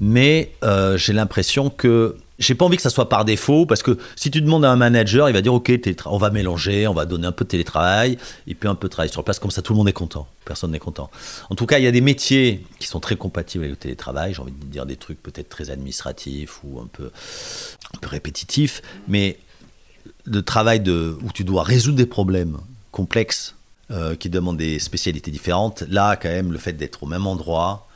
Mais 0.00 0.52
euh, 0.64 0.96
j'ai 0.96 1.12
l'impression 1.12 1.68
que 1.68 2.16
j'ai 2.38 2.54
pas 2.54 2.64
envie 2.64 2.76
que 2.76 2.82
ça 2.82 2.90
soit 2.90 3.08
par 3.08 3.24
défaut, 3.24 3.66
parce 3.66 3.82
que 3.82 3.98
si 4.14 4.30
tu 4.30 4.40
demandes 4.40 4.64
à 4.64 4.70
un 4.70 4.76
manager, 4.76 5.28
il 5.28 5.32
va 5.32 5.42
dire 5.42 5.52
ok, 5.52 5.72
on 6.06 6.18
va 6.18 6.30
mélanger, 6.30 6.86
on 6.86 6.94
va 6.94 7.04
donner 7.04 7.26
un 7.26 7.32
peu 7.32 7.44
de 7.44 7.50
télétravail 7.50 8.16
et 8.46 8.54
puis 8.54 8.68
un 8.68 8.76
peu 8.76 8.86
de 8.86 8.92
travail 8.92 9.10
sur 9.10 9.22
place. 9.22 9.38
Comme 9.38 9.50
ça, 9.50 9.60
tout 9.60 9.72
le 9.72 9.76
monde 9.76 9.88
est 9.88 9.92
content. 9.92 10.28
Personne 10.44 10.70
n'est 10.70 10.78
content. 10.78 11.10
En 11.50 11.56
tout 11.56 11.66
cas, 11.66 11.78
il 11.78 11.84
y 11.84 11.88
a 11.88 11.92
des 11.92 12.00
métiers 12.00 12.64
qui 12.78 12.86
sont 12.86 13.00
très 13.00 13.16
compatibles 13.16 13.64
avec 13.64 13.76
le 13.76 13.80
télétravail. 13.80 14.34
J'ai 14.34 14.40
envie 14.40 14.52
de 14.52 14.64
dire 14.64 14.86
des 14.86 14.96
trucs 14.96 15.22
peut-être 15.22 15.48
très 15.48 15.70
administratifs 15.70 16.60
ou 16.64 16.80
un 16.80 16.86
peu, 16.86 17.10
un 18.02 18.08
répétitifs, 18.08 18.82
mais 19.08 19.38
de 20.26 20.40
travail 20.40 20.82
où 20.88 21.32
tu 21.34 21.44
dois 21.44 21.64
résoudre 21.64 21.96
des 21.96 22.06
problèmes 22.06 22.58
complexes 23.02 23.54
euh, 23.90 24.14
qui 24.20 24.28
demandent 24.28 24.58
des 24.68 24.78
spécialités 24.78 25.30
différentes, 25.30 25.78
là, 25.88 26.16
quand 26.20 26.28
même, 26.38 26.50
le 26.52 26.58
fait 26.58 26.74
d'être 26.74 27.04
au 27.04 27.06
même 27.06 27.26
endroit, 27.26 27.86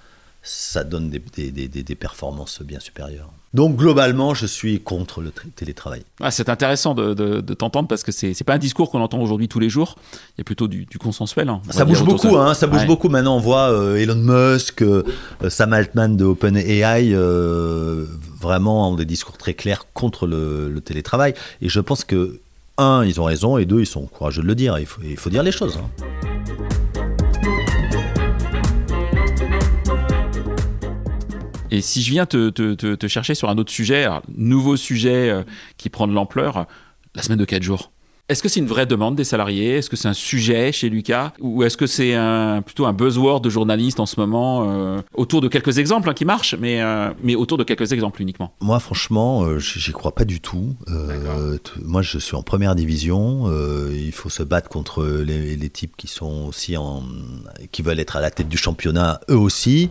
ça 0.44 0.82
donne 0.84 1.10
des, 1.10 1.20
des- 1.36 1.50
des- 1.58 1.68
des- 1.68 1.82
des 1.90 1.94
performances 2.06 2.62
bien 2.62 2.80
supérieures. 2.80 3.30
Donc, 3.54 3.76
globalement, 3.76 4.32
je 4.34 4.46
suis 4.46 4.80
contre 4.80 5.20
le 5.20 5.30
tr- 5.30 5.50
télétravail. 5.54 6.02
Ah, 6.20 6.30
c'est 6.30 6.48
intéressant 6.48 6.94
de, 6.94 7.12
de- 7.14 7.40
de 7.42 7.54
t'entendre 7.54 7.86
parce 7.86 8.02
que 8.06 8.10
c'est 8.18 8.32
c'est 8.36 8.42
pas 8.50 8.54
un 8.54 8.58
discours 8.68 8.88
qu'on 8.90 9.02
entend 9.06 9.20
aujourd'hui 9.20 9.46
tous 9.54 9.60
les 9.60 9.68
jours. 9.76 9.90
Il 10.34 10.38
y 10.38 10.40
a 10.40 10.44
plutôt 10.44 10.68
du, 10.68 10.80
du 10.86 10.98
consensuel. 10.98 11.48
hein, 11.50 11.60
Ça 11.70 11.84
bouge 11.84 12.02
beaucoup, 12.02 12.36
hein, 12.38 12.54
ça 12.54 12.66
bouge 12.66 12.80
Ouais. 12.80 12.86
beaucoup. 12.92 13.08
Maintenant, 13.10 13.36
on 13.36 13.40
voit 13.50 13.68
euh, 13.70 14.02
Elon 14.02 14.22
Musk, 14.30 14.82
euh, 14.82 15.02
Sam 15.48 15.72
Altman 15.74 16.16
de 16.16 16.24
OpenAI, 16.24 17.12
euh, 17.12 18.06
vraiment 18.40 18.88
ont 18.90 18.94
des 18.96 19.04
discours 19.04 19.36
très 19.36 19.54
clairs 19.54 19.84
contre 19.92 20.26
le, 20.26 20.68
le 20.70 20.80
télétravail. 20.80 21.34
Et 21.60 21.68
je 21.68 21.80
pense 21.80 22.02
que, 22.04 22.40
un, 22.78 23.04
ils 23.04 23.20
ont 23.20 23.24
raison, 23.24 23.58
et 23.58 23.64
deux, 23.66 23.80
ils 23.80 23.86
sont 23.86 24.06
courageux 24.06 24.42
de 24.42 24.46
le 24.46 24.54
dire. 24.54 24.78
Il 24.78 24.86
faut, 24.86 25.00
il 25.04 25.16
faut 25.16 25.30
dire 25.30 25.42
les 25.42 25.52
choses. 25.52 25.78
hein. 25.78 25.90
Et 31.70 31.80
si 31.80 32.02
je 32.02 32.10
viens 32.10 32.26
te, 32.26 32.50
te- 32.50 33.06
chercher 33.08 33.34
sur 33.34 33.48
un 33.48 33.56
autre 33.56 33.72
sujet, 33.72 34.04
alors, 34.04 34.22
nouveau 34.36 34.76
sujet 34.76 35.30
euh, 35.30 35.42
qui 35.78 35.88
prend 35.88 36.06
de 36.06 36.12
l'ampleur, 36.12 36.66
la 37.14 37.22
semaine 37.22 37.38
de 37.38 37.44
4 37.46 37.62
jours. 37.62 37.92
Est-ce 38.32 38.42
que 38.42 38.48
c'est 38.48 38.60
une 38.60 38.66
vraie 38.66 38.86
demande 38.86 39.14
des 39.14 39.24
salariés? 39.24 39.76
Est-ce 39.76 39.90
que 39.90 39.96
c'est 39.96 40.08
un 40.08 40.14
sujet 40.14 40.72
chez 40.72 40.88
Lucas? 40.88 41.34
Ou 41.38 41.64
est-ce 41.64 41.76
que 41.76 41.86
c'est 41.86 42.14
un, 42.14 42.62
plutôt 42.62 42.86
un 42.86 42.94
buzzword 42.94 43.42
de 43.42 43.50
journaliste 43.50 44.00
en 44.00 44.06
ce 44.06 44.18
moment 44.18 44.70
euh, 44.70 45.02
Autour 45.12 45.42
de 45.42 45.48
quelques 45.48 45.76
exemples 45.76 46.08
hein, 46.08 46.14
qui 46.14 46.24
marchent, 46.24 46.54
mais, 46.58 46.80
euh, 46.80 47.10
mais 47.22 47.34
autour 47.34 47.58
de 47.58 47.64
quelques 47.64 47.92
exemples 47.92 48.22
uniquement? 48.22 48.54
Moi, 48.62 48.80
franchement, 48.80 49.42
euh, 49.44 49.58
j'y 49.58 49.92
crois 49.92 50.14
pas 50.14 50.24
du 50.24 50.40
tout. 50.40 50.74
Euh, 50.88 51.58
moi, 51.82 52.00
je 52.00 52.16
suis 52.16 52.34
en 52.34 52.42
première 52.42 52.74
division. 52.74 53.50
il 53.92 54.12
faut 54.12 54.30
se 54.30 54.42
battre 54.42 54.70
contre 54.70 55.04
les, 55.04 55.54
les 55.54 55.68
types 55.68 55.94
qui 55.98 56.06
sont 56.08 56.46
aussi 56.48 56.78
en, 56.78 57.02
qui 57.70 57.82
veulent 57.82 58.00
être 58.00 58.16
à 58.16 58.22
la 58.22 58.30
tête 58.30 58.48
du 58.48 58.56
championnat, 58.56 59.20
eux 59.28 59.36
aussi. 59.36 59.90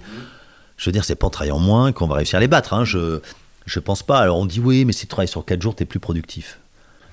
Je 0.78 0.86
veux 0.90 0.92
dire, 0.94 1.04
c'est 1.04 1.14
pas 1.14 1.28
en 1.28 1.30
travaillant 1.30 1.60
moins 1.60 1.92
qu'on 1.92 2.08
va 2.08 2.16
réussir 2.16 2.38
à 2.38 2.40
les 2.40 2.48
battre. 2.48 2.74
hein. 2.74 2.86
Je, 2.86 3.20
je 3.68 3.80
pense 3.80 4.02
pas. 4.02 4.18
Alors, 4.18 4.40
on 4.40 4.48
dit 4.48 4.60
oui, 4.60 4.84
mais 4.84 4.94
si 4.94 5.02
tu 5.02 5.08
travailles 5.10 5.28
sur 5.28 5.46
4 5.46 5.62
jours, 5.62 5.76
tu 5.76 5.84
es 5.84 5.86
plus 5.86 6.00
productif. 6.00 6.58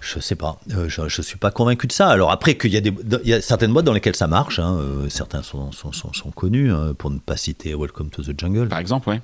Je 0.00 0.20
sais 0.20 0.36
pas. 0.36 0.60
Euh, 0.74 0.88
je, 0.88 1.08
je 1.08 1.22
suis 1.22 1.38
pas 1.38 1.50
convaincu 1.50 1.86
de 1.86 1.92
ça. 1.92 2.08
Alors 2.08 2.30
après, 2.30 2.56
qu'il 2.56 2.72
y 2.72 2.76
a 2.76 2.80
des, 2.80 2.92
il 3.24 3.28
y 3.28 3.34
a 3.34 3.40
certaines 3.40 3.72
boîtes 3.72 3.84
dans 3.84 3.92
lesquelles 3.92 4.16
ça 4.16 4.26
marche. 4.28 4.58
hein, 4.58 4.76
euh, 4.78 5.08
certains 5.08 5.42
sont, 5.42 5.72
sont, 5.72 5.92
sont, 5.92 6.12
sont 6.12 6.30
connus, 6.30 6.72
hein, 6.72 6.94
pour 6.96 7.10
ne 7.10 7.18
pas 7.18 7.36
citer 7.36 7.74
Welcome 7.74 8.10
to 8.10 8.22
the 8.22 8.38
Jungle. 8.38 8.68
Par 8.68 8.78
exemple, 8.78 9.08
ouais. 9.08 9.20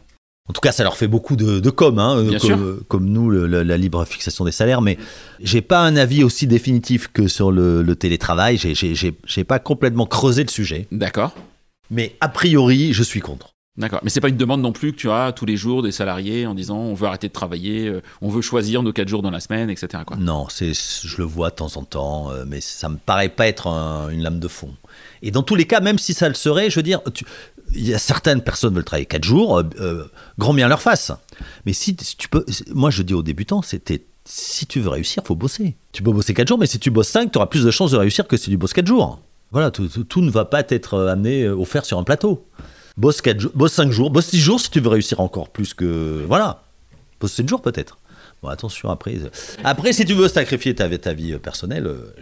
En 0.47 0.53
tout 0.53 0.61
cas, 0.61 0.73
ça 0.73 0.83
leur 0.83 0.99
fait 0.99 1.07
beaucoup 1.09 1.37
de, 1.37 1.59
de 1.59 1.71
com, 1.71 1.99
hein, 1.99 2.23
comme, 2.39 2.81
comme 2.89 3.07
nous, 3.07 3.31
le- 3.31 3.47
la, 3.47 3.65
la 3.65 3.79
libre 3.79 4.05
fixation 4.05 4.45
des 4.45 4.53
salaires. 4.53 4.83
Mais 4.83 4.99
j'ai 5.41 5.63
pas 5.63 5.81
un 5.81 5.97
avis 5.97 6.23
aussi 6.23 6.47
définitif 6.47 7.09
que 7.11 7.29
sur 7.29 7.51
le, 7.51 7.83
le 7.83 7.97
télétravail. 7.97 8.59
J'ai 8.59 9.45
pas 9.45 9.59
complètement 9.59 10.05
creusé 10.05 10.43
le 10.45 10.51
sujet. 10.51 10.87
D'accord. 10.93 11.35
Mais 11.91 12.15
a 12.21 12.29
priori, 12.29 12.93
je 12.93 13.03
suis 13.03 13.21
contre. 13.21 13.54
D'accord. 13.77 13.99
Mais 14.05 14.11
c'est 14.11 14.21
pas 14.21 14.29
une 14.29 14.37
demande 14.37 14.61
non 14.63 14.71
plus 14.71 14.93
que 14.93 14.97
tu 14.99 15.11
as 15.11 15.33
tous 15.33 15.47
les 15.47 15.57
jours 15.57 15.83
des 15.83 15.91
salariés 15.91 16.47
en 16.47 16.55
disant 16.55 16.77
on 16.79 16.95
veut 16.95 17.09
arrêter 17.09 17.27
de 17.27 17.33
travailler, 17.33 17.89
euh, 17.89 18.03
on 18.21 18.29
veut 18.29 18.41
choisir 18.41 18.85
nos 18.85 18.93
4 18.93 19.09
jours 19.09 19.21
dans 19.23 19.33
la 19.33 19.41
semaine, 19.41 19.69
etc. 19.69 20.05
Non, 20.17 20.47
c'est, 20.49 20.73
je 20.75 21.17
le 21.19 21.25
vois 21.25 21.51
de 21.51 21.57
temps 21.57 21.77
en 21.77 21.83
temps, 21.83 22.31
euh, 22.31 22.45
mais 22.47 22.61
ça 22.61 22.89
me 22.89 22.97
paraît 22.97 23.29
pas 23.31 23.49
être 23.49 23.67
un- 23.67 24.11
une 24.11 24.23
lame 24.23 24.39
de 24.39 24.47
fond. 24.47 24.71
Et 25.23 25.33
dans 25.33 25.43
tous 25.43 25.57
les 25.57 25.67
cas, 25.67 25.81
même 25.81 25.99
si 25.99 26.15
ça 26.15 26.29
le 26.29 26.35
serait, 26.35 26.71
je 26.71 26.77
veux 26.77 26.85
dire, 26.85 27.01
il 27.75 27.85
y 27.89 27.93
a 27.95 27.99
certaines 27.99 28.43
personnes 28.43 28.75
veulent 28.75 28.85
travailler 28.85 29.07
4 29.07 29.25
jours, 29.25 29.61
euh, 29.81 30.05
grand 30.39 30.55
bien 30.55 30.69
leur 30.69 30.81
face. 30.81 31.11
Mais 31.67 31.73
si, 31.73 31.97
tu 31.97 32.29
peux, 32.29 32.45
moi 32.73 32.91
je 32.91 33.03
dis 33.03 33.15
aux 33.15 33.25
débutants, 33.25 33.63
c'était 33.63 34.05
si 34.25 34.67
tu 34.67 34.79
veux 34.81 34.89
réussir, 34.91 35.25
faut 35.27 35.35
bosser. 35.35 35.75
Tu 35.91 36.05
peux 36.05 36.13
bosser 36.13 36.33
4 36.33 36.47
jours, 36.47 36.59
mais 36.59 36.67
si 36.67 36.79
tu 36.79 36.91
bosses 36.93 37.09
5, 37.09 37.33
tu 37.33 37.39
auras 37.39 37.47
plus 37.49 37.65
de 37.65 37.71
chances 37.73 37.91
de 37.91 37.97
réussir 37.97 38.29
que 38.29 38.37
si 38.37 38.51
tu 38.51 38.57
bosses 38.57 38.73
4 38.73 38.87
jours. 38.87 39.19
Voilà, 39.51 39.73
tout, 39.73 40.21
ne 40.21 40.31
va 40.31 40.45
pas 40.45 40.63
être 40.69 40.97
amené, 41.09 41.49
offert 41.49 41.85
sur 41.85 41.99
un 41.99 42.05
plateau. 42.05 42.47
Bosse, 42.97 43.23
4 43.23 43.41
jours, 43.41 43.53
bosse 43.55 43.73
5 43.73 43.91
jours, 43.91 44.11
bosse 44.11 44.27
6 44.27 44.39
jours 44.39 44.61
si 44.61 44.71
tu 44.71 44.81
veux 44.81 44.89
réussir 44.89 45.21
encore 45.21 45.49
plus 45.49 45.75
que. 45.75 46.25
Voilà. 46.27 46.63
Bosse 47.21 47.33
7 47.33 47.49
jours 47.49 47.63
peut-être. 47.63 47.99
Bon, 48.43 48.49
attention, 48.49 48.91
après, 48.91 49.17
euh, 49.17 49.31
après, 49.65 49.93
si 49.93 50.05
tu 50.05 50.13
veux 50.13 50.29
sacrifier 50.29 50.75
ta, 50.75 50.89
ta 50.99 51.15
vie 51.15 51.33
euh, 51.33 51.39
personnelle, 51.39 51.87
euh, 51.87 52.15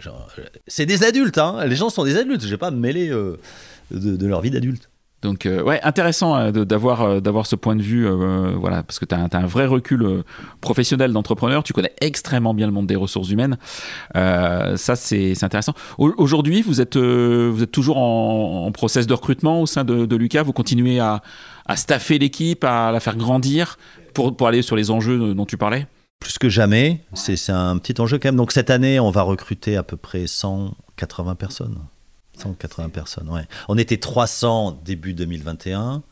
c'est 0.67 0.85
des 0.85 1.03
adultes, 1.03 1.37
hein. 1.37 1.65
les 1.65 1.75
gens 1.75 1.89
sont 1.89 2.05
des 2.05 2.17
adultes, 2.17 2.43
je 2.43 2.47
vais 2.47 2.57
pas 2.57 2.71
me 2.71 2.77
mêler 2.77 3.09
de 3.09 4.25
leur 4.25 4.41
vie 4.41 4.49
d'adulte. 4.49 4.89
Donc 5.23 5.45
euh, 5.45 5.63
ouais, 5.63 5.81
intéressant 5.83 6.35
euh, 6.35 6.51
euh, 6.53 6.65
d'avoir 7.21 7.45
ce 7.47 7.55
point 7.55 7.75
de 7.75 7.81
vue, 7.81 8.05
euh, 8.05 8.53
voilà, 8.59 8.83
parce 8.83 8.99
que 8.99 9.05
tu 9.05 9.15
as, 9.15 9.27
un 9.31 9.45
vrai 9.45 9.65
recul 9.65 10.23
professionnel 10.61 11.13
d'entrepreneur, 11.13 11.63
tu 11.63 11.73
connais 11.73 11.93
extrêmement 12.01 12.53
bien 12.53 12.67
le 12.67 12.73
monde 12.73 12.87
des 12.87 12.95
ressources 12.95 13.29
humaines, 13.29 13.57
ça 14.13 14.95
c'est 14.95 15.43
intéressant. 15.43 15.73
Au- 15.97 16.13
Aujourd'hui, 16.17 16.61
vous 16.61 16.81
êtes 16.81 16.97
vous 16.97 17.63
êtes 17.63 17.71
toujours 17.71 17.97
en, 17.97 18.65
en 18.67 18.71
process 18.71 19.07
de 19.07 19.13
recrutement 19.13 19.61
au 19.61 19.65
sein 19.65 19.83
de, 19.83 20.15
Lucas, 20.15 20.43
vous 20.43 20.53
continuez 20.53 20.99
à, 20.99 21.21
à 21.65 21.75
staffer 21.75 22.19
l'équipe, 22.19 22.63
à 22.63 22.91
la 22.91 22.99
faire 22.99 23.15
grandir 23.15 23.77
pour, 24.13 24.35
pour 24.35 24.47
aller 24.47 24.61
sur 24.61 24.75
les 24.75 24.91
enjeux 24.91 25.33
dont 25.33 25.45
tu 25.45 25.57
parlais? 25.57 25.87
Plus 26.19 26.37
que 26.37 26.47
jamais, 26.49 27.01
c'est 27.13 27.51
un 27.51 27.77
petit 27.77 27.99
enjeu 27.99 28.17
quand 28.17 28.29
même. 28.29 28.37
Donc 28.37 28.51
cette 28.51 28.69
année, 28.69 28.99
on 28.99 29.09
va 29.11 29.23
recruter 29.23 29.75
à 29.75 29.83
peu 29.83 29.97
près 29.97 30.25
180 30.27 31.35
personnes. 31.35 31.77
180 32.43 32.89
personnes, 32.89 33.29
ouais. 33.29 33.45
On 33.69 33.77
était 33.77 33.97
300 33.97 34.79
début 34.85 35.13
2021, 35.13 36.03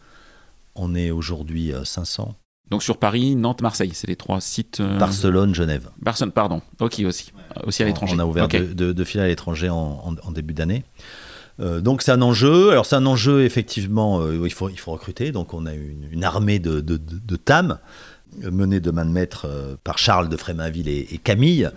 on 0.76 0.96
est 0.96 1.12
aujourd'hui 1.12 1.74
euh, 1.74 1.84
500. 1.84 2.36
Donc 2.70 2.84
sur 2.84 2.98
Paris, 2.98 3.36
Nantes, 3.36 3.62
Marseille, 3.62 3.92
c'est 3.94 4.08
les 4.08 4.16
trois 4.16 4.40
sites. 4.40 4.80
euh, 4.80 4.98
Barcelone, 4.98 5.54
Genève. 5.54 5.90
Barcelone, 6.02 6.32
pardon. 6.32 6.62
Ok 6.80 7.02
aussi, 7.06 7.34
Euh, 7.58 7.62
aussi 7.68 7.84
à 7.84 7.86
l'étranger. 7.86 8.14
On 8.16 8.20
a 8.20 8.26
ouvert 8.26 8.48
deux, 8.48 8.74
deux- 8.74 8.94
deux 8.94 9.04
filiales 9.04 9.26
à 9.26 9.30
l'étranger 9.30 9.70
en, 9.70 10.02
en- 10.06 10.16
en 10.28 10.32
début 10.32 10.54
d'année. 10.54 10.86
Euh, 11.60 11.82
donc 11.82 12.02
c'est 12.02 12.14
un 12.14 12.22
enjeu. 12.22 12.72
Alors 12.72 12.86
c'est 12.86 12.96
un 12.96 13.06
enjeu 13.06 13.44
effectivement. 13.44 14.22
euh, 14.22 14.40
il 14.46 14.54
faut 14.54 14.70
il 14.70 14.80
faut 14.80 14.92
recruter. 14.94 15.34
Donc 15.34 15.54
on 15.54 15.66
a 15.66 15.74
une, 15.74 16.08
une 16.12 16.24
armée 16.24 16.60
de, 16.60 16.80
de, 16.80 16.96
de- 16.96 17.20
de 17.20 17.36
TAM 17.36 17.78
euh, 18.46 18.52
menée 18.52 18.80
de 18.80 18.90
main 18.90 19.04
de 19.06 19.12
maître 19.12 19.48
euh, 19.50 19.76
par 19.84 19.98
Charles 19.98 20.30
de 20.30 20.38
Fréminville 20.38 20.88
et, 20.88 21.08
et 21.14 21.18
Camille. 21.18 21.70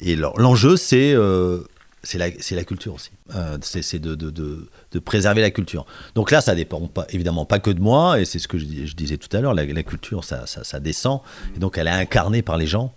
Et 0.00 0.14
l'enjeu 0.14 0.76
c'est 0.76 1.12
euh, 1.14 1.64
c'est 2.02 2.18
la, 2.18 2.28
la 2.28 2.64
culture 2.64 2.94
aussi. 2.94 3.10
Euh, 3.34 3.58
c'est 3.60 3.98
de, 3.98 4.14
de, 4.14 4.30
de, 4.30 4.68
de 4.92 4.98
préserver 4.98 5.40
la 5.40 5.50
culture. 5.50 5.84
Donc 6.14 6.30
là, 6.30 6.40
ça 6.40 6.54
dépend 6.54 6.80
pas, 6.86 7.06
évidemment 7.10 7.44
pas 7.44 7.58
que 7.58 7.70
de 7.70 7.80
moi, 7.80 8.20
et 8.20 8.24
c'est 8.24 8.38
ce 8.38 8.48
que 8.48 8.58
je, 8.58 8.64
dis- 8.64 8.86
je 8.86 8.94
disais 8.94 9.16
tout 9.16 9.34
à 9.36 9.40
l'heure, 9.40 9.54
la, 9.54 9.64
la 9.64 9.82
culture, 9.82 10.24
ça, 10.24 10.46
ça, 10.46 10.64
ça 10.64 10.80
descend, 10.80 11.20
et 11.56 11.58
donc 11.58 11.76
elle 11.78 11.86
est 11.88 11.90
incarnée 11.90 12.42
par 12.42 12.56
les 12.56 12.66
gens. 12.66 12.92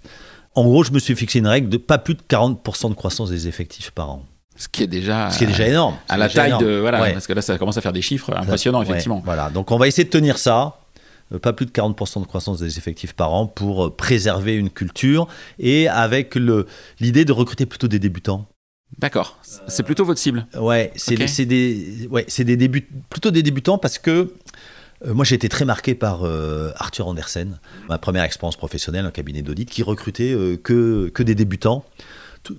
En 0.54 0.64
gros, 0.64 0.84
je 0.84 0.92
me 0.92 1.00
suis 1.00 1.16
fixé 1.16 1.40
une 1.40 1.48
règle 1.48 1.70
de 1.70 1.78
pas 1.78 1.98
plus 1.98 2.14
de 2.16 2.22
40% 2.30 2.90
de 2.90 2.94
croissance 2.96 3.30
des 3.30 3.48
effectifs 3.48 3.92
par 3.92 4.10
an. 4.10 4.26
Ce 4.58 4.68
qui 4.68 4.84
est 4.84 4.88
déjà. 4.88 5.30
Ce 5.32 5.38
qui 5.38 5.46
est 5.46 5.48
déjà 5.48 5.68
énorme. 5.68 5.96
à 6.10 6.18
la 6.18 6.28
taille 6.30 6.50
énorme. 6.50 6.64
de 6.66 6.78
voilà 6.80 7.02
Ouais. 7.02 7.14
parce 7.14 7.26
que 7.26 7.34
là 7.34 7.42
ça 7.42 7.58
commence 7.58 7.78
à 7.78 7.82
faire 7.82 7.94
des 7.94 8.02
chiffres 8.02 8.32
impressionnants 8.36 8.80
Ouais, 8.80 8.86
effectivement 8.86 9.22
voilà, 9.26 9.50
donc 9.50 9.72
on 9.72 9.78
va 9.78 9.88
essayer 9.88 10.04
de 10.04 10.10
tenir 10.10 10.38
ça. 10.38 10.78
euh, 11.34 11.40
Pas 11.40 11.54
plus 11.54 11.66
de 11.66 11.72
40% 11.72 12.20
de 12.22 12.26
croissance 12.28 12.60
des 12.60 12.78
effectifs 12.78 13.14
par 13.14 13.34
an 13.34 13.48
pour 13.48 13.86
euh, 13.86 13.96
préserver 13.96 14.54
une 14.56 14.70
culture 14.70 15.28
et 15.58 15.88
avec 15.88 16.36
l'idée 17.00 17.26
de 17.26 17.32
recruter 17.32 17.66
plutôt 17.66 17.88
des 17.88 17.98
débutants. 18.00 18.46
D'accord 19.00 19.40
c'est 19.68 19.84
plutôt 19.84 20.06
votre 20.06 20.20
cible 20.20 20.46
Ouais, 20.60 20.92
c'est 20.96 21.46
des, 21.46 22.08
ouais, 22.10 22.26
c'est 22.28 22.44
des 22.44 22.58
début, 22.58 22.88
plutôt 23.10 23.32
des 23.32 23.44
débutants 23.44 23.78
parce 23.78 23.98
que 23.98 24.34
euh, 25.06 25.14
moi 25.14 25.26
j'ai 25.26 25.36
été 25.36 25.50
très 25.50 25.66
marqué 25.66 25.96
par 25.96 26.24
euh, 26.24 26.72
Arthur 26.76 27.08
Andersen, 27.08 27.58
ma 27.90 27.98
première 27.98 28.24
expérience 28.24 28.58
professionnelle 28.58 29.06
en 29.06 29.12
cabinet 29.12 29.42
d'audit, 29.42 29.70
qui 29.70 29.82
recrutait 29.84 30.34
euh, 30.34 30.58
que, 30.58 31.10
que 31.10 31.24
des 31.24 31.34
débutants, 31.36 31.84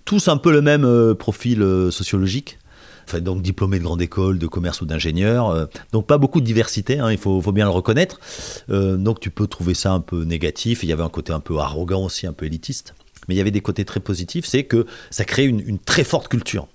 tous 0.04 0.28
un 0.28 0.36
peu 0.36 0.50
le 0.52 0.62
même 0.62 0.84
euh, 0.84 1.14
profil 1.14 1.62
euh, 1.62 1.90
sociologique. 1.90 2.58
enfin, 3.06 3.20
donc 3.20 3.42
diplômé 3.42 3.78
de 3.78 3.84
grande 3.84 4.02
école, 4.02 4.38
de 4.38 4.46
commerce 4.48 4.80
ou 4.80 4.86
d'ingénieur. 4.86 5.50
euh, 5.50 5.66
donc 5.92 6.06
pas 6.06 6.18
beaucoup 6.18 6.40
de 6.40 6.46
diversité, 6.46 6.98
hein, 6.98 7.12
il 7.12 7.18
faut, 7.18 7.40
faut 7.40 7.52
bien 7.52 7.64
le 7.66 7.70
reconnaître. 7.70 8.18
Euh, 8.70 8.96
donc 8.96 9.20
tu 9.20 9.30
peux 9.30 9.46
trouver 9.46 9.74
ça 9.74 9.92
un 9.92 10.00
peu 10.00 10.24
négatif. 10.24 10.82
Il 10.82 10.88
y 10.88 10.92
avait 10.92 11.02
un 11.04 11.08
côté 11.08 11.32
un 11.32 11.40
peu 11.40 11.58
arrogant 11.58 12.02
aussi, 12.04 12.26
un 12.26 12.32
peu 12.32 12.46
élitiste. 12.46 12.94
Mais 13.28 13.34
il 13.34 13.38
y 13.38 13.40
avait 13.40 13.50
des 13.50 13.60
côtés 13.60 13.84
très 13.84 14.00
positifs, 14.00 14.46
c'est 14.46 14.64
que 14.64 14.86
ça 15.10 15.24
crée 15.24 15.44
une, 15.44 15.78
très 15.78 16.04
forte 16.04 16.28
culture. 16.28 16.68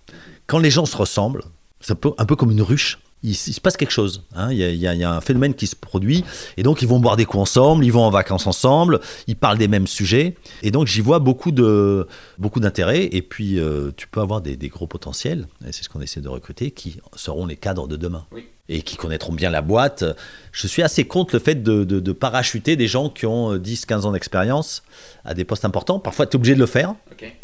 Quand 0.48 0.60
les 0.60 0.72
gens 0.72 0.86
se 0.86 0.96
ressemblent, 0.96 1.44
c'est 1.82 1.94
un 1.94 1.96
peu, 1.96 2.12
un 2.18 2.26
peu 2.26 2.36
comme 2.36 2.52
une 2.52 2.62
ruche. 2.62 3.00
Il, 3.24 3.36
se 3.36 3.60
passe 3.60 3.76
quelque 3.78 3.92
chose. 3.92 4.24
hein. 4.36 4.52
Il, 4.52 4.60
y 4.60 4.88
a, 4.88 5.12
un 5.12 5.22
phénomène 5.22 5.56
qui 5.56 5.66
se 5.66 5.76
produit. 5.76 6.24
Et 6.56 6.64
donc, 6.64 6.84
ils 6.84 6.88
vont 6.88 7.00
boire 7.00 7.18
des 7.18 7.26
coups 7.26 7.42
ensemble, 7.42 7.84
ils 7.84 7.92
vont 7.92 8.04
en 8.04 8.12
vacances 8.12 8.46
ensemble, 8.46 9.02
ils 9.26 9.36
parlent 9.36 9.58
des 9.58 9.68
mêmes 9.68 9.88
sujets. 9.88 10.36
Et 10.62 10.70
donc, 10.70 10.86
j'y 10.86 11.02
vois 11.02 11.18
beaucoup 11.18 11.52
de 11.52 12.08
beaucoup 12.38 12.60
d'intérêt. 12.60 13.10
Et 13.12 13.24
puis, 13.24 13.60
euh, 13.60 13.92
tu 13.98 14.08
peux 14.08 14.22
avoir 14.22 14.42
des, 14.42 14.56
des 14.56 14.70
gros 14.70 14.86
potentiels, 14.86 15.48
et 15.68 15.72
c'est 15.72 15.84
ce 15.84 15.90
qu'on 15.90 16.02
essaie 16.02 16.22
de 16.22 16.30
recruter, 16.30 16.70
qui 16.70 17.00
seront 17.16 17.48
les 17.48 17.56
cadres 17.56 17.88
de 17.88 17.98
demain. 17.98 18.26
Et 18.70 18.82
qui 18.82 18.98
connaîtront 18.98 19.32
bien 19.32 19.50
la 19.50 19.62
boîte. 19.62 20.04
Je 20.52 20.68
suis 20.68 20.84
assez 20.84 21.06
contre 21.06 21.34
le 21.36 21.40
fait 21.40 21.56
de, 21.56 21.86
de- 21.86 22.02
de 22.02 22.12
parachuter 22.12 22.76
des 22.76 22.88
gens 22.88 23.10
qui 23.10 23.26
ont 23.26 23.54
euh, 23.54 23.58
10-15 23.60 24.02
ans 24.02 24.12
d'expérience 24.12 24.84
à 25.24 25.34
des 25.34 25.46
postes 25.46 25.64
importants. 25.64 26.00
Parfois, 26.00 26.26
tu 26.26 26.34
es 26.34 26.36
obligé 26.36 26.54
de 26.54 26.60
le 26.60 26.66
faire 26.66 26.94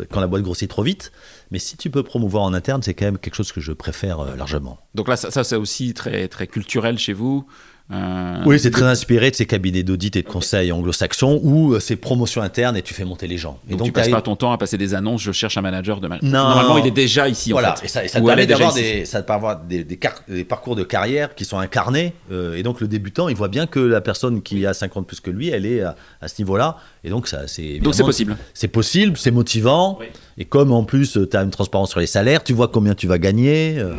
quand 0.09 0.19
la 0.19 0.27
boîte 0.27 0.41
grossit 0.41 0.69
trop 0.69 0.83
vite. 0.83 1.13
Mais 1.51 1.59
si 1.59 1.77
tu 1.77 1.89
peux 1.89 2.03
promouvoir 2.03 2.43
en 2.43 2.53
interne, 2.53 2.83
c'est 2.83 2.93
quand 2.93 3.05
même 3.05 3.17
quelque 3.17 3.35
chose 3.35 3.53
que 3.53 3.61
je 3.61 3.71
préfère 3.71 4.19
euh, 4.19 4.35
largement. 4.35 4.79
Donc 4.95 5.07
là, 5.07 5.15
ça, 5.15 5.31
ça, 5.31 5.45
c'est 5.45 5.55
aussi 5.55 5.93
très, 5.93 6.27
très 6.27 6.45
culturel 6.47 6.97
chez 6.99 7.13
vous. 7.13 7.47
Euh, 7.91 8.41
Oui, 8.45 8.59
c'est 8.59 8.71
très 8.71 8.85
inspiré 8.85 9.29
de 9.29 9.35
ces 9.35 9.45
cabinets 9.45 9.83
d'audit 9.83 10.15
et 10.15 10.21
de 10.21 10.27
conseil 10.27 10.71
anglo-saxons 10.71 11.39
où 11.43 11.73
euh, 11.73 11.79
c'est 11.81 11.97
promotion 11.97 12.41
interne 12.41 12.77
et 12.77 12.81
tu 12.81 12.93
fais 12.93 13.03
monter 13.03 13.27
les 13.27 13.37
gens. 13.37 13.59
Et 13.69 13.75
Donc, 13.75 13.87
tu 13.87 13.91
passes 13.91 14.07
pas 14.09 14.21
ton 14.21 14.35
temps 14.37 14.53
à 14.53 14.57
passer 14.57 14.77
des 14.77 14.93
annonces, 14.93 15.21
je 15.21 15.31
cherche 15.33 15.57
un 15.57 15.61
manager 15.61 15.99
de 15.99 16.07
manager. 16.07 16.29
Non. 16.31 16.47
Normalement, 16.49 16.77
il 16.77 16.87
est 16.87 16.91
déjà 16.91 17.27
ici. 17.27 17.51
voilà, 17.51 17.73
en 17.73 17.75
fait. 17.75 17.85
et 17.85 17.89
ça, 17.89 18.05
et 18.05 18.07
ça 18.07 18.21
te 18.21 18.25
permet 18.25 18.47
d'avoir 18.47 18.73
des, 18.73 19.03
ça 19.05 19.21
te 19.21 19.27
permet 19.27 19.41
d'avoir 19.41 19.59
des, 19.65 19.83
des 19.83 19.97
car- 19.97 20.23
des 20.29 20.45
parcours 20.45 20.75
de 20.77 20.83
carrière 20.83 21.35
qui 21.35 21.43
sont 21.43 21.57
incarnés. 21.59 22.13
euh, 22.31 22.55
et 22.55 22.63
donc 22.63 22.79
le 22.79 22.87
débutant, 22.87 23.27
il 23.27 23.35
voit 23.35 23.49
bien 23.49 23.67
que 23.67 23.79
la 23.79 23.99
personne 24.01 24.41
qui 24.41 24.65
a 24.65 24.73
50 24.73 25.05
plus 25.05 25.19
que 25.19 25.29
lui, 25.29 25.49
elle 25.49 25.65
est 25.65 25.81
à, 25.81 25.95
à 26.21 26.27
ce 26.29 26.41
niveau-là. 26.41 26.77
Et 27.03 27.09
donc 27.09 27.27
ça, 27.27 27.47
c'est 27.47 27.79
Donc 27.79 27.93
c'est 27.93 28.01
évidemment- 28.01 28.05
possible. 28.07 28.37
C'est 28.53 28.67
possible, 28.69 29.17
c'est 29.17 29.31
motivant. 29.31 29.97
Oui. 29.99 30.05
Et 30.37 30.45
comme 30.45 30.71
en 30.71 30.83
plus, 30.85 31.19
tu 31.29 31.37
as 31.37 31.41
une 31.43 31.51
transparence 31.51 31.91
sur 31.91 31.99
les 31.99 32.07
salaires, 32.07 32.43
tu 32.43 32.53
vois 32.53 32.69
combien 32.69 32.95
tu 32.95 33.07
vas 33.07 33.17
gagner. 33.19 33.75
euh, 33.77 33.93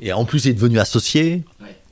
Et 0.00 0.12
en 0.12 0.24
plus, 0.24 0.44
il 0.44 0.50
est 0.50 0.54
devenu 0.54 0.78
associé. 0.78 1.42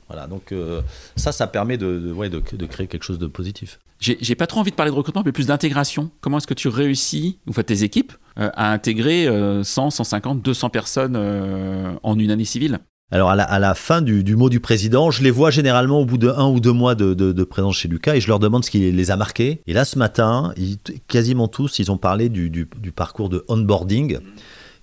Voilà, 0.09 0.27
donc 0.27 0.51
euh, 0.51 0.81
ça, 1.15 1.31
ça 1.31 1.47
permet 1.47 1.77
de, 1.77 1.99
de- 1.99 2.11
ouais, 2.11 2.29
de, 2.29 2.41
de 2.51 2.65
créer 2.65 2.87
quelque 2.87 3.03
chose 3.03 3.19
de 3.19 3.27
positif. 3.27 3.79
J'ai 3.99 4.35
pas 4.35 4.47
trop 4.47 4.61
envie 4.61 4.71
de 4.71 4.75
parler 4.77 4.91
de 4.91 4.95
recrutement, 4.95 5.23
mais 5.25 5.33
plus 5.33 5.47
d'intégration. 5.47 6.09
Comment 6.21 6.37
est-ce 6.37 6.47
que 6.47 6.53
tu 6.53 6.69
réussis, 6.69 7.37
ou 7.47 7.49
enfin 7.49 7.63
tes 7.63 7.83
équipes, 7.83 8.13
euh, 8.39 8.49
à 8.55 8.71
intégrer 8.71 9.27
euh, 9.27 9.61
100, 9.63 9.89
150, 9.89 10.41
200 10.41 10.69
personnes 10.69 11.15
euh, 11.17 11.91
en 12.03 12.17
une 12.17 12.31
année 12.31 12.45
civile? 12.45 12.79
Alors, 13.11 13.29
à 13.31 13.35
la, 13.35 13.43
à 13.43 13.59
la 13.59 13.73
fin 13.75 14.01
du, 14.01 14.23
du 14.23 14.35
mot 14.37 14.49
du 14.49 14.59
président, 14.61 15.11
je 15.11 15.21
les 15.21 15.31
vois 15.31 15.51
généralement 15.51 15.99
au 15.99 16.05
bout 16.05 16.17
de 16.17 16.29
un 16.29 16.47
ou 16.47 16.59
deux 16.61 16.71
mois 16.71 16.95
de, 16.95 17.13
de- 17.13 17.33
de 17.33 17.43
présence 17.43 17.75
chez 17.77 17.87
Lucas 17.89 18.15
et 18.15 18.21
je 18.21 18.27
leur 18.29 18.39
demande 18.39 18.63
ce 18.63 18.71
qui 18.71 18.89
les 18.91 19.11
a 19.11 19.17
marqués. 19.17 19.61
Et 19.67 19.73
là, 19.73 19.83
ce 19.83 19.97
matin, 19.99 20.53
ils- 20.57 20.77
quasiment 21.09 21.47
tous, 21.49 21.79
ils 21.79 21.91
ont 21.91 21.97
parlé 21.97 22.29
du, 22.29 22.49
du- 22.49 22.69
du 22.77 22.91
parcours 22.93 23.27
de 23.29 23.43
onboarding 23.49 24.19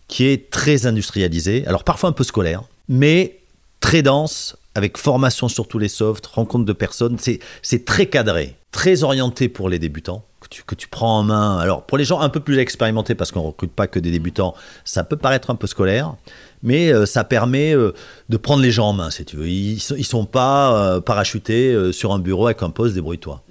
qui 0.09 0.25
est 0.27 0.51
très 0.51 0.87
industrialisé. 0.87 1.67
Alors, 1.67 1.85
parfois 1.85 2.11
un 2.11 2.13
peu 2.13 2.25
scolaire, 2.25 2.65
mais 2.89 3.39
très 3.81 4.03
dense, 4.03 4.57
avec 4.75 4.99
formation 4.99 5.49
sur 5.49 5.69
tous 5.69 5.79
les 5.79 5.89
softs, 5.89 6.27
rencontre 6.27 6.65
de 6.65 6.73
personnes. 6.73 7.17
C'est 7.19 7.39
c'est 7.63 7.85
très 7.85 8.07
cadré, 8.07 8.57
très 8.73 9.03
orienté 9.05 9.49
pour 9.49 9.69
les 9.69 9.79
débutants. 9.79 10.25
Que 10.41 10.49
tu, 10.49 10.63
que 10.63 10.75
tu 10.77 10.87
prends 10.87 11.19
en 11.19 11.23
main. 11.25 11.59
Alors, 11.59 11.83
pour 11.83 11.99
les 11.99 12.05
gens 12.05 12.21
un 12.21 12.29
peu 12.29 12.39
plus 12.39 12.59
expérimentés, 12.59 13.17
parce 13.17 13.33
qu'on 13.33 13.41
ne 13.41 13.47
recrute 13.47 13.73
pas 13.73 13.89
que 13.89 13.99
des 13.99 14.13
débutants, 14.13 14.55
ça 14.85 15.03
peut 15.03 15.17
paraître 15.17 15.51
un 15.51 15.57
peu 15.57 15.67
scolaire, 15.67 16.15
mais 16.63 16.93
euh, 16.93 17.05
ça 17.05 17.25
permet 17.25 17.75
euh, 17.75 17.93
de 18.29 18.37
prendre 18.37 18.63
les 18.63 18.71
gens 18.71 18.91
en 18.91 18.93
main, 18.93 19.11
si 19.11 19.25
tu 19.25 19.37
veux. 19.37 19.49
Ils 19.49 19.83
ne 19.99 20.03
sont 20.05 20.25
pas 20.25 20.77
euh, 20.95 21.01
parachutés 21.01 21.91
sur 21.93 22.13
un 22.13 22.21
bureau 22.21 22.47
avec 22.47 22.63
un 22.63 22.71
poste, 22.71 22.95
débrouille-toi. 22.95 23.43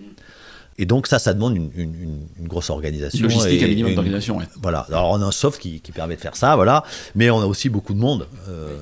Et 0.78 0.86
donc, 0.86 1.08
ça, 1.08 1.20
ça 1.20 1.34
demande 1.34 1.56
une, 1.58 1.70
une- 1.76 2.48
grosse 2.48 2.70
organisation. 2.70 3.24
Logistique, 3.24 3.62
et 3.62 3.66
un 3.66 3.68
minimum 3.68 3.90
une- 3.90 3.96
d'organisation. 3.96 4.38
Ouais. 4.38 4.46
Voilà. 4.62 4.86
Alors, 4.90 5.10
on 5.12 5.22
a 5.22 5.26
un 5.26 5.32
soft 5.32 5.60
qui, 5.60 5.82
qui 5.82 5.92
permet 5.92 6.16
de 6.16 6.22
faire 6.22 6.36
ça, 6.38 6.56
voilà. 6.56 6.84
Mais 7.16 7.30
on 7.30 7.42
a 7.42 7.46
aussi 7.46 7.68
beaucoup 7.68 7.94
de 7.94 8.00
monde. 8.00 8.28
euh, 8.48 8.78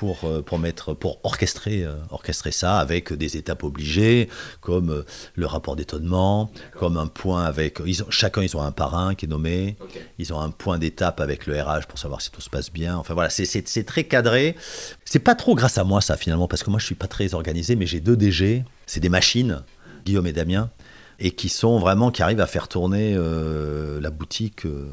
pour, 0.00 0.24
euh, 0.24 0.40
pour, 0.40 0.58
mettre, 0.58 0.94
pour 0.94 1.20
orchestrer, 1.24 1.84
euh, 1.84 1.92
orchestrer 2.08 2.52
ça 2.52 2.78
avec 2.78 3.12
des 3.12 3.36
étapes 3.36 3.64
obligées, 3.64 4.30
comme 4.62 4.88
euh, 4.88 5.02
le 5.34 5.44
rapport 5.44 5.76
d'étonnement, 5.76 6.50
comme 6.78 6.96
un 6.96 7.06
point 7.06 7.44
avec. 7.44 7.82
Ils 7.84 8.02
ont, 8.02 8.10
chacun, 8.10 8.40
ils 8.40 8.56
ont 8.56 8.62
un 8.62 8.72
parrain 8.72 9.14
qui 9.14 9.26
est 9.26 9.28
nommé. 9.28 9.76
Ils 10.18 10.32
ont 10.32 10.40
un 10.40 10.48
point 10.48 10.78
d'étape 10.78 11.20
avec 11.20 11.46
le 11.46 11.60
RH 11.60 11.86
pour 11.86 11.98
savoir 11.98 12.22
si 12.22 12.30
tout 12.30 12.40
se 12.40 12.48
passe 12.48 12.72
bien. 12.72 12.96
Enfin 12.96 13.12
voilà, 13.12 13.28
c'est- 13.28 13.84
très 13.84 14.04
cadré. 14.04 14.56
C'est 15.04 15.18
pas 15.18 15.34
trop 15.34 15.54
grâce 15.54 15.76
à 15.76 15.84
moi 15.84 16.00
ça 16.00 16.16
finalement, 16.16 16.48
parce 16.48 16.62
que 16.62 16.70
moi 16.70 16.80
je 16.80 16.86
suis 16.86 16.94
pas 16.94 17.06
très 17.06 17.34
organisé, 17.34 17.76
mais 17.76 17.84
j'ai 17.84 18.00
deux 18.00 18.16
DG, 18.16 18.64
c'est 18.86 19.00
des 19.00 19.10
machines, 19.10 19.62
Guillaume 20.06 20.26
et 20.28 20.32
Damien, 20.32 20.70
et 21.18 21.32
qui 21.32 21.50
sont 21.50 21.78
vraiment 21.78 22.10
qui 22.10 22.22
arrivent 22.22 22.40
à 22.40 22.46
faire 22.46 22.68
tourner 22.68 23.14
euh, 23.18 24.00
la 24.00 24.08
boutique 24.08 24.64
euh, 24.64 24.88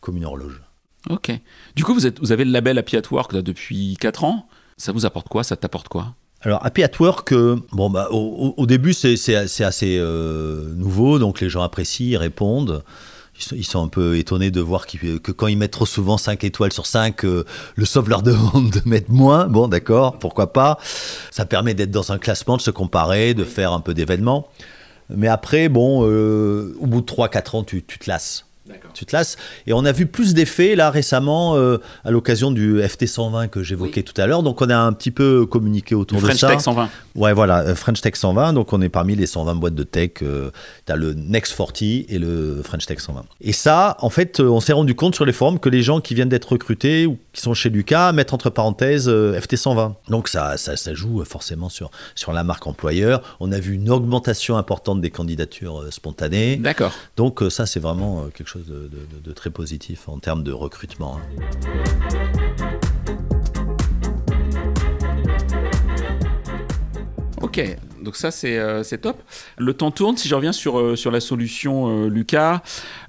comme 0.00 0.16
une 0.16 0.24
horloge. 0.24 0.62
Ok. 1.10 1.32
Du 1.74 1.84
coup, 1.84 1.94
vous, 1.94 2.06
êtes, 2.06 2.20
vous 2.20 2.32
avez 2.32 2.44
le 2.44 2.52
label 2.52 2.78
Happy 2.78 2.96
at 2.96 3.02
Work 3.10 3.32
là, 3.32 3.42
depuis 3.42 3.96
4 4.00 4.24
ans. 4.24 4.46
Ça 4.76 4.92
vous 4.92 5.06
apporte 5.06 5.28
quoi? 5.28 5.44
Ça 5.44 5.56
t'apporte 5.56 5.88
quoi? 5.88 6.14
Alors, 6.42 6.64
Happy 6.64 6.82
at 6.82 6.90
Work, 6.98 7.32
euh, 7.32 7.56
bon, 7.72 7.88
bah, 7.88 8.08
au, 8.10 8.66
début, 8.66 8.92
c'est 8.94 9.34
assez 9.34 9.96
euh, 9.98 10.74
nouveau, 10.74 11.18
donc 11.18 11.40
les 11.40 11.48
gens 11.48 11.62
apprécient, 11.62 12.06
ils 12.06 12.16
répondent. 12.16 12.82
Ils 13.38 13.42
sont, 13.42 13.56
ils 13.56 13.64
sont 13.64 13.82
un 13.82 13.88
peu 13.88 14.18
étonnés 14.18 14.50
de 14.50 14.60
voir 14.60 14.86
que 14.86 15.32
quand 15.32 15.46
ils 15.46 15.56
mettent 15.56 15.72
trop 15.72 15.86
souvent 15.86 16.18
5 16.18 16.44
étoiles 16.44 16.72
sur 16.72 16.86
5, 16.86 17.24
euh, 17.24 17.44
le 17.76 17.84
soft 17.84 18.08
leur 18.08 18.22
demande 18.24 18.70
de 18.70 18.80
mettre 18.84 19.10
moins. 19.10 19.46
Bon, 19.46 19.68
d'accord, 19.68 20.18
pourquoi 20.18 20.52
pas? 20.52 20.78
Ça 21.30 21.46
permet 21.46 21.74
d'être 21.74 21.90
dans 21.90 22.12
un 22.12 22.18
classement, 22.18 22.56
de 22.56 22.62
se 22.62 22.70
comparer, 22.70 23.34
de 23.34 23.44
faire 23.44 23.72
un 23.72 23.80
peu 23.80 23.94
d'événements. 23.94 24.48
Mais 25.08 25.28
après, 25.28 25.68
bon, 25.68 26.06
euh, 26.06 26.76
au 26.80 26.86
bout 26.86 27.00
de 27.00 27.06
3-4 27.06 27.56
ans, 27.56 27.64
tu, 27.64 27.82
tu 27.82 27.98
te 27.98 28.08
lasses. 28.10 28.46
Tu 28.94 29.06
te 29.06 29.14
lasses. 29.14 29.36
Et 29.66 29.72
on 29.72 29.84
a 29.84 29.92
vu 29.92 30.06
plus 30.06 30.34
d'effets 30.34 30.74
là 30.76 30.90
récemment 30.90 31.56
euh, 31.56 31.78
à 32.04 32.10
l'occasion 32.10 32.50
du 32.50 32.80
FT 32.80 33.06
120 33.06 33.48
que 33.48 33.62
j'évoquais 33.62 34.02
tout 34.02 34.18
à 34.20 34.26
l'heure. 34.26 34.42
Donc 34.42 34.62
on 34.62 34.70
a 34.70 34.76
un 34.76 34.92
petit 34.92 35.10
peu 35.10 35.46
communiqué 35.46 35.94
autour 35.94 36.18
Le 36.18 36.22
de 36.22 36.26
French 36.28 36.40
ça. 36.40 36.48
Tech 36.48 36.60
120. 36.60 36.88
Ouais, 37.14 37.32
voilà, 37.32 37.60
euh, 37.60 37.74
French 37.74 38.00
Tech 38.00 38.14
120. 38.16 38.52
Donc, 38.54 38.72
on 38.72 38.80
est 38.80 38.88
parmi 38.88 39.14
les 39.16 39.26
120 39.26 39.54
boîtes 39.56 39.74
de 39.74 39.82
tech. 39.82 40.10
Euh, 40.22 40.50
tu 40.86 40.92
as 40.92 40.96
le 40.96 41.12
Next 41.14 41.54
40 41.56 41.82
et 41.82 42.18
le 42.18 42.62
French 42.62 42.86
Tech 42.86 43.00
120. 43.00 43.24
Et 43.40 43.52
ça, 43.52 43.96
en 44.00 44.10
fait, 44.10 44.40
euh, 44.40 44.48
on 44.48 44.60
s'est 44.60 44.72
rendu 44.72 44.94
compte 44.94 45.14
sur 45.14 45.24
les 45.24 45.32
forums 45.32 45.58
que 45.58 45.68
les 45.68 45.82
gens 45.82 46.00
qui 46.00 46.14
viennent 46.14 46.28
d'être 46.30 46.52
recrutés 46.52 47.06
ou 47.06 47.18
qui 47.32 47.42
sont 47.42 47.54
chez 47.54 47.68
Lucas 47.70 48.12
mettent 48.12 48.32
entre 48.32 48.50
parenthèses 48.50 49.08
euh, 49.08 49.38
FT 49.38 49.56
120. 49.56 49.96
Donc, 50.08 50.28
ça, 50.28 50.56
ça, 50.56 50.76
ça 50.76 50.94
joue 50.94 51.20
euh, 51.20 51.24
forcément 51.24 51.68
sur, 51.68 51.90
sur 52.14 52.32
la 52.32 52.44
marque 52.44 52.66
employeur. 52.66 53.36
On 53.40 53.52
a 53.52 53.58
vu 53.60 53.74
une 53.74 53.90
augmentation 53.90 54.56
importante 54.56 55.00
des 55.00 55.10
candidatures 55.10 55.82
euh, 55.82 55.90
spontanées. 55.90 56.56
D'accord. 56.56 56.92
Donc, 57.16 57.42
euh, 57.42 57.50
ça, 57.50 57.66
c'est 57.66 57.80
vraiment 57.80 58.22
euh, 58.22 58.28
quelque 58.34 58.48
chose 58.48 58.51
de, 58.58 58.88
de- 59.22 59.32
très 59.32 59.50
positif 59.50 60.08
en 60.08 60.18
termes 60.18 60.42
de 60.42 60.52
recrutement. 60.52 61.18
hein. 61.18 62.32
Ok, 67.40 67.60
donc 68.02 68.14
ça 68.16 68.30
c'est 68.30 68.56
euh, 68.58 68.82
c'est 68.84 68.98
top. 68.98 69.20
Le 69.58 69.74
temps 69.74 69.90
tourne, 69.90 70.16
si 70.16 70.28
je 70.28 70.34
reviens 70.34 70.52
sur, 70.52 70.78
euh, 70.78 70.94
sur 70.96 71.10
la 71.10 71.18
solution 71.20 72.04
euh, 72.04 72.08
Lucas, 72.08 72.62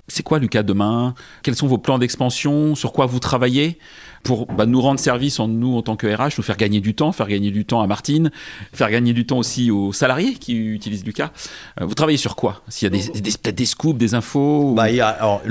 c'est 0.07 0.23
quoi 0.23 0.39
Lucas 0.39 0.63
demain? 0.63 1.13
Quels 1.43 1.55
sont 1.55 1.67
vos 1.67 1.77
plans 1.77 1.99
d'expansion? 1.99 2.73
Sur 2.73 2.93
quoi 2.93 3.05
vous 3.05 3.19
travaillez? 3.19 3.77
Pour 4.23 4.45
bah, 4.47 4.65
nous 4.65 4.79
rendre 4.81 4.99
service 4.99 5.39
en 5.39 5.47
nous 5.47 5.75
en 5.75 5.81
tant 5.81 5.95
que 5.95 6.07
RH, 6.07 6.37
nous 6.37 6.43
faire 6.43 6.57
gagner 6.57 6.79
du 6.79 6.95
temps, 6.95 7.11
faire 7.11 7.27
gagner 7.27 7.51
du 7.51 7.65
temps 7.65 7.81
à 7.81 7.87
Martine, 7.87 8.31
faire 8.71 8.89
gagner 8.89 9.13
du 9.13 9.25
temps 9.25 9.37
aussi 9.37 9.69
aux 9.69 9.91
salariés 9.93 10.33
qui 10.35 10.55
utilisent 10.55 11.05
Lucas. 11.05 11.31
Euh, 11.81 11.85
vous 11.85 11.93
travaillez 11.93 12.17
sur 12.17 12.35
quoi? 12.35 12.61
S'il 12.69 12.85
y 12.85 12.95
a 12.95 12.97
des, 12.97 13.19
des- 13.21 13.31
peut-être 13.31 13.55
des 13.55 13.65
scoops, 13.65 13.97
des 13.97 14.13
infos 14.15 14.71
ou, 14.71 14.75
Bah, 14.75 14.83
a, 14.83 15.07
alors, 15.09 15.41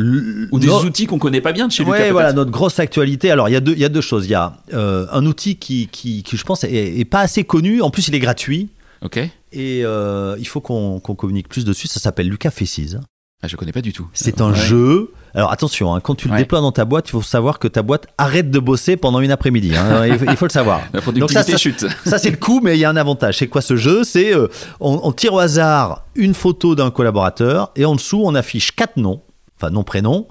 ou 0.51 0.59
des 0.59 0.69
outils 0.71 1.07
qu'on 1.07 1.19
connaît 1.19 1.41
pas 1.41 1.53
bien 1.53 1.67
de 1.69 1.73
chez 1.73 1.83
Lucas 1.85 1.93
Ouais, 1.93 1.99
peut-être? 2.01 2.13
voilà, 2.13 2.33
notre 2.33 2.51
grosse 2.51 2.79
actualité. 2.81 3.31
Alors, 3.31 3.49
il 3.49 3.53
y 3.53 3.57
a 3.57 3.61
deux, 3.61 3.73
il 3.73 3.79
y 3.79 3.85
a 3.85 3.89
deux 3.91 4.01
choses. 4.01 4.27
Il 4.27 4.31
y 4.31 4.35
a 4.35 4.57
euh, 4.73 5.07
un 5.13 5.27
outil 5.27 5.57
qui, 5.57 5.89
qui, 5.93 6.23
qui, 6.23 6.37
je 6.37 6.45
pense, 6.45 6.65
est, 6.65 6.73
est 6.99 7.05
pas 7.05 7.21
assez 7.21 7.45
connu. 7.45 7.83
En 7.83 7.91
plus, 7.91 8.09
il 8.09 8.15
est 8.15 8.21
gratuit. 8.21 8.69
Ok, 9.03 9.17
Et 9.19 9.83
euh, 9.85 10.37
il 10.39 10.47
faut 10.47 10.61
qu'on 10.61 11.01
communique 11.01 11.49
plus 11.49 11.65
dessus. 11.65 11.89
Ça 11.89 12.01
s'appelle 12.01 12.29
Lucas 12.29 12.51
Faces. 12.53 12.97
ah, 13.43 13.49
je 13.49 13.57
connais 13.57 13.73
pas 13.73 13.83
du 13.83 13.93
tout. 13.93 14.07
C'est 14.15 14.41
un 14.41 14.53
Ouais. 14.53 14.59
jeu. 14.59 15.11
Alors 15.35 15.51
attention, 15.53 15.95
hein, 15.95 16.01
quand 16.01 16.15
tu 16.15 16.29
le 16.29 16.33
Ouais. 16.35 16.41
déploies 16.41 16.61
dans 16.61 16.73
ta 16.73 16.85
boîte, 16.85 17.09
il 17.09 17.13
faut 17.13 17.23
savoir 17.23 17.59
que 17.59 17.67
ta 17.69 17.83
boîte 17.83 18.07
arrête 18.19 18.51
de 18.51 18.59
bosser 18.59 18.97
pendant 18.97 19.21
une 19.21 19.31
après-midi. 19.31 19.75
hein. 19.77 20.07
il, 20.07 20.19
faut, 20.19 20.25
il 20.29 20.37
faut 20.37 20.45
le 20.47 20.51
savoir. 20.51 20.81
La 20.93 21.01
Donc 21.01 21.31
ça, 21.31 21.43
productivité 21.45 21.53
ça- 21.53 21.57
chute. 21.59 21.87
Ça, 22.05 22.19
c'est 22.19 22.31
le 22.31 22.37
coup, 22.37 22.61
mais 22.63 22.77
il 22.77 22.81
y 22.81 22.85
a 22.85 22.91
un 22.91 22.97
avantage. 22.97 23.39
C'est 23.39 23.49
quoi 23.49 23.63
ce 23.63 23.77
jeu? 23.77 24.05
C'est 24.05 24.35
euh, 24.35 24.49
on, 24.81 25.01
on 25.03 25.13
tire 25.13 25.33
au 25.35 25.39
hasard 25.39 26.05
une 26.15 26.35
photo 26.35 26.75
d'un 26.75 26.91
collaborateur 26.91 27.71
et 27.77 27.85
en 27.87 27.95
dessous, 27.95 28.23
on 28.25 28.35
affiche 28.35 28.73
quatre 28.77 28.97
noms, 28.99 29.23
enfin 29.59 29.71
nom, 29.71 29.85
prénom, 29.85 30.27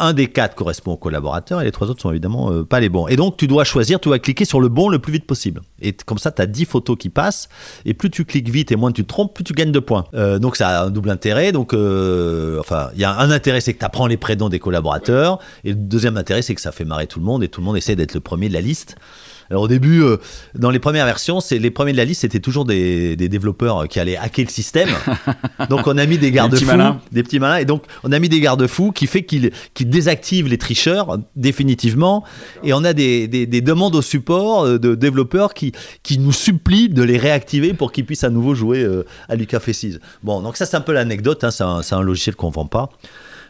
un 0.00 0.12
des 0.12 0.28
quatre 0.28 0.54
correspond 0.54 0.92
au 0.92 0.96
collaborateur 0.96 1.60
et 1.60 1.64
les 1.64 1.72
trois 1.72 1.88
autres 1.88 2.00
sont 2.00 2.10
évidemment 2.10 2.52
euh, 2.52 2.64
pas 2.64 2.80
les 2.80 2.88
bons. 2.88 3.08
Et 3.08 3.16
donc 3.16 3.36
tu 3.36 3.46
dois 3.46 3.64
choisir, 3.64 3.98
tu 4.00 4.08
vas 4.08 4.18
cliquer 4.18 4.44
sur 4.44 4.60
le 4.60 4.68
bon 4.68 4.88
le 4.88 4.98
plus 4.98 5.12
vite 5.12 5.26
possible. 5.26 5.62
Et 5.80 5.92
comme 5.92 6.18
ça, 6.18 6.30
tu 6.30 6.40
as 6.40 6.46
10 6.46 6.66
photos 6.66 6.96
qui 6.96 7.08
passent 7.08 7.48
et 7.84 7.94
plus 7.94 8.10
tu 8.10 8.24
cliques 8.24 8.48
vite 8.48 8.70
et 8.70 8.76
moins 8.76 8.92
tu 8.92 9.02
te 9.02 9.08
trompes, 9.08 9.34
plus 9.34 9.44
tu 9.44 9.52
gagnes 9.52 9.72
de 9.72 9.80
points. 9.80 10.04
Euh, 10.14 10.38
donc 10.38 10.56
ça 10.56 10.68
a 10.68 10.84
un 10.84 10.90
double 10.90 11.10
intérêt. 11.10 11.52
Donc 11.52 11.74
euh, 11.74 12.60
enfin, 12.60 12.90
il 12.94 13.00
y 13.00 13.04
a 13.04 13.16
un 13.18 13.30
intérêt, 13.30 13.60
c'est 13.60 13.74
que 13.74 13.80
tu 13.80 13.84
apprends 13.84 14.06
les 14.06 14.16
prénoms 14.16 14.48
des 14.48 14.60
collaborateurs 14.60 15.38
et 15.64 15.70
le 15.70 15.76
deuxième 15.76 16.16
intérêt, 16.16 16.42
c'est 16.42 16.54
que 16.54 16.60
ça 16.60 16.72
fait 16.72 16.84
marrer 16.84 17.06
tout 17.06 17.18
le 17.18 17.24
monde 17.24 17.42
et 17.42 17.48
tout 17.48 17.60
le 17.60 17.66
monde 17.66 17.76
essaie 17.76 17.96
d'être 17.96 18.14
le 18.14 18.20
premier 18.20 18.48
de 18.48 18.54
la 18.54 18.60
liste. 18.60 18.96
Alors 19.50 19.62
au 19.62 19.68
début, 19.68 20.02
euh, 20.02 20.18
dans 20.54 20.70
les 20.70 20.78
premières 20.78 21.06
versions, 21.06 21.40
c'est 21.40 21.58
les 21.58 21.70
premiers 21.70 21.92
de 21.92 21.96
la 21.96 22.04
liste, 22.04 22.20
c'était 22.22 22.40
toujours 22.40 22.64
des, 22.64 23.16
des, 23.16 23.28
développeurs 23.28 23.88
qui 23.88 23.98
allaient 23.98 24.16
hacker 24.16 24.44
le 24.44 24.50
système. 24.50 24.88
donc 25.70 25.86
on 25.86 25.96
a 25.96 26.06
mis 26.06 26.18
des 26.18 26.30
garde-fous, 26.30 26.66
des, 27.12 27.22
petits 27.22 27.38
malins, 27.38 27.56
et 27.56 27.64
donc 27.64 27.84
on 28.04 28.12
a 28.12 28.18
mis 28.18 28.28
des 28.28 28.40
garde-fous 28.40 28.92
qui 28.92 29.06
fait 29.06 29.24
qu'ils 29.24 29.50
qu 29.74 29.84
désactivent 29.84 30.48
les 30.48 30.58
tricheurs 30.58 31.18
définitivement. 31.36 32.24
Et 32.62 32.72
on 32.72 32.84
a 32.84 32.92
des, 32.92 33.28
des, 33.28 33.46
des 33.46 33.60
demandes 33.60 33.94
au 33.94 34.02
support 34.02 34.64
euh, 34.64 34.78
de 34.78 34.94
développeurs 34.94 35.54
qui, 35.54 35.72
qui 36.02 36.18
nous 36.18 36.32
supplient 36.32 36.88
de 36.88 37.02
les 37.02 37.16
réactiver 37.18 37.74
pour 37.74 37.92
qu'ils 37.92 38.04
puissent 38.04 38.24
à 38.24 38.30
nouveau 38.30 38.54
jouer 38.54 38.82
euh, 38.82 39.04
à 39.28 39.36
Lucas 39.36 39.60
Fessis. 39.60 39.98
Bon, 40.22 40.42
donc 40.42 40.56
ça 40.56 40.66
c'est 40.66 40.76
un 40.76 40.82
peu 40.82 40.92
l'anecdote. 40.92 41.44
Hein, 41.44 41.50
c'est 41.50 41.64
un, 41.64 41.80
un, 41.90 42.02
logiciel 42.02 42.36
qu'on 42.36 42.50
vend 42.50 42.66
pas. 42.66 42.90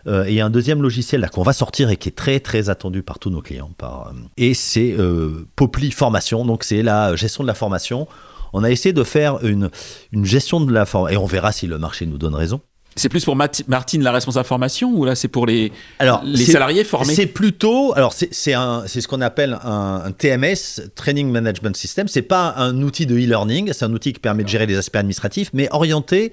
Euh, 0.08 0.24
et 0.24 0.30
il 0.30 0.34
y 0.34 0.40
a 0.40 0.46
un 0.46 0.50
deuxième 0.50 0.82
logiciel 0.82 1.20
là 1.20 1.28
qu'on 1.28 1.42
va 1.42 1.52
sortir 1.52 1.90
et 1.90 1.96
qui 1.96 2.08
est 2.08 2.16
très 2.16 2.40
très 2.40 2.70
attendu 2.70 3.02
par 3.02 3.18
tous 3.18 3.30
nos 3.30 3.42
clients. 3.42 3.70
Par, 3.76 4.08
euh, 4.08 4.12
et 4.36 4.54
c'est 4.54 4.92
euh, 4.98 5.46
Popli 5.54 5.90
Formation. 5.90 6.44
Donc 6.44 6.64
c'est 6.64 6.82
la 6.82 7.14
gestion 7.14 7.44
de 7.44 7.48
la 7.48 7.54
formation. 7.54 8.08
On 8.52 8.64
a 8.64 8.70
essayé 8.70 8.94
de 8.94 9.04
faire 9.04 9.44
une, 9.44 9.70
une 10.12 10.24
gestion 10.24 10.60
de 10.60 10.72
la 10.72 10.86
formation 10.86 11.20
et 11.20 11.22
on 11.22 11.26
verra 11.26 11.52
si 11.52 11.66
le 11.66 11.78
marché 11.78 12.06
nous 12.06 12.18
donne 12.18 12.34
raison. 12.34 12.60
C'est 12.96 13.10
plus 13.10 13.24
pour 13.24 13.36
Martine, 13.36 14.02
la 14.02 14.10
responsable 14.10 14.46
formation, 14.46 14.90
ou 14.92 15.04
là 15.04 15.14
c'est 15.14 15.28
pour 15.28 15.46
les, 15.46 15.70
alors, 16.00 16.20
les 16.24 16.44
salariés 16.44 16.82
formés? 16.82 17.14
C'est 17.14 17.26
plutôt, 17.26 17.92
alors 17.94 18.12
c'est 18.12 18.32
ce 18.32 19.06
qu'on 19.06 19.20
appelle 19.20 19.56
un, 19.62 20.02
un, 20.04 20.10
TMS, 20.10 20.82
Training 20.96 21.30
Management 21.30 21.76
System. 21.76 22.08
C'est 22.08 22.22
pas 22.22 22.54
un 22.56 22.82
outil 22.82 23.06
de 23.06 23.14
e-learning, 23.14 23.72
c'est 23.72 23.84
un 23.84 23.92
outil 23.92 24.12
qui 24.12 24.18
permet 24.18 24.42
de 24.42 24.48
gérer 24.48 24.66
les 24.66 24.76
aspects 24.76 24.96
administratifs, 24.96 25.50
mais 25.52 25.68
orienté 25.70 26.32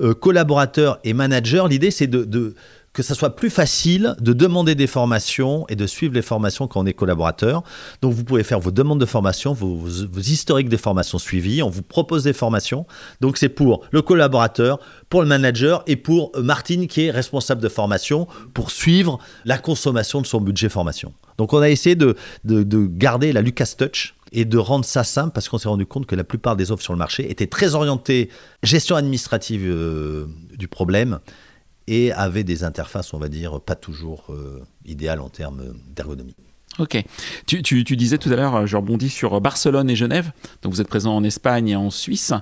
euh, 0.00 0.14
collaborateurs 0.14 0.98
et 1.04 1.12
managers. 1.12 1.64
L'idée 1.68 1.90
c'est 1.90 2.06
de, 2.06 2.24
de 2.24 2.54
que 3.00 3.06
ça 3.06 3.14
soit 3.14 3.34
plus 3.34 3.48
facile 3.48 4.14
de 4.20 4.34
demander 4.34 4.74
des 4.74 4.86
formations 4.86 5.64
et 5.70 5.74
de 5.74 5.86
suivre 5.86 6.12
les 6.12 6.20
formations 6.20 6.68
quand 6.68 6.82
on 6.82 6.86
est 6.86 6.92
collaborateur. 6.92 7.62
Donc 8.02 8.12
vous 8.12 8.24
pouvez 8.24 8.42
faire 8.42 8.60
vos 8.60 8.70
demandes 8.70 9.00
de 9.00 9.06
formation, 9.06 9.54
vos, 9.54 9.88
historiques 10.18 10.68
des 10.68 10.76
formations 10.76 11.18
suivies, 11.18 11.62
on 11.62 11.70
vous 11.70 11.80
propose 11.80 12.24
des 12.24 12.34
formations. 12.34 12.84
Donc 13.22 13.38
c'est 13.38 13.48
pour 13.48 13.86
le 13.90 14.02
collaborateur, 14.02 14.80
pour 15.08 15.22
le 15.22 15.28
manager 15.28 15.82
et 15.86 15.96
pour 15.96 16.30
Martine 16.38 16.88
qui 16.88 17.06
est 17.06 17.10
responsable 17.10 17.62
de 17.62 17.70
formation 17.70 18.28
pour 18.52 18.70
suivre 18.70 19.18
la 19.46 19.56
consommation 19.56 20.20
de 20.20 20.26
son 20.26 20.42
budget 20.42 20.68
formation. 20.68 21.14
Donc 21.38 21.54
on 21.54 21.62
a 21.62 21.70
essayé 21.70 21.96
de, 21.96 22.16
de, 22.44 22.62
de 22.62 22.86
garder 22.86 23.32
la 23.32 23.40
Lucas 23.40 23.72
Touch 23.78 24.14
et 24.32 24.44
de 24.44 24.58
rendre 24.58 24.84
ça 24.84 25.04
simple 25.04 25.32
parce 25.32 25.48
qu'on 25.48 25.56
s'est 25.56 25.68
rendu 25.68 25.86
compte 25.86 26.04
que 26.04 26.16
la 26.16 26.24
plupart 26.24 26.54
des 26.54 26.70
offres 26.70 26.82
sur 26.82 26.92
le 26.92 26.98
marché 26.98 27.30
étaient 27.30 27.46
très 27.46 27.74
orientées 27.74 28.28
gestion 28.62 28.94
administrative 28.94 29.62
euh, 29.64 30.26
du 30.58 30.68
problème 30.68 31.18
et 31.86 32.12
avait 32.12 32.44
des 32.44 32.64
interfaces, 32.64 33.12
on 33.14 33.18
va 33.18 33.28
dire, 33.28 33.60
pas 33.60 33.74
toujours 33.74 34.26
euh, 34.30 34.62
idéales 34.84 35.20
en 35.20 35.28
termes 35.28 35.74
d'ergonomie. 35.94 36.36
Ok. 36.78 37.02
Tu, 37.46 37.62
tu, 37.62 37.84
tu, 37.84 37.96
disais 37.96 38.16
tout 38.16 38.30
à 38.30 38.36
l'heure, 38.36 38.66
je 38.66 38.76
rebondis 38.76 39.10
sur 39.10 39.40
Barcelone 39.40 39.90
et 39.90 39.96
Genève. 39.96 40.30
Donc 40.62 40.72
vous 40.72 40.80
êtes 40.80 40.88
présent 40.88 41.14
en 41.14 41.24
Espagne 41.24 41.68
et 41.68 41.76
en 41.76 41.90
Suisse. 41.90 42.32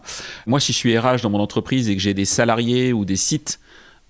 Moi, 0.47 0.61
si 0.61 0.73
je 0.73 0.77
suis 0.77 0.97
RH 0.97 1.23
dans 1.23 1.31
mon 1.31 1.41
entreprise 1.41 1.89
et 1.89 1.97
que 1.97 2.03
j'ai 2.03 2.15
des 2.15 2.27
salariés 2.27 2.93
ou 2.93 3.05
des 3.05 3.17
sites 3.17 3.59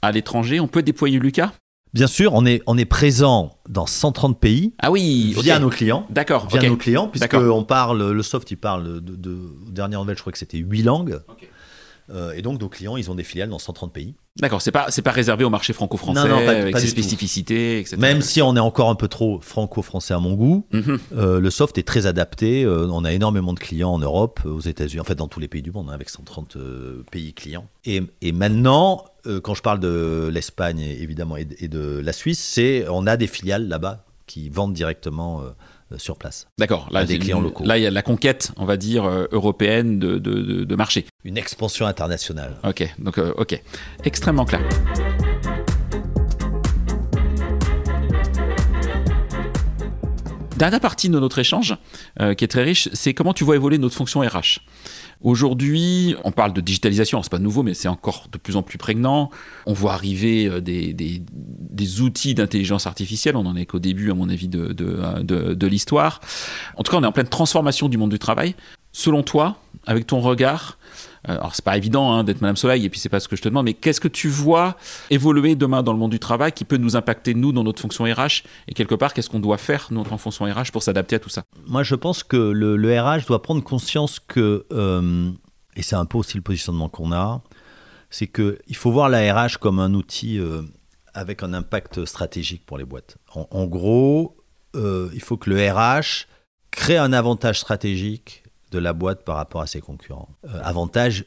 à 0.02 0.12
l'étranger, 0.12 0.60
on 0.60 0.66
peut 0.66 0.82
déployer 0.82 1.18
Lucas? 1.18 1.52
Bien 1.94 2.06
sûr, 2.06 2.34
on 2.34 2.44
est, 2.44 2.62
on 2.66 2.76
est 2.76 2.84
présent 2.84 3.56
dans 3.68 3.86
130 3.86 4.38
pays. 4.38 4.74
Ah 4.80 4.90
oui, 4.90 5.34
via 5.40 5.54
okay. 5.54 5.62
nos 5.62 5.70
clients. 5.70 6.06
D'accord. 6.10 6.46
Via 6.48 6.58
okay. 6.58 6.68
nos 6.68 6.76
clients, 6.76 7.08
puisqu'on 7.08 7.64
parle, 7.64 8.10
le 8.10 8.22
soft, 8.22 8.50
il 8.50 8.56
parle 8.56 9.00
de, 9.00 9.16
de, 9.16 9.38
dernière 9.70 10.00
nouvelle, 10.00 10.16
je 10.16 10.20
crois 10.20 10.32
que 10.32 10.38
c'était 10.38 10.58
8 10.58 10.82
langues. 10.82 11.20
Okay. 11.28 11.48
Euh, 12.10 12.32
et 12.32 12.42
donc 12.42 12.60
nos 12.60 12.68
clients, 12.68 12.96
ils 12.96 13.10
ont 13.10 13.14
des 13.14 13.24
filiales 13.24 13.50
dans 13.50 13.58
130 13.58 13.92
pays. 13.92 14.14
D'accord, 14.40 14.62
c'est 14.62 14.70
pas 14.70 14.86
c'est 14.90 15.02
pas 15.02 15.10
réservé 15.10 15.44
au 15.44 15.50
marché 15.50 15.72
franco-français 15.72 16.28
non, 16.28 16.40
non, 16.40 16.46
pas, 16.46 16.52
avec 16.52 16.72
pas 16.72 16.80
ses 16.80 16.86
spécificités, 16.86 17.80
etc. 17.80 17.96
Même 17.98 18.22
si 18.22 18.40
on 18.40 18.54
est 18.56 18.60
encore 18.60 18.88
un 18.88 18.94
peu 18.94 19.08
trop 19.08 19.40
franco-français 19.40 20.14
à 20.14 20.20
mon 20.20 20.34
goût, 20.34 20.64
-hmm. 20.72 20.98
euh, 21.16 21.40
le 21.40 21.50
soft 21.50 21.76
est 21.76 21.82
très 21.82 22.06
adapté. 22.06 22.64
Euh, 22.64 22.86
on 22.90 23.04
a 23.04 23.12
énormément 23.12 23.52
de 23.52 23.58
clients 23.58 23.92
en 23.92 23.98
Europe, 23.98 24.40
aux 24.44 24.60
États-Unis, 24.60 25.00
en 25.00 25.04
fait 25.04 25.16
dans 25.16 25.28
tous 25.28 25.40
les 25.40 25.48
pays 25.48 25.62
du 25.62 25.72
monde, 25.72 25.88
hein, 25.90 25.94
avec 25.94 26.08
130 26.08 26.56
euh, 26.56 27.04
pays 27.10 27.34
clients. 27.34 27.66
Et, 27.84 28.02
et 28.22 28.32
maintenant, 28.32 29.04
quand 29.42 29.54
je 29.54 29.62
parle 29.62 29.80
de 29.80 30.30
l'Espagne 30.32 30.80
évidemment 30.80 31.36
et 31.36 31.44
de, 31.44 31.54
et 31.58 31.68
de, 31.68 32.00
la 32.02 32.12
Suisse, 32.14 32.38
c'est 32.38 32.86
on 32.88 33.06
a 33.06 33.18
des 33.18 33.26
filiales 33.26 33.68
là-bas 33.68 34.04
qui 34.26 34.48
vendent 34.48 34.72
directement 34.72 35.42
sur 35.96 36.16
place. 36.16 36.48
D'accord. 36.58 36.88
Là, 36.90 37.04
des 37.04 37.18
clients 37.18 37.40
locaux. 37.40 37.64
Là, 37.64 37.78
il 37.78 37.82
y 37.82 37.86
a 37.86 37.90
la 37.90 38.02
conquête, 38.02 38.52
on 38.56 38.64
va 38.64 38.76
dire, 38.76 39.04
euh, 39.04 39.26
européenne 39.32 39.98
de, 39.98 40.18
de, 40.18 40.64
de, 40.64 40.76
marché. 40.76 41.06
Une 41.24 41.38
expansion 41.38 41.86
internationale. 41.86 42.56
Ok, 42.64 42.86
donc 42.98 43.18
euh, 43.18 43.32
ok, 43.36 43.60
extrêmement 44.04 44.44
clair. 44.44 44.60
Dernière 50.58 50.80
partie 50.80 51.08
de 51.08 51.20
notre 51.20 51.38
échange, 51.38 51.76
euh, 52.20 52.34
qui 52.34 52.44
est 52.44 52.48
très 52.48 52.64
riche, 52.64 52.88
c'est 52.92 53.14
comment 53.14 53.32
tu 53.32 53.44
vois 53.44 53.54
évoluer 53.54 53.78
notre 53.78 53.94
fonction 53.94 54.20
RH. 54.20 54.58
Aujourd'hui, 55.20 56.14
on 56.22 56.30
parle 56.30 56.52
de 56.52 56.60
digitalisation, 56.60 57.22
c'est 57.22 57.30
pas 57.30 57.40
nouveau, 57.40 57.64
mais 57.64 57.74
c'est 57.74 57.88
encore 57.88 58.28
de 58.30 58.38
plus 58.38 58.56
en 58.56 58.62
plus 58.62 58.78
prégnant. 58.78 59.30
On 59.66 59.72
voit 59.72 59.92
arriver 59.92 60.60
des, 60.60 60.92
des, 60.92 61.22
des 61.32 62.00
outils 62.00 62.34
d'intelligence 62.34 62.86
artificielle, 62.86 63.34
on 63.36 63.42
n'en 63.42 63.56
est 63.56 63.66
qu'au 63.66 63.80
début, 63.80 64.10
à 64.12 64.14
mon 64.14 64.28
avis, 64.28 64.46
de, 64.46 64.68
de, 64.68 65.22
de, 65.22 65.54
de 65.54 65.66
l'histoire. 65.66 66.20
En 66.76 66.84
tout 66.84 66.92
cas, 66.92 66.98
on 66.98 67.02
est 67.02 67.06
en 67.06 67.12
pleine 67.12 67.28
transformation 67.28 67.88
du 67.88 67.98
monde 67.98 68.10
du 68.10 68.18
travail. 68.20 68.54
Selon 68.92 69.22
toi, 69.22 69.56
avec 69.86 70.06
ton 70.06 70.20
regard, 70.20 70.78
alors 71.24 71.54
c'est 71.54 71.64
pas 71.64 71.76
évident 71.76 72.12
hein, 72.12 72.24
d'être 72.24 72.40
Madame 72.40 72.56
Soleil 72.56 72.84
et 72.84 72.90
puis 72.90 73.00
c'est 73.00 73.08
pas 73.08 73.20
ce 73.20 73.28
que 73.28 73.36
je 73.36 73.42
te 73.42 73.48
demande, 73.48 73.64
mais 73.64 73.74
qu'est-ce 73.74 74.00
que 74.00 74.08
tu 74.08 74.28
vois 74.28 74.76
évoluer 75.10 75.54
demain 75.54 75.82
dans 75.82 75.92
le 75.92 75.98
monde 75.98 76.10
du 76.10 76.18
travail 76.18 76.52
qui 76.52 76.64
peut 76.64 76.76
nous 76.76 76.96
impacter 76.96 77.34
nous 77.34 77.52
dans 77.52 77.64
notre 77.64 77.80
fonction 77.80 78.04
RH 78.04 78.44
et 78.68 78.74
quelque 78.74 78.94
part 78.94 79.14
qu'est-ce 79.14 79.30
qu'on 79.30 79.40
doit 79.40 79.58
faire 79.58 79.88
nous 79.90 80.04
en 80.10 80.18
fonction 80.18 80.44
RH 80.44 80.70
pour 80.72 80.82
s'adapter 80.82 81.16
à 81.16 81.18
tout 81.18 81.28
ça? 81.28 81.42
Moi 81.66 81.82
je 81.82 81.94
pense 81.94 82.22
que 82.22 82.36
le, 82.36 82.76
le 82.76 83.00
RH 83.00 83.26
doit 83.26 83.42
prendre 83.42 83.62
conscience 83.62 84.20
que 84.20 84.66
euh, 84.72 85.30
et 85.78 85.82
c'est 85.82 85.96
un 85.96 86.04
peu 86.04 86.18
aussi 86.18 86.36
le 86.36 86.42
positionnement 86.42 86.88
qu'on 86.88 87.12
a, 87.12 87.40
c'est 88.10 88.26
que 88.26 88.58
il 88.66 88.76
faut 88.76 88.90
voir 88.90 89.08
la 89.08 89.32
RH 89.32 89.58
comme 89.58 89.78
un 89.78 89.94
outil 89.94 90.38
euh, 90.38 90.62
avec 91.14 91.42
un 91.42 91.54
impact 91.54 92.04
stratégique 92.04 92.66
pour 92.66 92.78
les 92.78 92.84
boîtes. 92.84 93.16
En, 93.32 93.66
gros, 93.66 94.36
euh, 94.74 95.08
il 95.14 95.20
faut 95.20 95.36
que 95.36 95.50
le 95.50 95.56
RH 95.56 96.26
crée 96.70 96.96
un 96.96 97.12
avantage 97.12 97.60
stratégique 97.60 98.42
de 98.70 98.78
la 98.78 98.92
boîte 98.92 99.24
par 99.24 99.36
rapport 99.36 99.60
à 99.60 99.66
ses 99.66 99.80
concurrents. 99.80 100.28
Euh, 100.44 100.60
avantage 100.62 101.24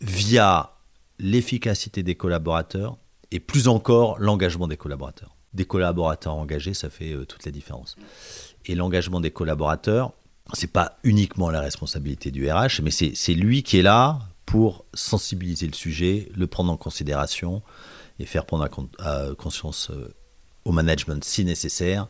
via 0.00 0.74
l'efficacité 1.18 2.02
des 2.02 2.14
collaborateurs 2.14 2.96
et 3.30 3.40
plus 3.40 3.68
encore 3.68 4.18
l'engagement 4.18 4.68
des 4.68 4.76
collaborateurs. 4.76 5.34
Des 5.52 5.64
collaborateurs 5.64 6.34
engagés, 6.34 6.74
ça 6.74 6.90
fait 6.90 7.12
euh, 7.12 7.24
toute 7.24 7.44
la 7.44 7.52
différence. 7.52 7.96
Et 8.66 8.74
l'engagement 8.74 9.20
des 9.20 9.30
collaborateurs, 9.30 10.12
c'est 10.52 10.70
pas 10.70 10.98
uniquement 11.04 11.50
la 11.50 11.60
responsabilité 11.60 12.30
du 12.30 12.50
RH, 12.50 12.80
mais 12.82 12.90
c'est 12.90 13.34
lui 13.34 13.62
qui 13.62 13.78
est 13.78 13.82
là 13.82 14.20
pour 14.46 14.84
sensibiliser 14.94 15.66
le 15.66 15.72
sujet, 15.72 16.28
le 16.36 16.46
prendre 16.46 16.70
en 16.72 16.76
considération 16.76 17.62
et 18.18 18.26
faire 18.26 18.46
prendre 18.46 18.68
conscience 19.36 19.90
euh, 19.90 20.14
au 20.64 20.72
management 20.72 21.24
si 21.24 21.44
nécessaire 21.44 22.06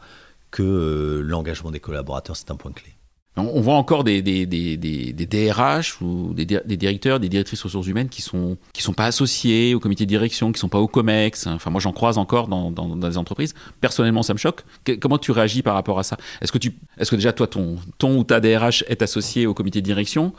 que 0.51 1.23
l'engagement 1.25 1.71
des 1.71 1.81
collaborateurs 1.81 2.37
c'est 2.37 2.51
un 2.51 2.57
point 2.57 2.73
clé. 2.73 2.94
On 3.37 3.61
voit 3.61 3.75
encore 3.75 4.05
des, 4.05 4.23
des, 4.23 4.47
des, 4.47 4.77
des, 4.77 5.13
des 5.13 5.27
DRH 5.27 6.01
ou 6.01 6.33
des, 6.35 6.45
des, 6.47 6.77
directeurs, 6.77 7.19
des 7.19 7.29
directrices 7.29 7.63
ressources 7.63 7.89
humaines 7.89 8.09
qui 8.09 8.23
sont 8.23 8.57
qui 8.73 8.81
sont 8.81 8.93
pas 8.93 9.07
associés 9.07 9.75
au 9.75 9.81
comité 9.81 10.05
de 10.05 10.09
direction, 10.09 10.53
qui 10.53 10.61
sont 10.61 10.69
pas 10.69 10.79
au 10.79 10.87
COMEX. 10.87 11.49
Enfin, 11.49 11.71
moi, 11.71 11.81
j'en 11.81 11.91
croise 11.93 12.17
encore 12.17 12.47
dans, 12.47 12.71
dans, 12.71 12.95
dans, 12.95 13.09
des 13.09 13.19
entreprises. 13.19 13.55
Personnellement, 13.81 14.23
ça 14.23 14.35
me 14.35 14.39
choque. 14.39 14.63
Que, 14.85 14.93
comment 14.93 15.19
tu 15.19 15.33
réagis 15.33 15.63
par 15.63 15.75
rapport 15.75 15.99
à 15.99 16.05
ça? 16.05 16.17
Est-ce 16.43 16.53
que 16.53 16.59
tu, 16.59 16.75
est-ce 16.97 17.11
que 17.11 17.17
déjà 17.17 17.33
toi, 17.33 17.49
ton 17.49 17.77
ton 17.99 18.19
ou 18.19 18.23
ta 18.23 18.39
DRH 18.39 18.85
est 18.87 19.03
associé 19.03 19.47
au 19.47 19.55
comité 19.55 19.81
de 19.81 19.85
direction? 19.87 20.33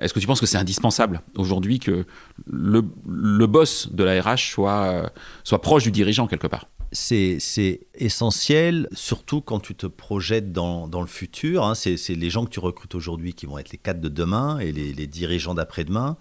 Est-ce 0.00 0.12
que 0.12 0.18
tu 0.18 0.26
penses 0.26 0.40
que 0.40 0.46
c'est 0.46 0.58
indispensable 0.58 1.22
aujourd'hui 1.36 1.78
que 1.78 2.04
le, 2.50 2.84
le 3.06 3.46
boss 3.46 3.92
de 3.92 4.02
la 4.02 4.20
RH 4.20 4.50
soit 4.54 5.12
soit 5.44 5.60
proche 5.60 5.84
du 5.84 5.92
dirigeant 5.92 6.26
quelque 6.26 6.48
part? 6.48 6.66
C'est 6.92 7.80
essentiel, 7.94 8.88
surtout 8.92 9.40
quand 9.40 9.60
tu 9.60 9.74
te 9.74 9.86
projettes 9.86 10.52
dans, 10.52 10.88
le 11.00 11.06
futur. 11.06 11.64
Hein. 11.64 11.74
C'est 11.74 11.96
les 12.08 12.30
gens 12.30 12.44
que 12.44 12.50
tu 12.50 12.60
recrutes 12.60 12.94
aujourd'hui 12.94 13.32
qui 13.32 13.46
vont 13.46 13.58
être 13.58 13.70
les 13.70 13.78
cadres 13.78 14.00
de 14.00 14.08
demain 14.08 14.58
et 14.58 14.72
les, 14.72 15.06
dirigeants 15.06 15.54
d'après-demain. 15.54 16.16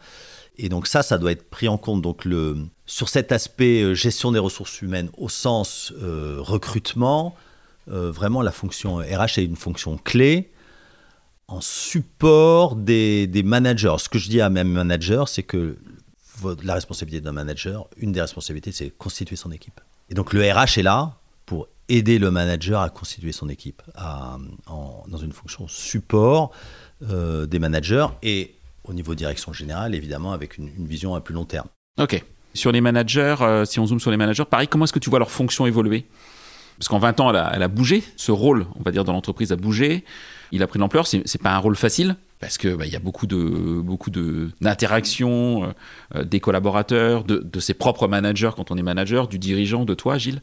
Et 0.58 0.70
donc 0.70 0.88
ça, 0.88 1.02
ça 1.02 1.18
doit 1.18 1.32
être 1.32 1.50
pris 1.50 1.68
en 1.68 1.78
compte. 1.78 2.02
Donc 2.02 2.28
sur 2.86 3.10
cet 3.10 3.32
aspect 3.32 3.82
euh, 3.82 3.94
gestion 3.94 4.32
des 4.32 4.40
ressources 4.40 4.82
humaines 4.82 5.10
au 5.18 5.30
sens 5.30 5.94
euh, 6.02 6.38
recrutement, 6.40 7.36
euh, 7.90 8.12
vraiment 8.12 8.42
la 8.42 8.52
fonction 8.52 8.98
RH 8.98 9.40
est 9.40 9.46
une 9.46 9.56
fonction 9.56 9.98
clé 9.98 10.52
en 11.48 11.62
support 11.62 12.76
des, 12.76 13.26
des 13.26 13.42
managers. 13.42 13.96
Ce 14.00 14.10
que 14.10 14.20
je 14.20 14.30
dis 14.30 14.42
à 14.42 14.50
mes 14.50 14.64
managers, 14.64 15.24
c'est 15.28 15.44
que 15.44 15.78
la 16.64 16.74
responsabilité 16.76 17.22
d'un 17.24 17.32
manager, 17.32 17.88
une 17.98 18.12
des 18.12 18.22
responsabilités, 18.22 18.72
c'est 18.72 18.90
constituer 18.92 19.36
son 19.36 19.52
équipe. 19.52 19.82
Et 20.10 20.14
donc 20.14 20.34
le 20.34 20.42
RH 20.42 20.80
est 20.80 20.84
là 20.84 21.14
pour 21.46 21.68
aider 21.88 22.20
le 22.20 22.32
manager 22.32 22.82
à 22.82 22.90
constituer 22.90 23.32
son 23.32 23.50
équipe 23.50 23.82
dans 23.96 25.18
une 25.18 25.32
fonction 25.32 25.68
support 25.68 26.52
euh, 27.10 27.46
des 27.46 27.60
managers 27.60 28.08
et 28.24 28.56
au 28.84 28.94
niveau 28.94 29.16
direction 29.16 29.54
générale, 29.54 29.94
évidemment, 29.94 30.32
avec 30.32 30.58
une, 30.58 30.70
vision 30.86 31.16
à 31.16 31.22
plus 31.22 31.34
long 31.34 31.46
terme. 31.46 31.68
Ok. 32.00 32.24
Sur 32.56 32.72
les 32.72 32.82
managers, 32.82 33.36
euh, 33.42 33.66
si 33.66 33.80
on 33.80 33.86
zoome 33.86 34.00
sur 34.00 34.10
les 34.10 34.18
managers, 34.18 34.46
pareil, 34.46 34.68
comment 34.68 34.86
est-ce 34.86 34.94
que 34.94 35.00
tu 35.00 35.10
vois 35.10 35.20
leur 35.20 35.30
fonction 35.30 35.68
évoluer? 35.68 36.06
Parce 36.80 36.88
qu'en 36.88 36.98
20 36.98 37.20
ans, 37.20 37.30
elle 37.30 37.36
a, 37.36 37.52
elle 37.54 37.68
bougé. 37.68 38.04
Ce 38.16 38.32
rôle, 38.32 38.66
on 38.80 38.84
va 38.84 38.92
dire, 38.92 39.04
dans 39.04 39.14
l'entreprise 39.14 39.52
a 39.52 39.56
bougé. 39.56 40.04
Il 40.52 40.64
a 40.64 40.68
pris 40.68 40.80
de 40.80 40.82
l'ampleur. 40.82 41.06
C'est 41.08 41.42
pas 41.42 41.54
un 41.54 41.58
rôle 41.58 41.76
facile 41.76 42.16
parce 42.40 42.58
que 42.58 42.74
bah, 42.74 42.86
il 42.86 42.92
y 42.92 42.96
a 42.96 43.00
beaucoup 43.00 43.28
de 43.28 43.82
beaucoup 43.82 44.10
de 44.10 44.50
d'interactions 44.62 45.64
euh, 45.64 45.68
euh, 46.16 46.24
des 46.24 46.40
collaborateurs, 46.40 47.24
de, 47.24 47.60
ses 47.60 47.74
propres 47.74 48.08
managers 48.08 48.52
quand 48.56 48.72
on 48.72 48.78
est 48.78 48.84
manager, 48.84 49.28
du 49.28 49.40
dirigeant, 49.40 49.84
de 49.84 49.94
toi, 49.94 50.18
Gilles, 50.18 50.42